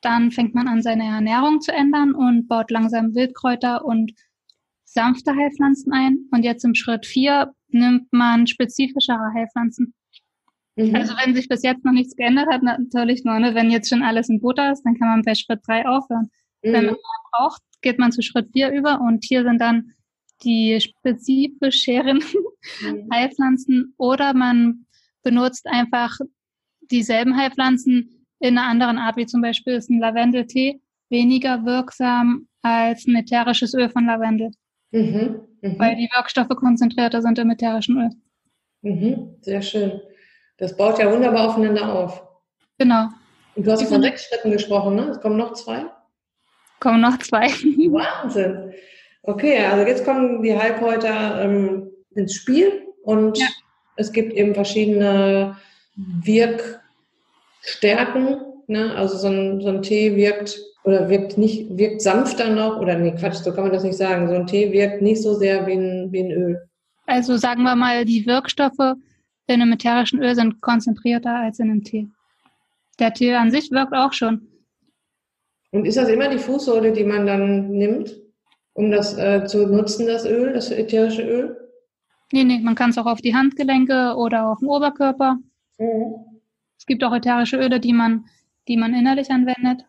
dann 0.01 0.31
fängt 0.31 0.55
man 0.55 0.69
an, 0.69 0.83
seine 0.83 1.05
Ernährung 1.05 1.61
zu 1.61 1.73
ändern 1.73 2.15
und 2.15 2.49
baut 2.49 2.71
langsam 2.71 3.15
Wildkräuter 3.15 3.85
und 3.85 4.13
sanfte 4.85 5.35
Heilpflanzen 5.35 5.93
ein. 5.93 6.29
Und 6.31 6.45
jetzt 6.45 6.65
im 6.65 6.75
Schritt 6.75 7.07
vier 7.07 7.53
nimmt 7.69 8.13
man 8.13 8.47
spezifischere 8.47 9.33
Heilpflanzen. 9.35 9.95
Mhm. 10.77 10.95
Also 10.95 11.14
wenn 11.16 11.35
sich 11.35 11.49
bis 11.49 11.62
jetzt 11.62 11.85
noch 11.85 11.93
nichts 11.93 12.16
geändert 12.16 12.49
hat, 12.51 12.62
natürlich 12.62 13.24
nur, 13.24 13.39
ne, 13.39 13.55
wenn 13.55 13.70
jetzt 13.70 13.89
schon 13.89 14.03
alles 14.03 14.29
in 14.29 14.41
Butter 14.41 14.72
ist, 14.72 14.83
dann 14.83 14.99
kann 14.99 15.09
man 15.09 15.22
bei 15.22 15.35
Schritt 15.35 15.61
drei 15.66 15.87
aufhören. 15.87 16.31
Mhm. 16.62 16.72
Wenn 16.72 16.85
man 16.87 16.95
mehr 16.95 17.31
braucht, 17.33 17.62
geht 17.81 17.99
man 17.99 18.12
zu 18.12 18.22
Schritt 18.22 18.49
vier 18.53 18.70
über 18.70 19.01
und 19.01 19.24
hier 19.24 19.43
sind 19.43 19.61
dann 19.61 19.93
die 20.43 20.79
spezifisch 20.81 21.77
scheren 21.83 22.22
mhm. 22.83 23.09
Heilpflanzen 23.12 23.95
oder 23.97 24.35
man 24.35 24.87
benutzt 25.22 25.66
einfach 25.66 26.18
dieselben 26.91 27.37
Heilpflanzen 27.37 28.27
in 28.39 28.59
einer 28.59 28.68
anderen 28.68 28.99
Art, 28.99 29.16
wie 29.16 29.27
zum 29.27 29.41
Beispiel 29.41 29.74
ist 29.74 29.91
ein 29.91 29.99
Lavendeltee 29.99 30.81
weniger 31.09 31.64
wirksam 31.64 32.49
als 32.62 33.07
ein 33.07 33.16
ätherisches 33.16 33.74
Öl 33.74 33.89
von 33.89 34.07
Lavendel. 34.07 34.51
Mhm, 34.91 35.41
mh. 35.62 35.79
Weil 35.79 35.97
die 35.97 36.11
Wirkstoffe 36.14 36.49
konzentrierter 36.49 37.22
sind 37.22 37.39
im 37.39 37.51
ätherischen 37.51 37.99
Öl. 37.99 38.11
Mhm, 38.83 39.37
sehr 39.41 39.62
schön. 39.62 40.01
Das 40.59 40.77
baut 40.77 40.99
ja 40.99 41.11
wunderbar 41.13 41.49
aufeinander 41.49 41.93
auf. 41.93 42.23
Genau. 42.79 43.09
Und 43.55 43.67
du 43.67 43.73
hast 43.73 43.83
von 43.85 44.03
sechs 44.03 44.25
Schritten 44.25 44.51
gesprochen, 44.51 44.97
ne? 44.97 45.09
Es 45.09 45.21
kommen 45.21 45.37
noch 45.37 45.53
zwei? 45.55 45.87
Kommen 46.81 47.01
noch 47.01 47.19
zwei. 47.19 47.49
Wahnsinn. 47.91 48.73
Okay, 49.23 49.59
also 49.65 49.87
jetzt 49.87 50.05
kommen 50.05 50.43
die 50.43 50.57
Heilkräuter 50.57 51.43
ähm, 51.43 51.91
ins 52.15 52.35
Spiel 52.35 52.87
und 53.03 53.39
ja. 53.39 53.47
es 53.97 54.13
gibt 54.13 54.33
eben 54.35 54.55
verschiedene 54.55 55.57
Wirkstärken. 55.97 56.83
Ne? 58.69 58.95
Also 58.95 59.17
so 59.17 59.29
ein, 59.29 59.61
so 59.61 59.69
ein 59.69 59.83
Tee 59.83 60.15
wirkt 60.17 60.61
oder 60.85 61.09
wirkt 61.09 61.37
nicht, 61.39 61.77
wirkt 61.77 62.03
sanfter 62.03 62.51
noch, 62.51 62.79
oder 62.79 62.97
nee, 62.97 63.13
Quatsch, 63.13 63.43
so 63.43 63.53
kann 63.53 63.65
man 63.65 63.73
das 63.73 63.83
nicht 63.83 63.97
sagen. 63.97 64.29
So 64.29 64.35
ein 64.35 64.47
Tee 64.47 64.71
wirkt 64.73 65.03
nicht 65.03 65.21
so 65.21 65.35
sehr 65.35 65.67
wie 65.67 65.73
ein, 65.73 66.13
wie 66.13 66.21
ein 66.21 66.31
Öl. 66.31 66.69
Also 67.07 67.37
sagen 67.37 67.65
wir 67.65 67.75
mal, 67.75 68.05
die 68.05 68.27
Wirkstoffe 68.27 68.95
in 69.47 69.63
einem 69.63 69.73
ätherischen 69.73 70.23
Öl 70.23 70.35
sind 70.35 70.61
konzentrierter 70.61 71.35
als 71.35 71.59
in 71.59 71.71
einem 71.71 71.85
Tee. 71.85 72.09
Der 72.99 73.13
Tee 73.13 73.35
an 73.35 73.51
sich 73.51 73.71
wirkt 73.71 73.93
auch 73.93 74.13
schon. 74.13 74.49
Und 75.71 75.85
ist 75.85 75.97
das 75.97 76.09
immer 76.09 76.29
die 76.29 76.39
Fußsohle, 76.39 76.93
die 76.93 77.05
man 77.05 77.27
dann 77.27 77.71
nimmt? 77.71 78.17
um 78.77 78.91
das 78.91 79.17
äh, 79.17 79.45
zu 79.47 79.67
nutzen, 79.67 80.07
das 80.07 80.27
Öl, 80.27 80.53
das 80.53 80.71
ätherische 80.71 81.23
Öl? 81.23 81.57
Nee, 82.33 82.45
nee, 82.45 82.59
man 82.59 82.75
kann 82.75 82.91
es 82.91 82.99
auch 82.99 83.07
auf 83.07 83.23
die 83.23 83.35
Handgelenke 83.35 84.15
oder 84.17 84.49
auf 84.49 84.59
den 84.59 84.69
Oberkörper. 84.69 85.39
Mhm. 85.79 86.41
Es 86.79 86.85
gibt 86.85 87.03
auch 87.03 87.15
ätherische 87.15 87.57
Öle, 87.57 87.81
die 87.81 87.95
man, 87.95 88.27
die 88.69 88.77
man 88.77 88.95
innerlich 88.95 89.31
anwendet. 89.31 89.87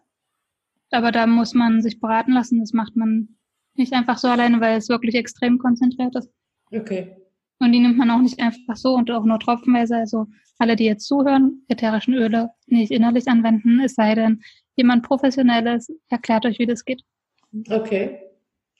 Aber 0.90 1.12
da 1.12 1.28
muss 1.28 1.54
man 1.54 1.82
sich 1.82 2.00
beraten 2.00 2.32
lassen. 2.32 2.62
Das 2.62 2.72
macht 2.72 2.96
man 2.96 3.36
nicht 3.76 3.92
einfach 3.92 4.18
so 4.18 4.30
alleine, 4.30 4.62
weil 4.62 4.78
es 4.78 4.88
wirklich 4.88 5.16
extrem 5.16 5.58
konzentriert 5.60 6.16
ist. 6.16 6.30
Okay. 6.72 7.18
Und 7.60 7.72
die 7.72 7.80
nimmt 7.80 7.98
man 7.98 8.12
auch 8.12 8.22
nicht 8.22 8.40
einfach 8.40 8.76
so 8.76 8.94
und 8.94 9.10
auch 9.12 9.26
nur 9.26 9.40
tropfenweise. 9.40 9.98
Also 9.98 10.28
alle, 10.60 10.76
die 10.76 10.86
jetzt 10.86 11.08
zuhören, 11.08 11.64
ätherischen 11.68 12.14
Öle 12.14 12.52
nicht 12.68 12.92
innerlich 12.92 13.28
anwenden, 13.28 13.80
es 13.80 13.96
sei 13.96 14.16
denn, 14.16 14.42
jemand 14.76 15.04
Professionelles 15.04 15.92
erklärt 16.10 16.46
euch, 16.46 16.60
wie 16.60 16.68
das 16.68 16.86
geht. 16.86 17.02
Okay. 17.70 18.20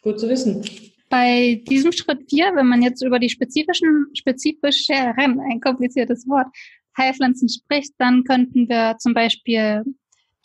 Gut 0.04 0.20
zu 0.20 0.30
wissen. 0.30 0.64
Bei 1.10 1.62
diesem 1.68 1.92
Schritt 1.92 2.30
4, 2.30 2.52
wenn 2.56 2.68
man 2.68 2.82
jetzt 2.82 3.02
über 3.04 3.18
die 3.18 3.30
spezifischen, 3.30 4.08
spezifischeren, 4.14 5.40
ein 5.40 5.62
kompliziertes 5.62 6.28
Wort, 6.28 6.48
Heilpflanzen 6.98 7.50
spricht, 7.50 7.94
dann 7.98 8.24
könnten 8.24 8.68
wir 8.68 8.98
zum 9.00 9.14
Beispiel 9.14 9.84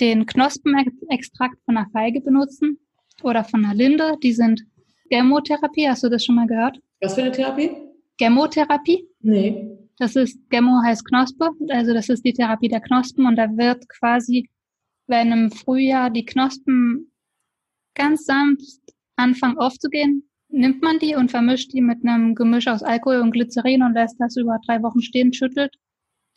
den 0.00 0.26
Knospenextrakt 0.26 1.56
von 1.64 1.76
einer 1.76 1.88
Feige 1.90 2.20
benutzen 2.20 2.78
oder 3.22 3.44
von 3.44 3.64
einer 3.64 3.74
Linde. 3.74 4.14
Die 4.22 4.32
sind 4.32 4.62
Gemotherapie. 5.10 5.88
Hast 5.88 6.02
du 6.02 6.08
das 6.08 6.24
schon 6.24 6.36
mal 6.36 6.46
gehört? 6.46 6.78
Was 7.00 7.14
für 7.14 7.22
eine 7.22 7.32
Therapie? 7.32 7.70
Gemotherapie. 8.18 9.06
Nee. 9.20 9.78
Das 9.98 10.16
ist, 10.16 10.38
Gemo 10.50 10.80
heißt 10.84 11.04
Knospe, 11.04 11.50
also 11.68 11.92
das 11.94 12.08
ist 12.08 12.24
die 12.24 12.32
Therapie 12.32 12.68
der 12.68 12.80
Knospen 12.80 13.26
und 13.26 13.36
da 13.36 13.56
wird 13.56 13.88
quasi, 13.88 14.48
wenn 15.06 15.32
im 15.32 15.50
Frühjahr 15.50 16.10
die 16.10 16.24
Knospen 16.24 17.12
ganz 17.94 18.24
sanft 18.24 18.80
anfangen 19.16 19.58
aufzugehen, 19.58 20.28
nimmt 20.48 20.82
man 20.82 20.98
die 20.98 21.14
und 21.14 21.30
vermischt 21.30 21.72
die 21.72 21.80
mit 21.80 22.04
einem 22.04 22.34
Gemisch 22.34 22.68
aus 22.68 22.82
Alkohol 22.82 23.20
und 23.20 23.32
Glycerin 23.32 23.82
und 23.82 23.94
lässt 23.94 24.16
das 24.18 24.36
über 24.36 24.58
drei 24.66 24.82
Wochen 24.82 25.02
stehen, 25.02 25.32
schüttelt 25.32 25.76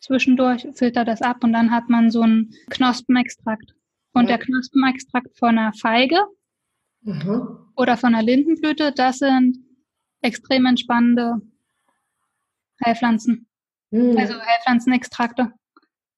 zwischendurch, 0.00 0.66
filtert 0.74 1.08
das 1.08 1.22
ab 1.22 1.42
und 1.42 1.52
dann 1.52 1.70
hat 1.70 1.88
man 1.88 2.10
so 2.10 2.22
einen 2.22 2.52
Knospenextrakt. 2.70 3.74
Und 4.12 4.28
ja. 4.28 4.36
der 4.36 4.46
Knospenextrakt 4.46 5.36
von 5.36 5.58
einer 5.58 5.72
Feige 5.72 6.18
mhm. 7.02 7.58
oder 7.76 7.96
von 7.96 8.14
einer 8.14 8.24
Lindenblüte, 8.24 8.92
das 8.92 9.18
sind 9.18 9.58
extrem 10.22 10.66
entspannende 10.66 11.40
Heilpflanzen. 12.84 13.46
Mhm. 13.90 14.16
Also 14.18 14.34
Heilpflanzenextrakte. 14.40 15.52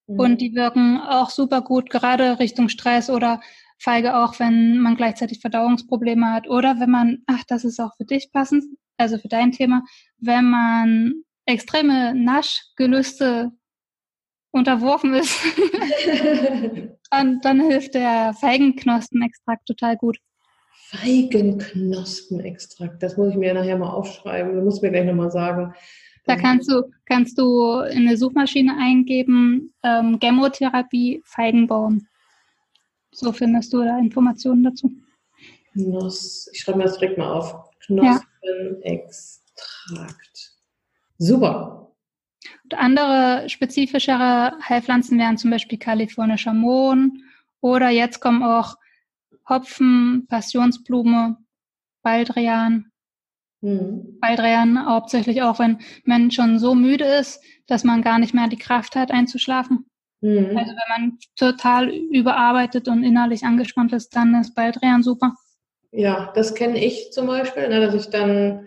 Mhm. 0.06 0.20
Und 0.20 0.40
die 0.40 0.54
wirken 0.54 1.00
auch 1.00 1.30
super 1.30 1.62
gut, 1.62 1.90
gerade 1.90 2.38
Richtung 2.38 2.68
Stress 2.68 3.10
oder 3.10 3.40
Feige 3.78 4.16
auch, 4.16 4.38
wenn 4.40 4.78
man 4.78 4.96
gleichzeitig 4.96 5.40
Verdauungsprobleme 5.40 6.32
hat 6.32 6.48
oder 6.48 6.80
wenn 6.80 6.90
man, 6.90 7.18
ach, 7.26 7.44
das 7.46 7.64
ist 7.64 7.78
auch 7.78 7.94
für 7.96 8.04
dich 8.04 8.32
passend, 8.32 8.64
also 8.96 9.18
für 9.18 9.28
dein 9.28 9.52
Thema, 9.52 9.84
wenn 10.18 10.46
man 10.46 11.22
extreme 11.46 12.12
Naschgelüste 12.14 13.52
unterworfen 14.50 15.14
ist, 15.14 15.38
dann, 17.10 17.40
dann 17.40 17.60
hilft 17.60 17.94
der 17.94 18.34
Feigenknospenextrakt 18.34 19.64
total 19.66 19.96
gut. 19.96 20.18
Feigenknospenextrakt, 20.90 23.00
das 23.02 23.16
muss 23.16 23.30
ich 23.30 23.36
mir 23.36 23.54
nachher 23.54 23.78
mal 23.78 23.90
aufschreiben. 23.90 24.56
Du 24.56 24.62
musst 24.62 24.82
mir 24.82 24.90
gleich 24.90 25.04
nochmal 25.04 25.30
sagen. 25.30 25.74
Da 26.28 26.36
kannst 26.36 26.70
du, 26.70 26.92
kannst 27.06 27.38
du 27.38 27.80
in 27.80 28.06
eine 28.06 28.18
Suchmaschine 28.18 28.76
eingeben, 28.76 29.72
ähm, 29.82 30.20
Gemotherapie 30.20 31.22
Feigenbaum. 31.24 32.06
So 33.12 33.32
findest 33.32 33.72
du 33.72 33.82
da 33.82 33.98
Informationen 33.98 34.62
dazu. 34.62 34.92
Knoss, 35.72 36.50
ich 36.52 36.60
schreibe 36.60 36.76
mir 36.78 36.84
das 36.84 36.98
direkt 36.98 37.16
mal 37.16 37.32
auf. 37.32 37.54
Knospenextrakt. 37.86 40.52
Super. 41.16 41.94
Und 42.64 42.74
andere 42.74 43.48
spezifischere 43.48 44.52
Heilpflanzen 44.68 45.18
wären 45.18 45.38
zum 45.38 45.50
Beispiel 45.50 45.78
kalifornischer 45.78 46.52
Mohn 46.52 47.22
oder 47.62 47.88
jetzt 47.88 48.20
kommen 48.20 48.42
auch 48.42 48.76
Hopfen, 49.48 50.26
Passionsblume, 50.28 51.38
Baldrian, 52.02 52.87
Mhm. 53.60 54.18
Baldrian 54.20 54.86
hauptsächlich 54.86 55.42
auch, 55.42 55.58
wenn 55.58 55.78
man 56.04 56.30
schon 56.30 56.58
so 56.58 56.74
müde 56.74 57.04
ist, 57.04 57.42
dass 57.66 57.84
man 57.84 58.02
gar 58.02 58.18
nicht 58.18 58.34
mehr 58.34 58.48
die 58.48 58.58
Kraft 58.58 58.96
hat, 58.96 59.10
einzuschlafen. 59.10 59.86
Mhm. 60.20 60.56
Also 60.56 60.72
wenn 60.72 61.02
man 61.02 61.18
total 61.36 61.88
überarbeitet 61.90 62.88
und 62.88 63.02
innerlich 63.02 63.44
angespannt 63.44 63.92
ist, 63.92 64.14
dann 64.14 64.34
ist 64.40 64.54
Baldrian 64.54 65.02
super. 65.02 65.34
Ja, 65.90 66.32
das 66.34 66.54
kenne 66.54 66.84
ich 66.84 67.12
zum 67.12 67.26
Beispiel, 67.26 67.68
ne, 67.68 67.80
dass 67.80 67.94
ich 67.94 68.10
dann 68.10 68.66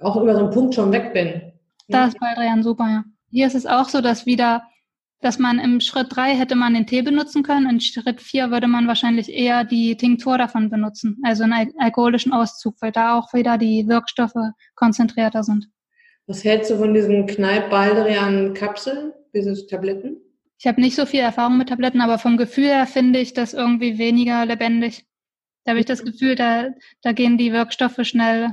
auch 0.00 0.16
über 0.16 0.34
so 0.34 0.40
einen 0.40 0.50
Punkt 0.50 0.74
schon 0.74 0.92
weg 0.92 1.12
bin. 1.12 1.52
Da 1.88 2.06
ist 2.06 2.18
Baldrian 2.18 2.62
super, 2.62 2.88
ja. 2.88 3.04
Hier 3.30 3.46
ist 3.46 3.54
es 3.54 3.66
auch 3.66 3.88
so, 3.88 4.00
dass 4.00 4.26
wieder 4.26 4.62
dass 5.24 5.38
man 5.38 5.58
im 5.58 5.80
Schritt 5.80 6.08
drei 6.10 6.34
hätte 6.34 6.54
man 6.54 6.74
den 6.74 6.86
Tee 6.86 7.00
benutzen 7.00 7.42
können, 7.42 7.68
in 7.68 7.80
Schritt 7.80 8.20
vier 8.20 8.50
würde 8.50 8.68
man 8.68 8.86
wahrscheinlich 8.86 9.30
eher 9.30 9.64
die 9.64 9.96
Tinktur 9.96 10.36
davon 10.36 10.68
benutzen, 10.68 11.18
also 11.22 11.44
einen 11.44 11.72
alkoholischen 11.78 12.34
Auszug, 12.34 12.76
weil 12.80 12.92
da 12.92 13.18
auch 13.18 13.32
wieder 13.32 13.56
die 13.56 13.88
Wirkstoffe 13.88 14.52
konzentrierter 14.74 15.42
sind. 15.42 15.70
Was 16.26 16.44
hältst 16.44 16.70
du 16.70 16.76
von 16.76 16.92
diesen 16.92 17.26
Kneipp-Baldrian-Kapseln, 17.26 19.12
diese 19.34 19.66
Tabletten? 19.66 20.18
Ich 20.58 20.66
habe 20.66 20.80
nicht 20.80 20.94
so 20.94 21.06
viel 21.06 21.20
Erfahrung 21.20 21.56
mit 21.56 21.70
Tabletten, 21.70 22.02
aber 22.02 22.18
vom 22.18 22.36
Gefühl 22.36 22.66
her 22.66 22.86
finde 22.86 23.18
ich 23.18 23.32
das 23.32 23.54
irgendwie 23.54 23.96
weniger 23.96 24.44
lebendig. 24.44 25.06
Da 25.64 25.70
habe 25.70 25.80
ich 25.80 25.86
das 25.86 26.04
Gefühl, 26.04 26.34
da, 26.34 26.68
da 27.00 27.12
gehen 27.12 27.38
die 27.38 27.52
Wirkstoffe 27.52 28.00
schnell, 28.02 28.50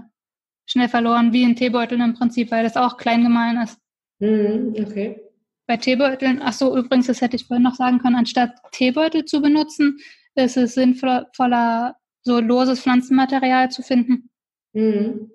schnell 0.66 0.88
verloren, 0.88 1.34
wie 1.34 1.44
in 1.44 1.58
Teebeuteln 1.58 2.00
im 2.00 2.14
Prinzip, 2.14 2.50
weil 2.50 2.64
das 2.64 2.78
auch 2.78 2.96
klein 2.96 3.24
gemahlen 3.24 3.62
ist. 3.62 3.78
Mhm, 4.20 4.74
okay 4.80 5.31
bei 5.72 5.78
Teebeuteln, 5.78 6.42
ach 6.44 6.52
so, 6.52 6.78
übrigens, 6.78 7.08
das 7.08 7.22
hätte 7.22 7.38
ich 7.38 7.46
vorhin 7.46 7.64
noch 7.64 7.76
sagen 7.76 8.00
können, 8.00 8.18
anstatt 8.18 8.60
Teebeutel 8.74 9.24
zu 9.24 9.42
benutzen, 9.42 10.00
ist 10.36 10.58
es 10.58 10.74
sinnvoller, 10.74 11.96
so 12.24 12.42
loses 12.42 12.82
Pflanzenmaterial 12.82 13.72
zu 13.72 13.82
finden. 13.82 14.30
Mhm. 14.74 15.32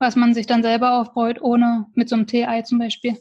Was 0.00 0.16
man 0.16 0.34
sich 0.34 0.48
dann 0.48 0.64
selber 0.64 0.98
aufbräut, 0.98 1.40
ohne 1.40 1.86
mit 1.94 2.08
so 2.08 2.16
einem 2.16 2.26
Tee-Ei 2.26 2.62
zum 2.62 2.80
Beispiel. 2.80 3.16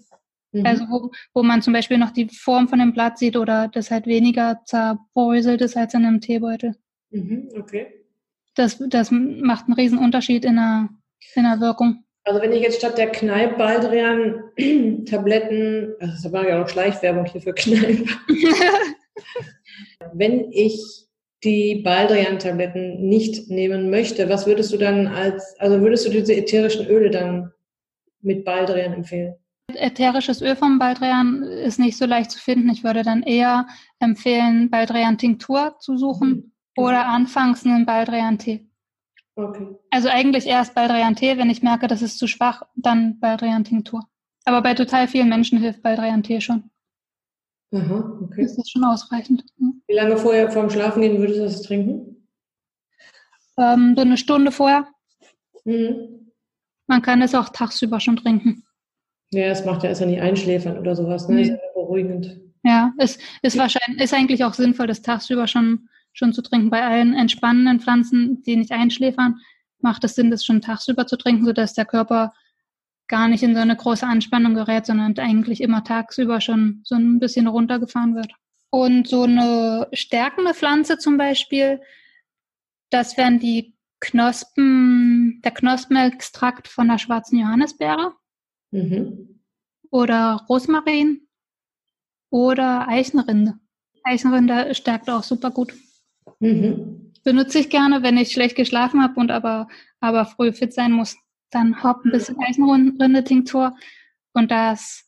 Mhm. 0.54 0.66
Also 0.66 0.86
wo, 0.90 1.12
wo 1.36 1.44
man 1.44 1.62
zum 1.62 1.72
Beispiel 1.72 2.00
noch 2.00 2.10
die 2.10 2.30
Form 2.30 2.68
von 2.68 2.80
dem 2.80 2.94
Blatt 2.94 3.20
sieht 3.20 3.38
oder 3.38 3.68
das 3.68 3.92
halt 3.92 4.08
weniger 4.08 4.62
zerbröselt 4.66 5.62
ist 5.62 5.78
als 5.78 5.94
in 5.94 6.04
einem 6.04 6.20
Teebeutel. 6.20 6.74
Mhm, 7.12 7.50
okay. 7.60 8.06
Das, 8.56 8.82
das 8.90 9.12
macht 9.12 9.66
einen 9.66 9.76
riesen 9.76 10.00
Unterschied 10.00 10.44
in 10.46 10.56
der, 10.56 10.90
in 11.36 11.44
der 11.44 11.60
Wirkung. 11.60 12.05
Also 12.26 12.42
wenn 12.42 12.54
ich 12.54 12.62
jetzt 12.62 12.80
statt 12.80 12.98
der 12.98 13.12
Kneipp 13.12 13.58
Baldrian 13.58 14.44
Tabletten, 15.06 15.94
also 16.00 16.14
das 16.24 16.32
war 16.32 16.48
ja 16.48 16.62
auch 16.62 16.68
Schleichwerbung 16.68 17.26
hier 17.26 17.42
für 17.42 17.54
Kneipp, 17.54 18.10
wenn 20.14 20.52
ich 20.52 21.06
die 21.44 21.82
Baldrian 21.84 22.40
Tabletten 22.40 23.08
nicht 23.08 23.52
nehmen 23.52 23.92
möchte, 23.92 24.28
was 24.28 24.48
würdest 24.48 24.74
du 24.74 24.78
dann 24.78 25.06
als, 25.06 25.56
also 25.60 25.80
würdest 25.82 26.08
du 26.08 26.10
diese 26.10 26.36
ätherischen 26.36 26.88
Öle 26.88 27.12
dann 27.12 27.52
mit 28.22 28.44
Baldrian 28.44 28.94
empfehlen? 28.94 29.36
Ätherisches 29.76 30.42
Öl 30.42 30.56
vom 30.56 30.80
Baldrian 30.80 31.44
ist 31.44 31.78
nicht 31.78 31.98
so 31.98 32.06
leicht 32.06 32.32
zu 32.32 32.40
finden. 32.40 32.70
Ich 32.70 32.84
würde 32.84 33.04
dann 33.04 33.22
eher 33.22 33.68
empfehlen, 34.00 34.72
Baldrian 34.72 35.20
Tinktur 35.20 35.76
zu 35.80 35.98
suchen 35.98 36.54
mhm. 36.76 36.84
oder 36.84 37.06
anfangs 37.06 37.66
einen 37.66 37.86
Baldrian 37.86 38.40
Tee. 38.40 38.68
Okay. 39.36 39.76
Also 39.90 40.10
eigentlich 40.10 40.46
erst 40.46 40.76
Baldrian 40.76 41.16
Tee, 41.16 41.38
wenn 41.38 41.50
ich 41.50 41.62
merke, 41.62 41.88
das 41.88 42.02
ist 42.02 42.18
zu 42.18 42.28
schwach, 42.28 42.64
dann 42.76 43.20
Baldrian 43.20 43.66
Tinktur. 43.66 44.08
Aber 44.46 44.62
bei 44.62 44.74
total 44.74 45.08
vielen 45.08 45.30
Menschen 45.30 45.60
hilft 45.60 45.82
Baldrian 45.82 46.24
Tee 46.24 46.40
schon. 46.40 46.70
Aha, 47.74 48.20
okay. 48.24 48.44
Ist 48.44 48.58
das 48.58 48.70
schon 48.70 48.84
ausreichend. 48.86 49.44
Wie 49.88 49.96
lange 49.96 50.18
vorher 50.18 50.50
vorm 50.50 50.70
Schlafen 50.70 51.02
gehen 51.02 51.20
würdest 51.20 51.40
du 51.40 51.44
das 51.44 51.62
trinken? 51.64 52.28
Ähm, 53.58 53.94
so 53.96 54.02
eine 54.02 54.18
Stunde 54.18 54.52
vorher. 54.52 54.88
Mhm. 55.66 56.32
Man 56.88 57.02
kann 57.02 57.22
es 57.22 57.36
auch 57.36 57.50
tagsüber 57.50 58.00
schon 58.00 58.16
trinken. 58.18 58.64
Ja, 59.32 59.48
es 59.48 59.66
macht 59.66 59.84
ja 59.84 59.90
erst 59.90 60.02
ja 60.02 60.08
nicht 60.08 60.22
einschläfern 60.22 60.78
oder 60.78 60.96
sowas, 60.96 61.28
ne? 61.28 61.36
Mhm. 61.36 61.42
Ist 61.42 61.50
ja 61.50 61.58
beruhigend. 61.74 62.40
Ja, 62.64 62.94
es 62.98 63.18
ist 63.42 63.58
wahrscheinlich, 63.58 64.02
ist 64.02 64.14
eigentlich 64.14 64.44
auch 64.44 64.54
sinnvoll, 64.54 64.88
das 64.88 65.02
tagsüber 65.02 65.48
schon 65.48 65.90
schon 66.16 66.34
zu 66.34 66.42
trinken. 66.42 66.72
Bei 66.72 66.84
allen 66.84 67.14
entspannenden 67.14 67.80
Pflanzen, 67.80 68.42
die 68.42 68.56
nicht 68.56 68.72
einschläfern, 68.72 69.40
macht 69.80 70.04
es 70.04 70.16
Sinn, 70.16 70.32
das 70.32 70.44
schon 70.44 70.62
tagsüber 70.62 71.06
zu 71.06 71.18
trinken, 71.18 71.46
sodass 71.46 71.74
der 71.74 71.86
Körper 71.86 72.34
gar 73.08 73.28
nicht 73.28 73.44
in 73.44 73.54
so 73.54 73.62
eine 73.62 73.76
große 73.76 74.08
Anspannung 74.08 74.56
gerät, 74.56 74.88
sondern 74.88 75.16
eigentlich 75.20 75.62
immer 75.62 75.84
tagsüber 75.84 76.42
schon 76.42 76.82
so 76.84 76.96
ein 76.96 77.20
bisschen 77.20 77.46
runtergefahren 77.46 78.16
wird. 78.16 78.34
Und 78.72 79.08
so 79.08 79.24
eine 79.24 79.88
stärkende 79.94 80.54
Pflanze 80.54 80.98
zum 80.98 81.18
Beispiel, 81.18 81.82
das 82.90 83.16
wären 83.18 83.40
die 83.40 83.76
Knospen, 84.00 85.42
der 85.44 85.52
Knospenextrakt 85.52 86.68
von 86.68 86.88
der 86.88 86.98
schwarzen 86.98 87.40
Johannisbeere 87.40 88.14
mhm. 88.72 89.42
oder 89.92 90.46
Rosmarin 90.50 91.28
oder 92.30 92.88
Eichenrinde. 92.88 93.60
Eichenrinde 94.04 94.76
stärkt 94.76 95.10
auch 95.10 95.24
super 95.24 95.52
gut. 95.52 95.74
Mhm. 96.46 97.12
Benutze 97.24 97.58
ich 97.58 97.70
gerne, 97.70 98.04
wenn 98.04 98.18
ich 98.18 98.32
schlecht 98.32 98.56
geschlafen 98.56 99.02
habe 99.02 99.20
und 99.20 99.32
aber, 99.32 99.68
aber 100.00 100.26
früh 100.26 100.54
fit 100.54 100.74
sein 100.74 100.92
muss. 100.92 101.18
Dann 101.50 101.82
haupt 101.82 102.06
ein 102.06 102.12
bisschen 102.12 102.38
Eichenrinde-Tinktur 102.40 103.76
und 104.34 104.52
das 104.52 105.06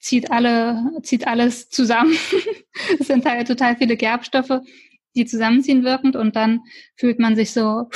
zieht 0.00 0.30
alle, 0.32 0.92
zieht 1.02 1.26
alles 1.26 1.68
zusammen. 1.70 2.16
Es 3.00 3.08
sind 3.08 3.24
halt 3.24 3.48
total 3.48 3.76
viele 3.76 3.96
Gerbstoffe, 3.96 4.60
die 5.16 5.26
zusammenziehen 5.26 5.82
wirkend 5.82 6.14
und 6.14 6.36
dann 6.36 6.60
fühlt 6.94 7.18
man 7.18 7.34
sich 7.34 7.52
so, 7.52 7.88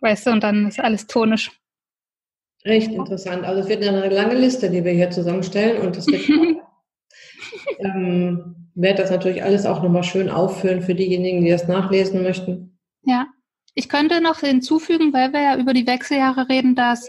weißt 0.00 0.26
du, 0.26 0.30
und 0.30 0.42
dann 0.42 0.66
ist 0.66 0.80
alles 0.80 1.06
tonisch. 1.06 1.50
Recht 2.64 2.90
interessant. 2.90 3.44
Also 3.44 3.60
es 3.60 3.68
wird 3.68 3.86
eine 3.86 4.08
lange 4.08 4.34
Liste, 4.34 4.70
die 4.70 4.82
wir 4.82 4.92
hier 4.92 5.10
zusammenstellen 5.10 5.82
und 5.82 5.94
das 5.94 6.06
wird 6.06 6.26
ähm, 7.80 8.59
werde 8.80 9.02
das 9.02 9.10
natürlich 9.10 9.42
alles 9.42 9.66
auch 9.66 9.82
nochmal 9.82 10.04
schön 10.04 10.30
auffüllen 10.30 10.82
für 10.82 10.94
diejenigen, 10.94 11.44
die 11.44 11.50
das 11.50 11.68
nachlesen 11.68 12.22
möchten. 12.22 12.78
Ja, 13.04 13.26
ich 13.74 13.88
könnte 13.88 14.20
noch 14.20 14.40
hinzufügen, 14.40 15.12
weil 15.12 15.32
wir 15.32 15.42
ja 15.42 15.56
über 15.56 15.74
die 15.74 15.86
Wechseljahre 15.86 16.48
reden, 16.48 16.74
dass 16.74 17.08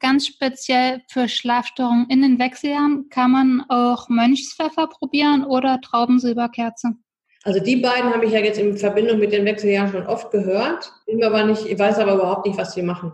ganz 0.00 0.26
speziell 0.26 1.02
für 1.08 1.28
Schlafstörungen 1.28 2.06
in 2.10 2.20
den 2.20 2.38
Wechseljahren 2.38 3.08
kann 3.08 3.30
man 3.30 3.64
auch 3.68 4.08
Mönchspfeffer 4.08 4.86
probieren 4.88 5.44
oder 5.44 5.80
Traubensilberkerze. 5.80 6.96
Also 7.44 7.60
die 7.60 7.76
beiden 7.76 8.12
habe 8.12 8.24
ich 8.24 8.32
ja 8.32 8.40
jetzt 8.40 8.58
in 8.58 8.76
Verbindung 8.76 9.18
mit 9.18 9.32
den 9.32 9.44
Wechseljahren 9.44 9.92
schon 9.92 10.06
oft 10.06 10.30
gehört, 10.30 10.92
bin 11.06 11.22
aber 11.22 11.44
nicht, 11.44 11.66
ich 11.66 11.78
weiß 11.78 11.98
aber 11.98 12.14
überhaupt 12.14 12.46
nicht, 12.46 12.58
was 12.58 12.74
die 12.74 12.82
machen. 12.82 13.12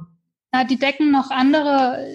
Ja, 0.53 0.65
die 0.65 0.79
decken 0.79 1.11
noch 1.11 1.31
andere, 1.31 2.07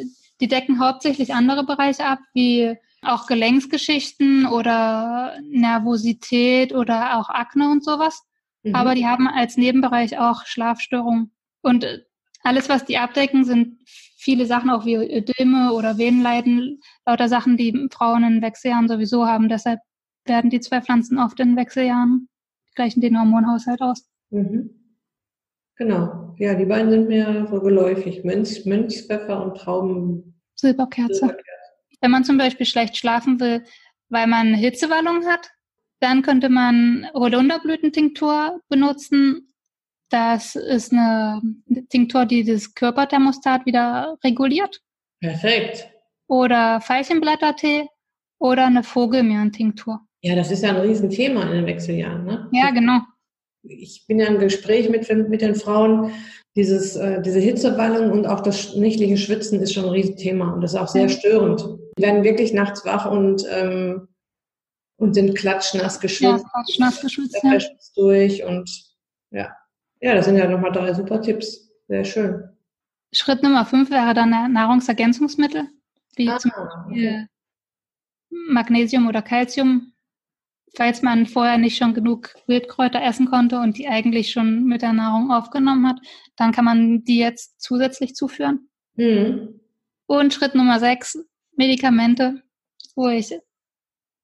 die 0.42 0.48
decken 0.48 0.80
hauptsächlich 0.80 1.34
andere 1.34 1.66
Bereiche 1.66 2.06
ab, 2.06 2.20
wie 2.34 2.78
auch 3.08 3.28
Gelenksgeschichten 3.28 4.46
oder 4.46 5.38
Nervosität 5.50 6.74
oder 6.74 7.18
auch 7.18 7.30
Akne 7.30 7.70
und 7.70 7.84
sowas. 7.84 8.24
Mhm. 8.64 8.76
Aber 8.76 8.96
die 8.96 9.06
haben 9.06 9.28
als 9.28 9.58
Nebenbereich 9.58 10.18
auch 10.18 10.46
Schlafstörungen. 10.46 11.32
Und 11.62 12.06
alles, 12.44 12.70
was 12.70 12.86
die 12.86 12.98
abdecken, 12.98 13.46
sind 13.46 13.80
viele 14.18 14.46
Sachen 14.46 14.70
auch 14.70 14.86
wie 14.86 14.96
Ödeme 14.96 15.74
oder 15.74 15.98
Venenleiden, 15.98 16.80
lauter 17.06 17.30
Sachen, 17.30 17.58
die 17.58 17.90
Frauen 17.92 18.24
in 18.24 18.42
Wechseljahren 18.42 18.88
sowieso 18.88 19.28
haben. 19.28 19.50
Deshalb 19.50 19.80
werden 20.26 20.50
die 20.50 20.60
zwei 20.60 20.82
Pflanzen 20.82 21.20
oft 21.20 21.40
in 21.40 21.56
Wechseljahren, 21.56 22.28
gleichen 22.76 23.02
den 23.02 23.20
Hormonhaushalt 23.20 23.82
aus. 23.82 24.10
Mhm. 24.32 24.70
Genau. 25.78 26.34
Ja, 26.38 26.56
die 26.56 26.66
beiden 26.66 26.90
sind 26.90 27.08
mir 27.08 27.48
so 27.50 27.60
geläufig. 27.62 28.24
Mönch, 28.24 28.66
Mönchspfeffer 28.66 29.44
und 29.44 29.58
Trauben. 29.58 30.42
Silberkerze. 30.56 31.38
Wenn 32.06 32.12
man 32.12 32.24
zum 32.24 32.38
Beispiel 32.38 32.68
schlecht 32.68 32.98
schlafen 32.98 33.40
will, 33.40 33.64
weil 34.10 34.28
man 34.28 34.54
Hitzewallung 34.54 35.26
hat, 35.26 35.50
dann 36.02 36.22
könnte 36.22 36.50
man 36.50 37.08
Holunderblütentinktur 37.16 38.62
benutzen. 38.70 39.52
Das 40.10 40.56
ist 40.56 40.94
eine 40.94 41.42
Tinktur, 41.90 42.28
die 42.28 42.44
das 42.44 42.76
Körperthermostat 42.76 43.66
wieder 43.66 44.20
reguliert. 44.24 44.82
Perfekt. 45.20 45.90
Oder 46.28 46.80
Veilchenblättertee 46.80 47.88
oder 48.38 48.68
eine 48.68 48.84
Vogelmeeren-Tinktur. 48.84 50.02
Ja, 50.22 50.36
das 50.36 50.52
ist 50.52 50.62
ja 50.62 50.70
ein 50.70 50.82
Riesenthema 50.82 51.42
in 51.42 51.54
den 51.54 51.66
Wechseljahren. 51.66 52.24
Ne? 52.24 52.50
Ja, 52.52 52.70
genau. 52.70 53.00
Ich 53.64 54.06
bin 54.06 54.20
ja 54.20 54.28
im 54.28 54.38
Gespräch 54.38 54.90
mit, 54.90 55.10
mit 55.28 55.42
den 55.42 55.56
Frauen. 55.56 56.12
Dieses, 56.56 56.96
äh, 56.96 57.22
diese 57.22 57.40
Hitzewallung 57.40 58.12
und 58.12 58.28
auch 58.28 58.40
das 58.40 58.76
nächtliche 58.76 59.18
Schwitzen 59.18 59.60
ist 59.60 59.74
schon 59.74 59.86
ein 59.86 59.92
Riesenthema 59.92 60.54
und 60.54 60.62
das 60.62 60.74
ist 60.74 60.80
auch 60.80 60.88
sehr 60.88 61.10
störend. 61.10 61.66
Die 61.98 62.04
werden 62.04 62.24
wirklich 62.24 62.54
nachts 62.54 62.86
wach 62.86 63.10
und, 63.10 63.46
ähm, 63.52 64.08
und 64.98 65.14
sind 65.14 65.36
klatschnass 65.36 66.00
geschwitzt. 66.00 66.46
Ja, 66.46 66.52
klatschnass 66.54 67.02
geschwitzt. 67.02 67.40
Ja. 67.44 67.58
durch 67.96 68.44
und 68.44 68.70
ja. 69.32 69.54
Ja, 70.00 70.16
das 70.16 70.26
sind 70.26 70.38
ja 70.38 70.48
nochmal 70.48 70.72
drei 70.72 70.94
super 70.94 71.22
Tipps. 71.22 71.70
Sehr 71.88 72.06
schön. 72.06 72.50
Schritt 73.12 73.44
Nummer 73.44 73.66
fünf 73.66 73.90
wäre 73.90 74.14
dann 74.14 74.30
Nahrungsergänzungsmittel, 74.30 75.68
wie 76.16 76.30
ah, 76.30 76.38
zum 76.38 76.52
Beispiel 76.52 77.08
okay. 77.08 77.28
Magnesium 78.50 79.08
oder 79.08 79.22
Calcium, 79.22 79.94
falls 80.76 81.02
man 81.02 81.26
vorher 81.26 81.58
nicht 81.58 81.78
schon 81.78 81.94
genug 81.94 82.36
Wildkräuter 82.48 83.02
essen 83.02 83.30
konnte 83.30 83.60
und 83.60 83.78
die 83.78 83.88
eigentlich 83.88 84.32
schon 84.32 84.66
mit 84.66 84.82
der 84.82 84.94
Nahrung 84.94 85.32
aufgenommen 85.32 85.88
hat, 85.88 86.00
dann 86.36 86.52
kann 86.52 86.66
man 86.66 87.04
die 87.04 87.20
jetzt 87.20 87.62
zusätzlich 87.62 88.16
zuführen. 88.16 88.70
Mhm. 88.96 89.60
Und 90.08 90.34
Schritt 90.34 90.56
Nummer 90.56 90.80
sechs, 90.80 91.18
Medikamente, 91.56 92.42
wo 92.96 93.08
ich 93.08 93.34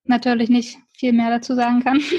natürlich 0.04 0.48
nicht 0.48 0.78
viel 0.92 1.12
mehr 1.12 1.30
dazu 1.30 1.54
sagen 1.54 1.82
kann. 1.82 2.00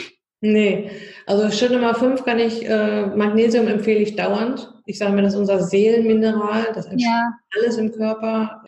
Nee, 0.46 0.91
also 1.26 1.50
Schritt 1.52 1.72
Nummer 1.72 1.96
fünf 1.96 2.26
kann 2.26 2.38
ich, 2.38 2.68
äh, 2.68 3.06
Magnesium 3.06 3.66
empfehle 3.70 4.02
ich 4.02 4.18
dauernd. 4.18 4.74
Ich 4.86 4.98
sage 4.98 5.14
mir, 5.14 5.22
das 5.22 5.36
ist 5.36 5.39
unser 5.39 5.64
Seelenmineral, 5.64 6.68
das 6.76 6.89
ja. 6.98 7.32
alles 7.56 7.78
im 7.78 7.94
Körper. 7.94 8.62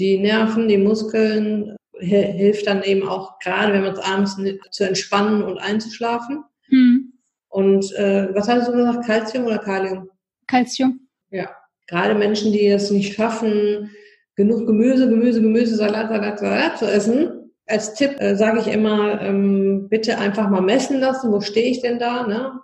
Die 0.00 0.18
Nerven, 0.18 0.66
die 0.66 0.76
Muskeln, 0.76 1.76
hilft 2.00 2.66
dann 2.66 2.82
eben 2.82 3.06
auch 3.06 3.38
gerade, 3.38 3.72
wenn 3.72 3.82
man 3.82 3.92
es 3.92 3.98
abends 3.98 4.36
zu 4.70 4.84
entspannen 4.84 5.42
und 5.42 5.58
einzuschlafen. 5.58 6.44
Hm. 6.68 7.12
Und 7.48 7.92
äh, 7.94 8.34
was 8.34 8.48
hattest 8.48 8.68
du 8.68 8.72
gesagt, 8.72 9.06
Calcium 9.06 9.46
oder 9.46 9.58
Kalium? 9.58 10.08
Calcium. 10.50 11.00
Ja, 11.30 11.48
gerade 11.86 12.14
Menschen, 12.14 12.52
die 12.52 12.66
es 12.66 12.90
nicht 12.90 13.14
schaffen, 13.14 13.90
genug 14.34 14.66
Gemüse, 14.66 15.08
Gemüse, 15.08 15.40
Gemüse, 15.40 15.76
Salat, 15.76 16.08
Salat, 16.08 16.38
Salat 16.38 16.78
zu 16.78 16.86
essen. 16.86 17.52
Als 17.66 17.94
Tipp 17.94 18.20
äh, 18.20 18.34
sage 18.34 18.60
ich 18.60 18.66
immer, 18.66 19.20
ähm, 19.20 19.88
bitte 19.88 20.18
einfach 20.18 20.50
mal 20.50 20.60
messen 20.60 20.98
lassen, 20.98 21.30
wo 21.30 21.40
stehe 21.40 21.70
ich 21.70 21.80
denn 21.80 21.98
da, 21.98 22.26
ne? 22.26 22.60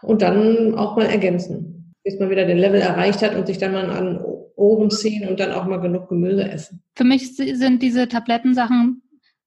Und 0.00 0.22
dann 0.22 0.74
auch 0.76 0.96
mal 0.96 1.04
ergänzen, 1.04 1.94
bis 2.04 2.18
man 2.18 2.30
wieder 2.30 2.46
den 2.46 2.56
Level 2.56 2.80
erreicht 2.80 3.20
hat 3.20 3.34
und 3.34 3.46
sich 3.46 3.58
dann 3.58 3.72
mal 3.72 3.90
an 3.90 4.18
Ohren 4.56 4.90
ziehen 4.90 5.28
und 5.28 5.40
dann 5.40 5.52
auch 5.52 5.66
mal 5.66 5.80
genug 5.80 6.08
Gemüse 6.08 6.48
essen. 6.48 6.82
Für 6.94 7.04
mich 7.04 7.36
sind 7.36 7.82
diese 7.82 8.08
Tablettensachen 8.08 9.02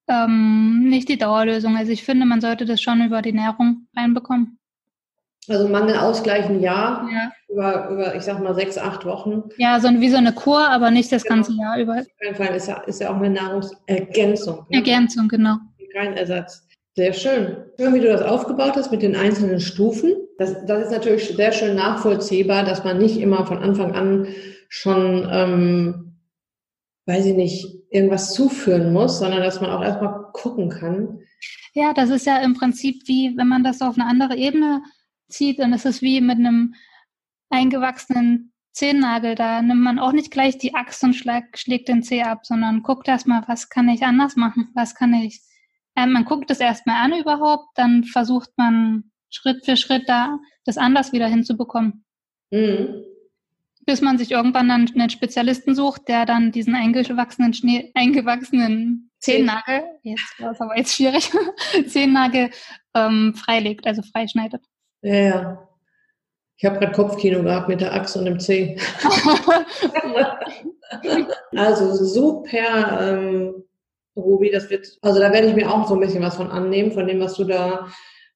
ähm, 0.07 0.89
nicht 0.89 1.09
die 1.09 1.17
Dauerlösung. 1.17 1.75
Also 1.75 1.91
ich 1.91 2.03
finde, 2.03 2.25
man 2.25 2.41
sollte 2.41 2.65
das 2.65 2.81
schon 2.81 3.03
über 3.03 3.21
die 3.21 3.29
Ernährung 3.29 3.87
reinbekommen. 3.95 4.59
Also 5.49 5.67
Mangel 5.67 5.97
ausgleichen, 5.97 6.61
ja. 6.61 7.07
ja. 7.11 7.31
Über, 7.49 7.89
über, 7.89 8.15
ich 8.15 8.23
sag 8.23 8.41
mal, 8.41 8.55
sechs, 8.55 8.77
acht 8.77 9.05
Wochen. 9.05 9.43
Ja, 9.57 9.79
so 9.79 9.89
wie 9.89 10.09
so 10.09 10.17
eine 10.17 10.33
Kur, 10.33 10.67
aber 10.69 10.91
nicht 10.91 11.11
das 11.11 11.23
genau. 11.23 11.35
ganze 11.35 11.53
Jahr 11.53 11.77
über. 11.77 11.93
Auf 11.93 12.05
jeden 12.21 12.35
Fall 12.35 12.55
ist 12.55 12.67
ja, 12.67 12.77
ist 12.81 13.01
ja 13.01 13.09
auch 13.09 13.17
eine 13.17 13.29
Nahrungsergänzung. 13.29 14.65
Ne? 14.69 14.77
Ergänzung, 14.77 15.27
genau. 15.27 15.57
Kein 15.93 16.13
Ersatz. 16.13 16.67
Sehr 16.95 17.13
schön. 17.13 17.57
Schön, 17.79 17.93
wie 17.93 17.99
du 17.99 18.07
das 18.07 18.21
aufgebaut 18.21 18.73
hast 18.75 18.91
mit 18.91 19.01
den 19.01 19.15
einzelnen 19.15 19.59
Stufen. 19.59 20.13
Das, 20.37 20.65
das 20.65 20.85
ist 20.85 20.91
natürlich 20.91 21.27
sehr 21.35 21.51
schön 21.51 21.75
nachvollziehbar, 21.75 22.63
dass 22.63 22.83
man 22.83 22.99
nicht 22.99 23.19
immer 23.19 23.45
von 23.45 23.57
Anfang 23.57 23.93
an 23.93 24.27
schon, 24.69 25.27
ähm, 25.31 26.17
weiß 27.05 27.25
ich 27.25 27.35
nicht, 27.35 27.83
irgendwas 27.89 28.33
zuführen 28.33 28.93
muss, 28.93 29.19
sondern 29.19 29.41
dass 29.41 29.61
man 29.61 29.71
auch 29.71 29.83
erstmal 29.83 30.25
gucken 30.33 30.69
kann. 30.69 31.19
Ja, 31.73 31.93
das 31.93 32.09
ist 32.09 32.25
ja 32.25 32.37
im 32.37 32.53
Prinzip 32.53 33.07
wie, 33.07 33.35
wenn 33.37 33.47
man 33.47 33.63
das 33.63 33.81
auf 33.81 33.95
eine 33.97 34.07
andere 34.07 34.35
Ebene 34.35 34.81
zieht, 35.33 35.59
dann 35.59 35.73
ist 35.73 35.85
es 35.85 36.01
wie 36.01 36.21
mit 36.21 36.37
einem 36.37 36.75
eingewachsenen 37.49 38.53
Zehennagel. 38.71 39.35
Da 39.35 39.61
nimmt 39.61 39.81
man 39.81 39.99
auch 39.99 40.11
nicht 40.11 40.31
gleich 40.31 40.57
die 40.57 40.73
Axt 40.73 41.03
und 41.03 41.13
schlägt, 41.13 41.59
schlägt 41.59 41.89
den 41.89 42.03
Zeh 42.03 42.23
ab, 42.23 42.45
sondern 42.45 42.83
guckt 42.83 43.07
erstmal, 43.07 43.43
was 43.47 43.69
kann 43.69 43.89
ich 43.89 44.03
anders 44.03 44.35
machen? 44.35 44.69
Was 44.73 44.95
kann 44.95 45.13
ich? 45.13 45.41
Äh, 45.95 46.07
man 46.07 46.25
guckt 46.25 46.49
es 46.49 46.59
erstmal 46.59 47.03
an 47.03 47.19
überhaupt, 47.19 47.67
dann 47.75 48.03
versucht 48.03 48.49
man 48.57 49.11
Schritt 49.29 49.65
für 49.65 49.77
Schritt 49.77 50.03
da 50.07 50.39
das 50.65 50.77
anders 50.77 51.11
wieder 51.11 51.27
hinzubekommen. 51.27 52.05
Mhm 52.51 53.03
bis 53.85 54.01
man 54.01 54.17
sich 54.17 54.31
irgendwann 54.31 54.69
dann 54.69 54.89
einen 54.93 55.09
Spezialisten 55.09 55.75
sucht, 55.75 56.07
der 56.07 56.25
dann 56.25 56.51
diesen 56.51 56.75
eingewachsenen 56.75 57.53
Schnee, 57.53 57.91
eingewachsenen 57.95 59.11
Zehennagel, 59.19 59.83
jetzt 60.03 60.39
war 60.39 60.51
es 60.51 60.61
aber 60.61 60.77
jetzt 60.77 60.95
schwierig, 60.95 61.31
Zehennagel 61.87 62.49
ähm, 62.93 63.33
freilegt, 63.35 63.85
also 63.87 64.01
freischneidet. 64.01 64.63
Ja, 65.03 65.15
ja. 65.15 65.67
Ich 66.55 66.65
habe 66.65 66.79
gerade 66.79 66.93
Kopfkino 66.93 67.43
gehabt 67.43 67.67
mit 67.67 67.81
der 67.81 67.93
Axt 67.93 68.15
und 68.15 68.25
dem 68.25 68.39
Zeh. 68.39 68.77
also 71.55 71.93
super, 71.93 72.99
ähm, 73.01 73.63
Ruby, 74.15 74.51
das 74.51 74.69
wird, 74.69 74.97
also 75.01 75.19
da 75.19 75.31
werde 75.31 75.47
ich 75.47 75.55
mir 75.55 75.71
auch 75.71 75.87
so 75.87 75.95
ein 75.95 75.99
bisschen 75.99 76.23
was 76.23 76.35
von 76.35 76.51
annehmen, 76.51 76.91
von 76.91 77.07
dem, 77.07 77.19
was 77.19 77.35
du 77.35 77.43
da 77.43 77.87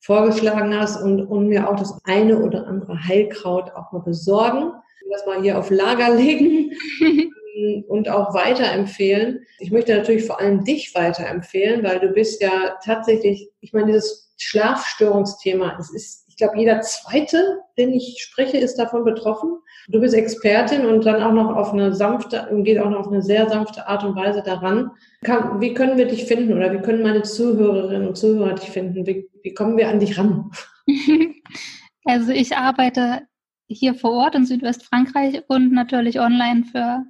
vorgeschlagen 0.01 0.78
hast 0.78 1.01
und, 1.01 1.26
und 1.26 1.47
mir 1.47 1.70
auch 1.70 1.76
das 1.76 1.99
eine 2.05 2.39
oder 2.39 2.68
andere 2.68 2.97
Heilkraut 3.07 3.72
auch 3.76 3.91
mal 3.91 4.01
besorgen 4.01 4.74
das 5.09 5.26
mal 5.26 5.41
hier 5.41 5.57
auf 5.57 5.70
Lager 5.70 6.15
legen 6.15 6.72
und 7.88 8.09
auch 8.09 8.34
weiterempfehlen. 8.34 9.45
Ich 9.59 9.72
möchte 9.72 9.95
natürlich 9.95 10.26
vor 10.26 10.39
allem 10.39 10.63
dich 10.63 10.93
weiterempfehlen, 10.95 11.84
weil 11.84 11.99
du 11.99 12.09
bist 12.09 12.41
ja 12.41 12.78
tatsächlich, 12.84 13.49
ich 13.61 13.74
meine, 13.74 13.88
dieses 13.88 14.34
Schlafstörungsthema, 14.38 15.78
es 15.80 15.93
ist, 15.93 16.26
ich 16.38 16.43
glaube, 16.45 16.59
jeder 16.59 16.81
zweite, 16.81 17.61
den 17.79 17.91
ich 17.93 18.21
spreche, 18.21 18.59
ist 18.59 18.75
davon 18.75 19.03
betroffen. 19.03 19.57
Du 19.88 19.99
bist 19.99 20.13
Expertin 20.13 20.85
und 20.85 21.03
dann 21.03 21.23
auch 21.23 21.31
noch 21.31 21.55
auf 21.55 21.73
eine 21.73 21.95
sanfte, 21.95 22.47
geht 22.57 22.77
auch 22.77 22.91
noch 22.91 22.99
auf 22.99 23.07
eine 23.07 23.23
sehr 23.23 23.49
sanfte 23.49 23.88
Art 23.88 24.03
und 24.03 24.15
Weise 24.15 24.43
daran. 24.43 24.91
wie 25.59 25.73
können 25.73 25.97
wir 25.97 26.07
dich 26.07 26.25
finden 26.25 26.53
oder 26.53 26.71
wie 26.71 26.83
können 26.83 27.01
meine 27.01 27.23
Zuhörerinnen 27.23 28.09
und 28.09 28.19
Zuhörer 28.19 28.53
dich 28.53 28.69
finden? 28.69 29.07
Wie, 29.07 29.27
wie 29.41 29.53
kommen 29.55 29.77
wir 29.77 29.89
an 29.89 29.99
dich 29.99 30.17
ran? 30.19 30.51
Also 32.09 32.31
ich 32.31 32.55
arbeite 32.55 33.23
hier 33.67 33.93
vor 33.93 34.11
Ort 34.11 34.35
in 34.35 34.45
Südwestfrankreich 34.45 35.43
und 35.49 35.73
natürlich 35.73 36.21
online 36.21 36.63
für 36.63 37.03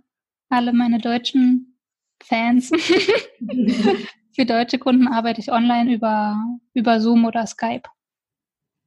alle 0.49 0.73
meine 0.73 0.97
deutschen 0.97 1.77
Fans. 2.23 2.71
für 4.33 4.45
deutsche 4.45 4.79
Kunden 4.79 5.07
arbeite 5.07 5.39
ich 5.39 5.51
online 5.51 5.93
über, 5.93 6.43
über 6.73 6.99
Zoom 6.99 7.25
oder 7.25 7.45
Skype. 7.45 7.83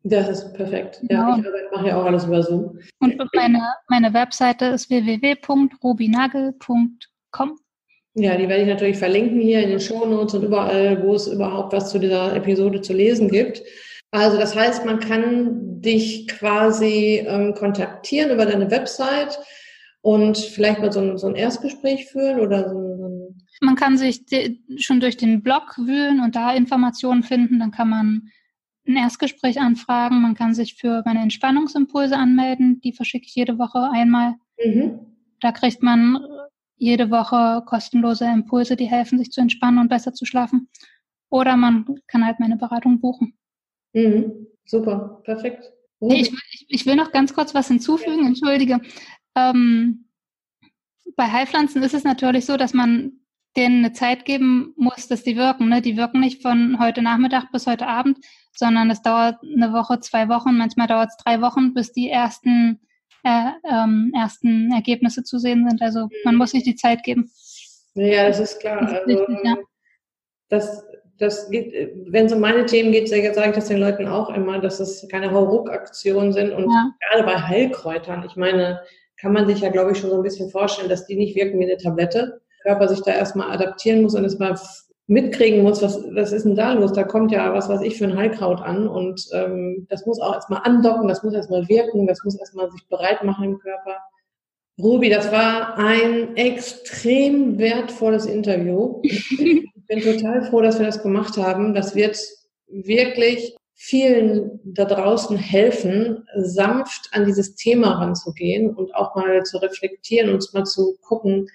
Das 0.03 0.29
ist 0.29 0.55
perfekt. 0.55 1.01
Ja, 1.11 1.37
genau. 1.37 1.49
ich 1.49 1.73
mache 1.73 1.89
ja 1.89 2.01
auch 2.01 2.07
alles 2.07 2.25
über 2.25 2.43
Zoom. 2.43 2.79
Und 3.01 3.21
meine, 3.35 3.61
meine 3.89 4.15
Webseite 4.15 4.65
ist 4.67 4.89
www.robinagel.com. 4.89 7.59
Ja, 8.15 8.37
die 8.37 8.49
werde 8.49 8.63
ich 8.63 8.69
natürlich 8.69 8.99
verlinken 8.99 9.41
hier 9.41 9.63
in 9.63 9.71
den 9.71 9.81
Show 9.81 10.07
Notes 10.07 10.35
und 10.35 10.43
überall, 10.43 11.03
wo 11.03 11.15
es 11.15 11.29
überhaupt 11.29 11.73
was 11.73 11.91
zu 11.91 11.99
dieser 11.99 12.35
Episode 12.35 12.81
zu 12.81 12.93
lesen 12.93 13.31
gibt. 13.31 13.63
Also 14.11 14.39
das 14.39 14.57
heißt, 14.57 14.85
man 14.85 14.99
kann 14.99 15.81
dich 15.81 16.27
quasi 16.27 17.25
ähm, 17.27 17.55
kontaktieren 17.55 18.33
über 18.33 18.47
deine 18.47 18.71
Website 18.71 19.39
und 20.03 20.39
vielleicht 20.39 20.81
mal 20.81 20.93
so 20.93 21.01
ein, 21.01 21.19
so 21.19 21.29
ein 21.29 21.37
Erstgespräch 21.37 22.07
führen 22.07 22.41
oder 22.41 22.69
so 22.69 22.79
ein 22.79 23.47
Man 23.61 23.77
kann 23.77 23.97
sich 23.97 24.25
schon 24.79 24.99
durch 24.99 25.17
den 25.17 25.43
Blog 25.43 25.79
wühlen 25.79 26.21
und 26.21 26.35
da 26.35 26.53
Informationen 26.53 27.23
finden. 27.23 27.61
Dann 27.61 27.71
kann 27.71 27.89
man 27.89 28.31
ein 28.87 28.97
Erstgespräch 28.97 29.61
anfragen. 29.61 30.23
Man 30.23 30.35
kann 30.35 30.55
sich 30.55 30.75
für 30.75 31.03
meine 31.05 31.21
Entspannungsimpulse 31.21 32.17
anmelden. 32.17 32.81
Die 32.81 32.93
verschicke 32.93 33.27
ich 33.27 33.35
jede 33.35 33.59
Woche 33.59 33.91
einmal. 33.91 34.35
Mhm. 34.63 35.01
Da 35.41 35.53
kriegt 35.53 35.83
man 35.83 36.19
jede 36.77 37.11
Woche 37.11 37.63
kostenlose 37.67 38.25
Impulse, 38.25 38.77
die 38.77 38.87
helfen, 38.87 39.19
sich 39.19 39.31
zu 39.31 39.41
entspannen 39.41 39.79
und 39.79 39.89
besser 39.89 40.15
zu 40.15 40.25
schlafen. 40.25 40.69
Oder 41.29 41.57
man 41.57 41.85
kann 42.07 42.25
halt 42.25 42.41
meine 42.41 42.57
Beratung 42.57 43.01
buchen. 43.01 43.35
Mhm. 43.93 44.47
Super, 44.65 45.21
perfekt. 45.25 45.71
Nee, 46.01 46.23
ich, 46.23 46.67
ich, 46.69 46.87
will 46.87 46.97
noch 46.97 47.13
ganz 47.13 47.35
kurz 47.35 47.55
was 47.55 47.69
hinzufügen, 47.69 48.27
entschuldige. 48.27 48.81
Ähm, 49.35 50.07
bei 51.17 51.31
Heilpflanzen 51.31 51.83
ist 51.83 51.93
es 51.93 52.05
natürlich 52.05 52.47
so, 52.47 52.57
dass 52.57 52.73
man 52.73 53.21
denen 53.57 53.85
eine 53.85 53.93
Zeit 53.93 54.25
geben 54.25 54.73
muss, 54.77 55.09
dass 55.09 55.23
die 55.23 55.37
wirken. 55.37 55.69
Ne? 55.69 55.83
Die 55.83 55.97
wirken 55.97 56.21
nicht 56.21 56.41
von 56.41 56.79
heute 56.79 57.03
Nachmittag 57.03 57.51
bis 57.53 57.67
heute 57.67 57.87
Abend, 57.87 58.19
sondern 58.53 58.91
es 58.91 59.03
dauert 59.03 59.37
eine 59.43 59.73
Woche, 59.73 60.01
zwei 60.01 60.29
Wochen, 60.29 60.57
manchmal 60.57 60.87
dauert 60.87 61.11
es 61.11 61.17
drei 61.17 61.41
Wochen, 61.41 61.75
bis 61.75 61.93
die 61.93 62.11
ersten, 62.11 62.81
äh, 63.25 63.51
ähm, 63.71 64.13
ersten 64.15 64.73
Ergebnisse 64.73 65.23
zu 65.23 65.39
sehen 65.39 65.69
sind. 65.69 65.83
Also 65.83 66.09
man 66.25 66.37
muss 66.37 66.51
sich 66.51 66.63
die 66.63 66.77
Zeit 66.77 67.03
geben. 67.03 67.31
Ja, 67.95 68.29
das 68.29 68.41
ist 68.41 68.61
klar. 68.61 68.81
Das 68.81 68.93
ist 68.93 68.99
also, 68.99 69.09
wichtig, 69.09 69.39
ja. 69.45 69.57
das, 70.49 70.85
das 71.19 71.51
geht, 71.51 71.93
wenn 72.07 72.27
es 72.27 72.33
um 72.33 72.41
meine 72.41 72.67
Themen 72.67 72.93
geht, 72.93 73.09
sage 73.09 73.29
ich 73.29 73.55
das 73.55 73.69
den 73.69 73.79
Leuten 73.79 74.07
auch 74.07 74.31
immer, 74.31 74.59
dass 74.59 74.81
es 74.81 75.07
keine 75.09 75.31
Hauruck-Aktionen 75.31 76.33
sind 76.33 76.53
und 76.53 76.71
ja. 76.71 76.93
gerade 77.09 77.25
bei 77.25 77.37
Heilkräutern, 77.37 78.25
ich 78.27 78.37
meine, 78.37 78.81
kann 79.21 79.33
man 79.33 79.47
sich 79.47 79.61
ja, 79.61 79.69
glaube 79.69 79.93
ich, 79.93 79.99
schon 79.99 80.11
so 80.11 80.17
ein 80.17 80.23
bisschen 80.23 80.51
vorstellen, 80.51 80.89
dass 80.89 81.07
die 81.07 81.17
nicht 81.17 81.37
wirken 81.37 81.61
wie 81.61 81.65
eine 81.65 81.77
Tablette. 81.77 82.41
Der 82.65 82.73
Körper 82.73 82.89
sich 82.89 83.03
da 83.03 83.13
erstmal 83.13 83.51
adaptieren 83.51 84.03
muss 84.03 84.15
und 84.15 84.25
erstmal 84.25 84.59
mitkriegen 85.11 85.63
muss, 85.63 85.83
was, 85.83 86.05
was 86.15 86.31
ist 86.31 86.45
denn 86.45 86.55
da 86.55 86.73
los? 86.73 86.93
Da 86.93 87.03
kommt 87.03 87.33
ja 87.33 87.53
was 87.53 87.69
weiß 87.69 87.81
ich 87.83 87.99
für 87.99 88.05
ein 88.05 88.17
Heilkraut 88.17 88.61
an 88.61 88.87
und 88.87 89.27
ähm, 89.33 89.87
das 89.91 90.07
muss 90.07 90.21
auch 90.21 90.35
erstmal 90.35 90.63
andocken, 90.63 91.09
das 91.09 91.25
muss 91.25 91.35
erstmal 91.35 91.69
wirken, 91.69 92.07
das 92.07 92.23
muss 92.23 92.39
erstmal 92.39 92.71
sich 92.71 92.87
bereit 92.89 93.25
machen 93.25 93.45
im 93.45 93.59
Körper. 93.59 93.97
Ruby, 94.79 95.11
das 95.11 95.33
war 95.33 95.77
ein 95.77 96.37
extrem 96.37 97.59
wertvolles 97.59 98.25
Interview. 98.25 99.01
Ich 99.03 99.67
bin 99.89 100.01
total 100.01 100.45
froh, 100.45 100.61
dass 100.61 100.79
wir 100.79 100.87
das 100.87 101.03
gemacht 101.03 101.37
haben. 101.37 101.75
Das 101.75 101.97
wird 101.97 102.17
wirklich 102.69 103.57
vielen 103.75 104.61
da 104.63 104.85
draußen 104.85 105.37
helfen, 105.37 106.25
sanft 106.37 107.09
an 107.11 107.27
dieses 107.27 107.57
Thema 107.57 107.99
ranzugehen 107.99 108.73
und 108.73 108.95
auch 108.95 109.17
mal 109.17 109.43
zu 109.43 109.59
reflektieren 109.59 110.33
und 110.33 110.49
mal 110.55 110.65
zu 110.65 110.97
gucken, 111.03 111.49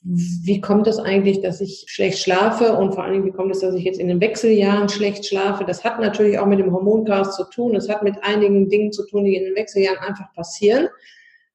wie 0.00 0.60
kommt 0.60 0.86
es 0.86 0.98
eigentlich, 0.98 1.40
dass 1.40 1.60
ich 1.60 1.84
schlecht 1.88 2.18
schlafe 2.18 2.76
und 2.76 2.94
vor 2.94 3.02
allen 3.02 3.14
Dingen, 3.14 3.26
wie 3.26 3.32
kommt 3.32 3.50
es, 3.50 3.60
dass 3.60 3.74
ich 3.74 3.84
jetzt 3.84 3.98
in 3.98 4.08
den 4.08 4.20
Wechseljahren 4.20 4.88
schlecht 4.88 5.26
schlafe? 5.26 5.64
Das 5.64 5.84
hat 5.84 6.00
natürlich 6.00 6.38
auch 6.38 6.46
mit 6.46 6.60
dem 6.60 6.72
Hormonchaos 6.72 7.34
zu 7.36 7.44
tun. 7.50 7.74
Es 7.74 7.88
hat 7.88 8.02
mit 8.02 8.22
einigen 8.22 8.68
Dingen 8.68 8.92
zu 8.92 9.06
tun, 9.06 9.24
die 9.24 9.36
in 9.36 9.44
den 9.44 9.56
Wechseljahren 9.56 9.98
einfach 9.98 10.32
passieren. 10.34 10.88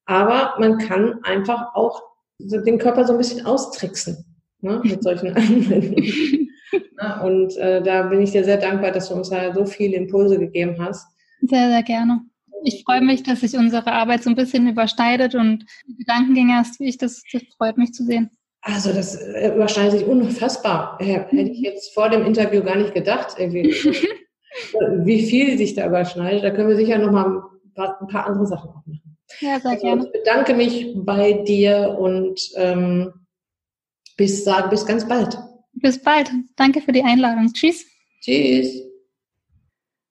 Aber 0.05 0.55
man 0.59 0.77
kann 0.77 1.23
einfach 1.23 1.73
auch 1.73 2.01
den 2.37 2.77
Körper 2.77 3.05
so 3.05 3.13
ein 3.13 3.17
bisschen 3.17 3.45
austricksen 3.45 4.25
ne, 4.59 4.81
mit 4.83 5.01
solchen 5.01 5.27
Anwendungen. 5.35 6.49
und 7.23 7.55
äh, 7.57 7.81
da 7.81 8.03
bin 8.03 8.21
ich 8.21 8.31
dir 8.31 8.43
sehr 8.43 8.57
dankbar, 8.57 8.91
dass 8.91 9.07
du 9.07 9.15
uns 9.15 9.29
da 9.29 9.53
so 9.53 9.65
viele 9.65 9.95
Impulse 9.95 10.37
gegeben 10.37 10.75
hast. 10.79 11.07
Sehr, 11.41 11.69
sehr 11.69 11.83
gerne. 11.83 12.21
Ich 12.63 12.83
freue 12.83 13.01
mich, 13.01 13.23
dass 13.23 13.41
sich 13.41 13.55
unsere 13.55 13.91
Arbeit 13.91 14.23
so 14.23 14.29
ein 14.29 14.35
bisschen 14.35 14.67
überschneidet 14.67 15.35
und 15.35 15.65
Gedankengänge 15.97 16.55
hast 16.55 16.79
wie 16.79 16.87
ich. 16.87 16.97
Das, 16.97 17.23
das 17.31 17.43
freut 17.57 17.77
mich 17.77 17.93
zu 17.93 18.03
sehen. 18.03 18.29
Also 18.61 18.93
das 18.93 19.15
äh, 19.15 19.53
überschneidet 19.53 19.99
sich 19.99 20.07
unfassbar. 20.07 20.97
Hätte 20.99 21.35
ich 21.35 21.59
jetzt 21.59 21.93
vor 21.93 22.09
dem 22.09 22.25
Interview 22.25 22.63
gar 22.63 22.77
nicht 22.77 22.93
gedacht, 22.93 23.35
wie 23.37 25.25
viel 25.25 25.57
sich 25.57 25.73
da 25.73 25.87
überschneidet. 25.87 26.43
Da 26.43 26.51
können 26.51 26.69
wir 26.69 26.77
sicher 26.77 26.97
noch 26.97 27.11
mal 27.11 27.25
ein 27.25 27.73
paar, 27.75 28.01
ein 28.01 28.07
paar 28.07 28.25
andere 28.27 28.47
Sachen 28.47 28.69
auch 28.69 28.85
machen. 28.85 29.17
Ja, 29.39 29.59
sehr 29.59 29.71
also, 29.71 29.85
gerne. 29.85 30.05
Ich 30.05 30.11
bedanke 30.11 30.53
mich 30.53 30.93
bei 30.95 31.33
dir 31.33 31.97
und 31.99 32.39
ähm, 32.55 33.11
bis, 34.15 34.43
sag, 34.43 34.69
bis 34.69 34.85
ganz 34.85 35.07
bald. 35.07 35.37
Bis 35.73 36.01
bald. 36.01 36.31
Danke 36.55 36.81
für 36.81 36.91
die 36.91 37.03
Einladung. 37.03 37.51
Tschüss. 37.51 37.85
Tschüss. 38.21 38.92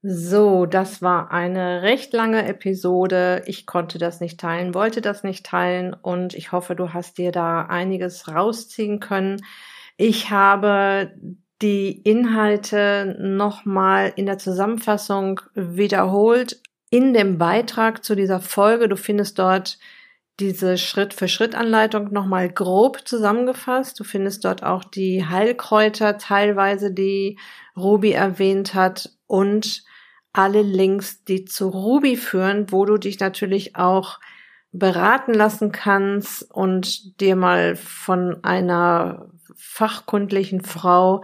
So, 0.05 0.67
das 0.67 1.01
war 1.01 1.31
eine 1.31 1.83
recht 1.83 2.13
lange 2.13 2.45
Episode. 2.49 3.45
Ich 3.47 3.67
konnte 3.67 3.99
das 3.99 4.21
nicht 4.21 4.41
teilen, 4.41 4.75
wollte 4.75 5.01
das 5.01 5.23
nicht 5.23 5.47
teilen 5.47 5.95
und 5.95 6.35
ich 6.35 6.51
hoffe, 6.51 6.75
du 6.75 6.93
hast 6.93 7.19
dir 7.19 7.31
da 7.31 7.67
einiges 7.67 8.27
rausziehen 8.27 8.99
können. 8.99 9.41
Ich 9.97 10.31
habe 10.31 11.13
die 11.63 11.93
Inhalte 12.03 13.17
nochmal 13.21 14.13
in 14.17 14.27
der 14.27 14.39
Zusammenfassung 14.39 15.41
wiederholt 15.55 16.61
in 16.91 17.15
dem 17.15 17.39
Beitrag 17.39 18.03
zu 18.05 18.17
dieser 18.17 18.41
Folge. 18.41 18.89
Du 18.89 18.97
findest 18.97 19.39
dort 19.39 19.79
diese 20.41 20.79
Schritt-für-Schritt-Anleitung 20.79 22.13
nochmal 22.13 22.51
grob 22.51 23.07
zusammengefasst. 23.07 24.01
Du 24.01 24.03
findest 24.03 24.45
dort 24.45 24.65
auch 24.65 24.83
die 24.83 25.25
Heilkräuter 25.25 26.19
teilweise, 26.19 26.91
die 26.93 27.39
Ruby 27.77 28.11
erwähnt 28.11 28.75
hat 28.75 29.13
und 29.29 29.85
alle 30.33 30.63
Links, 30.63 31.25
die 31.25 31.45
zu 31.45 31.69
Ruby 31.69 32.17
führen, 32.17 32.71
wo 32.73 32.85
du 32.85 32.97
dich 32.97 33.21
natürlich 33.21 33.77
auch 33.77 34.19
beraten 34.73 35.35
lassen 35.35 35.71
kannst 35.71 36.51
und 36.51 37.21
dir 37.21 37.37
mal 37.37 37.77
von 37.77 38.43
einer 38.43 39.29
fachkundlichen 39.55 40.63
Frau 40.63 41.23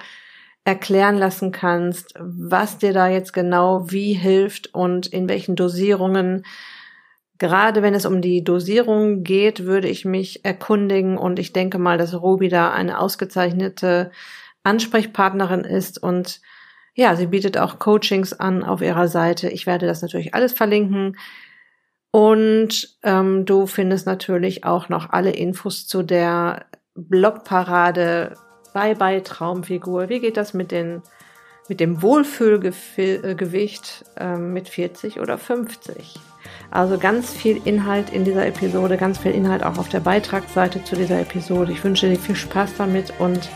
erklären 0.64 1.16
lassen 1.16 1.50
kannst, 1.50 2.12
was 2.18 2.76
dir 2.76 2.92
da 2.92 3.09
jetzt 3.09 3.32
genau 3.32 3.90
wie 3.90 4.12
hilft 4.12 4.74
und 4.74 5.06
in 5.06 5.26
welchen 5.26 5.56
Dosierungen. 5.56 6.44
Gerade 7.38 7.80
wenn 7.82 7.94
es 7.94 8.04
um 8.04 8.20
die 8.20 8.44
Dosierung 8.44 9.22
geht, 9.22 9.64
würde 9.64 9.88
ich 9.88 10.04
mich 10.04 10.44
erkundigen 10.44 11.16
und 11.16 11.38
ich 11.38 11.54
denke 11.54 11.78
mal, 11.78 11.96
dass 11.96 12.20
Ruby 12.20 12.50
da 12.50 12.70
eine 12.70 12.98
ausgezeichnete 12.98 14.11
Ansprechpartnerin 14.62 15.64
ist 15.64 16.02
und 16.02 16.42
ja, 16.99 17.14
sie 17.14 17.28
bietet 17.28 17.59
auch 17.59 17.78
Coachings 17.78 18.32
an 18.32 18.64
auf 18.64 18.82
ihrer 18.82 19.07
Seite. 19.07 19.49
Ich 19.49 19.66
werde 19.66 19.86
das 19.86 20.03
natürlich 20.03 20.34
alles 20.34 20.53
verlinken. 20.53 21.16
Und 22.11 22.99
ähm, 23.05 23.44
du 23.44 23.68
findest 23.68 24.05
natürlich 24.05 24.64
auch 24.64 24.88
noch 24.88 25.11
alle 25.11 25.30
Infos 25.30 25.86
zu 25.86 26.03
der 26.03 26.66
Blogparade 26.96 28.34
Bye 28.74 28.96
Bye 28.96 29.22
Traumfigur. 29.22 30.09
Wie 30.09 30.18
geht 30.18 30.36
das 30.36 30.55
mit 30.55 30.72
den 30.72 31.03
mit 31.68 31.78
dem 31.78 32.03
Wohlfühlgewicht 32.03 34.05
äh, 34.16 34.36
mit 34.36 34.68
40 34.68 35.20
oder 35.20 35.38
50? 35.38 36.18
Also 36.72 36.99
ganz 36.99 37.32
viel 37.32 37.61
Inhalt 37.64 38.11
in 38.11 38.24
dieser 38.24 38.44
Episode, 38.44 38.96
ganz 38.96 39.18
viel 39.18 39.30
Inhalt 39.32 39.62
auch 39.62 39.78
auf 39.78 39.88
der 39.88 40.01
Beitragsseite 40.01 40.82
zu 40.82 40.96
dieser 40.96 41.20
Episode. 41.20 41.70
Ich 41.70 41.84
wünsche 41.84 42.09
dir 42.09 42.18
viel 42.18 42.34
Spaß 42.34 42.74
damit 42.76 43.12
und 43.20 43.49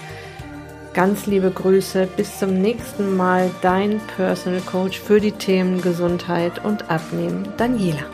ganz 0.95 1.27
liebe 1.27 1.51
Grüße. 1.51 2.09
Bis 2.17 2.39
zum 2.39 2.55
nächsten 2.61 3.17
Mal, 3.17 3.51
dein 3.63 4.01
Personal 4.17 4.61
Coach 4.63 5.01
für 5.01 5.21
die 5.21 5.33
Themen 5.33 5.81
Gesundheit 5.81 6.65
und 6.65 6.91
Abnehmen, 6.91 7.49
Daniela. 7.57 8.05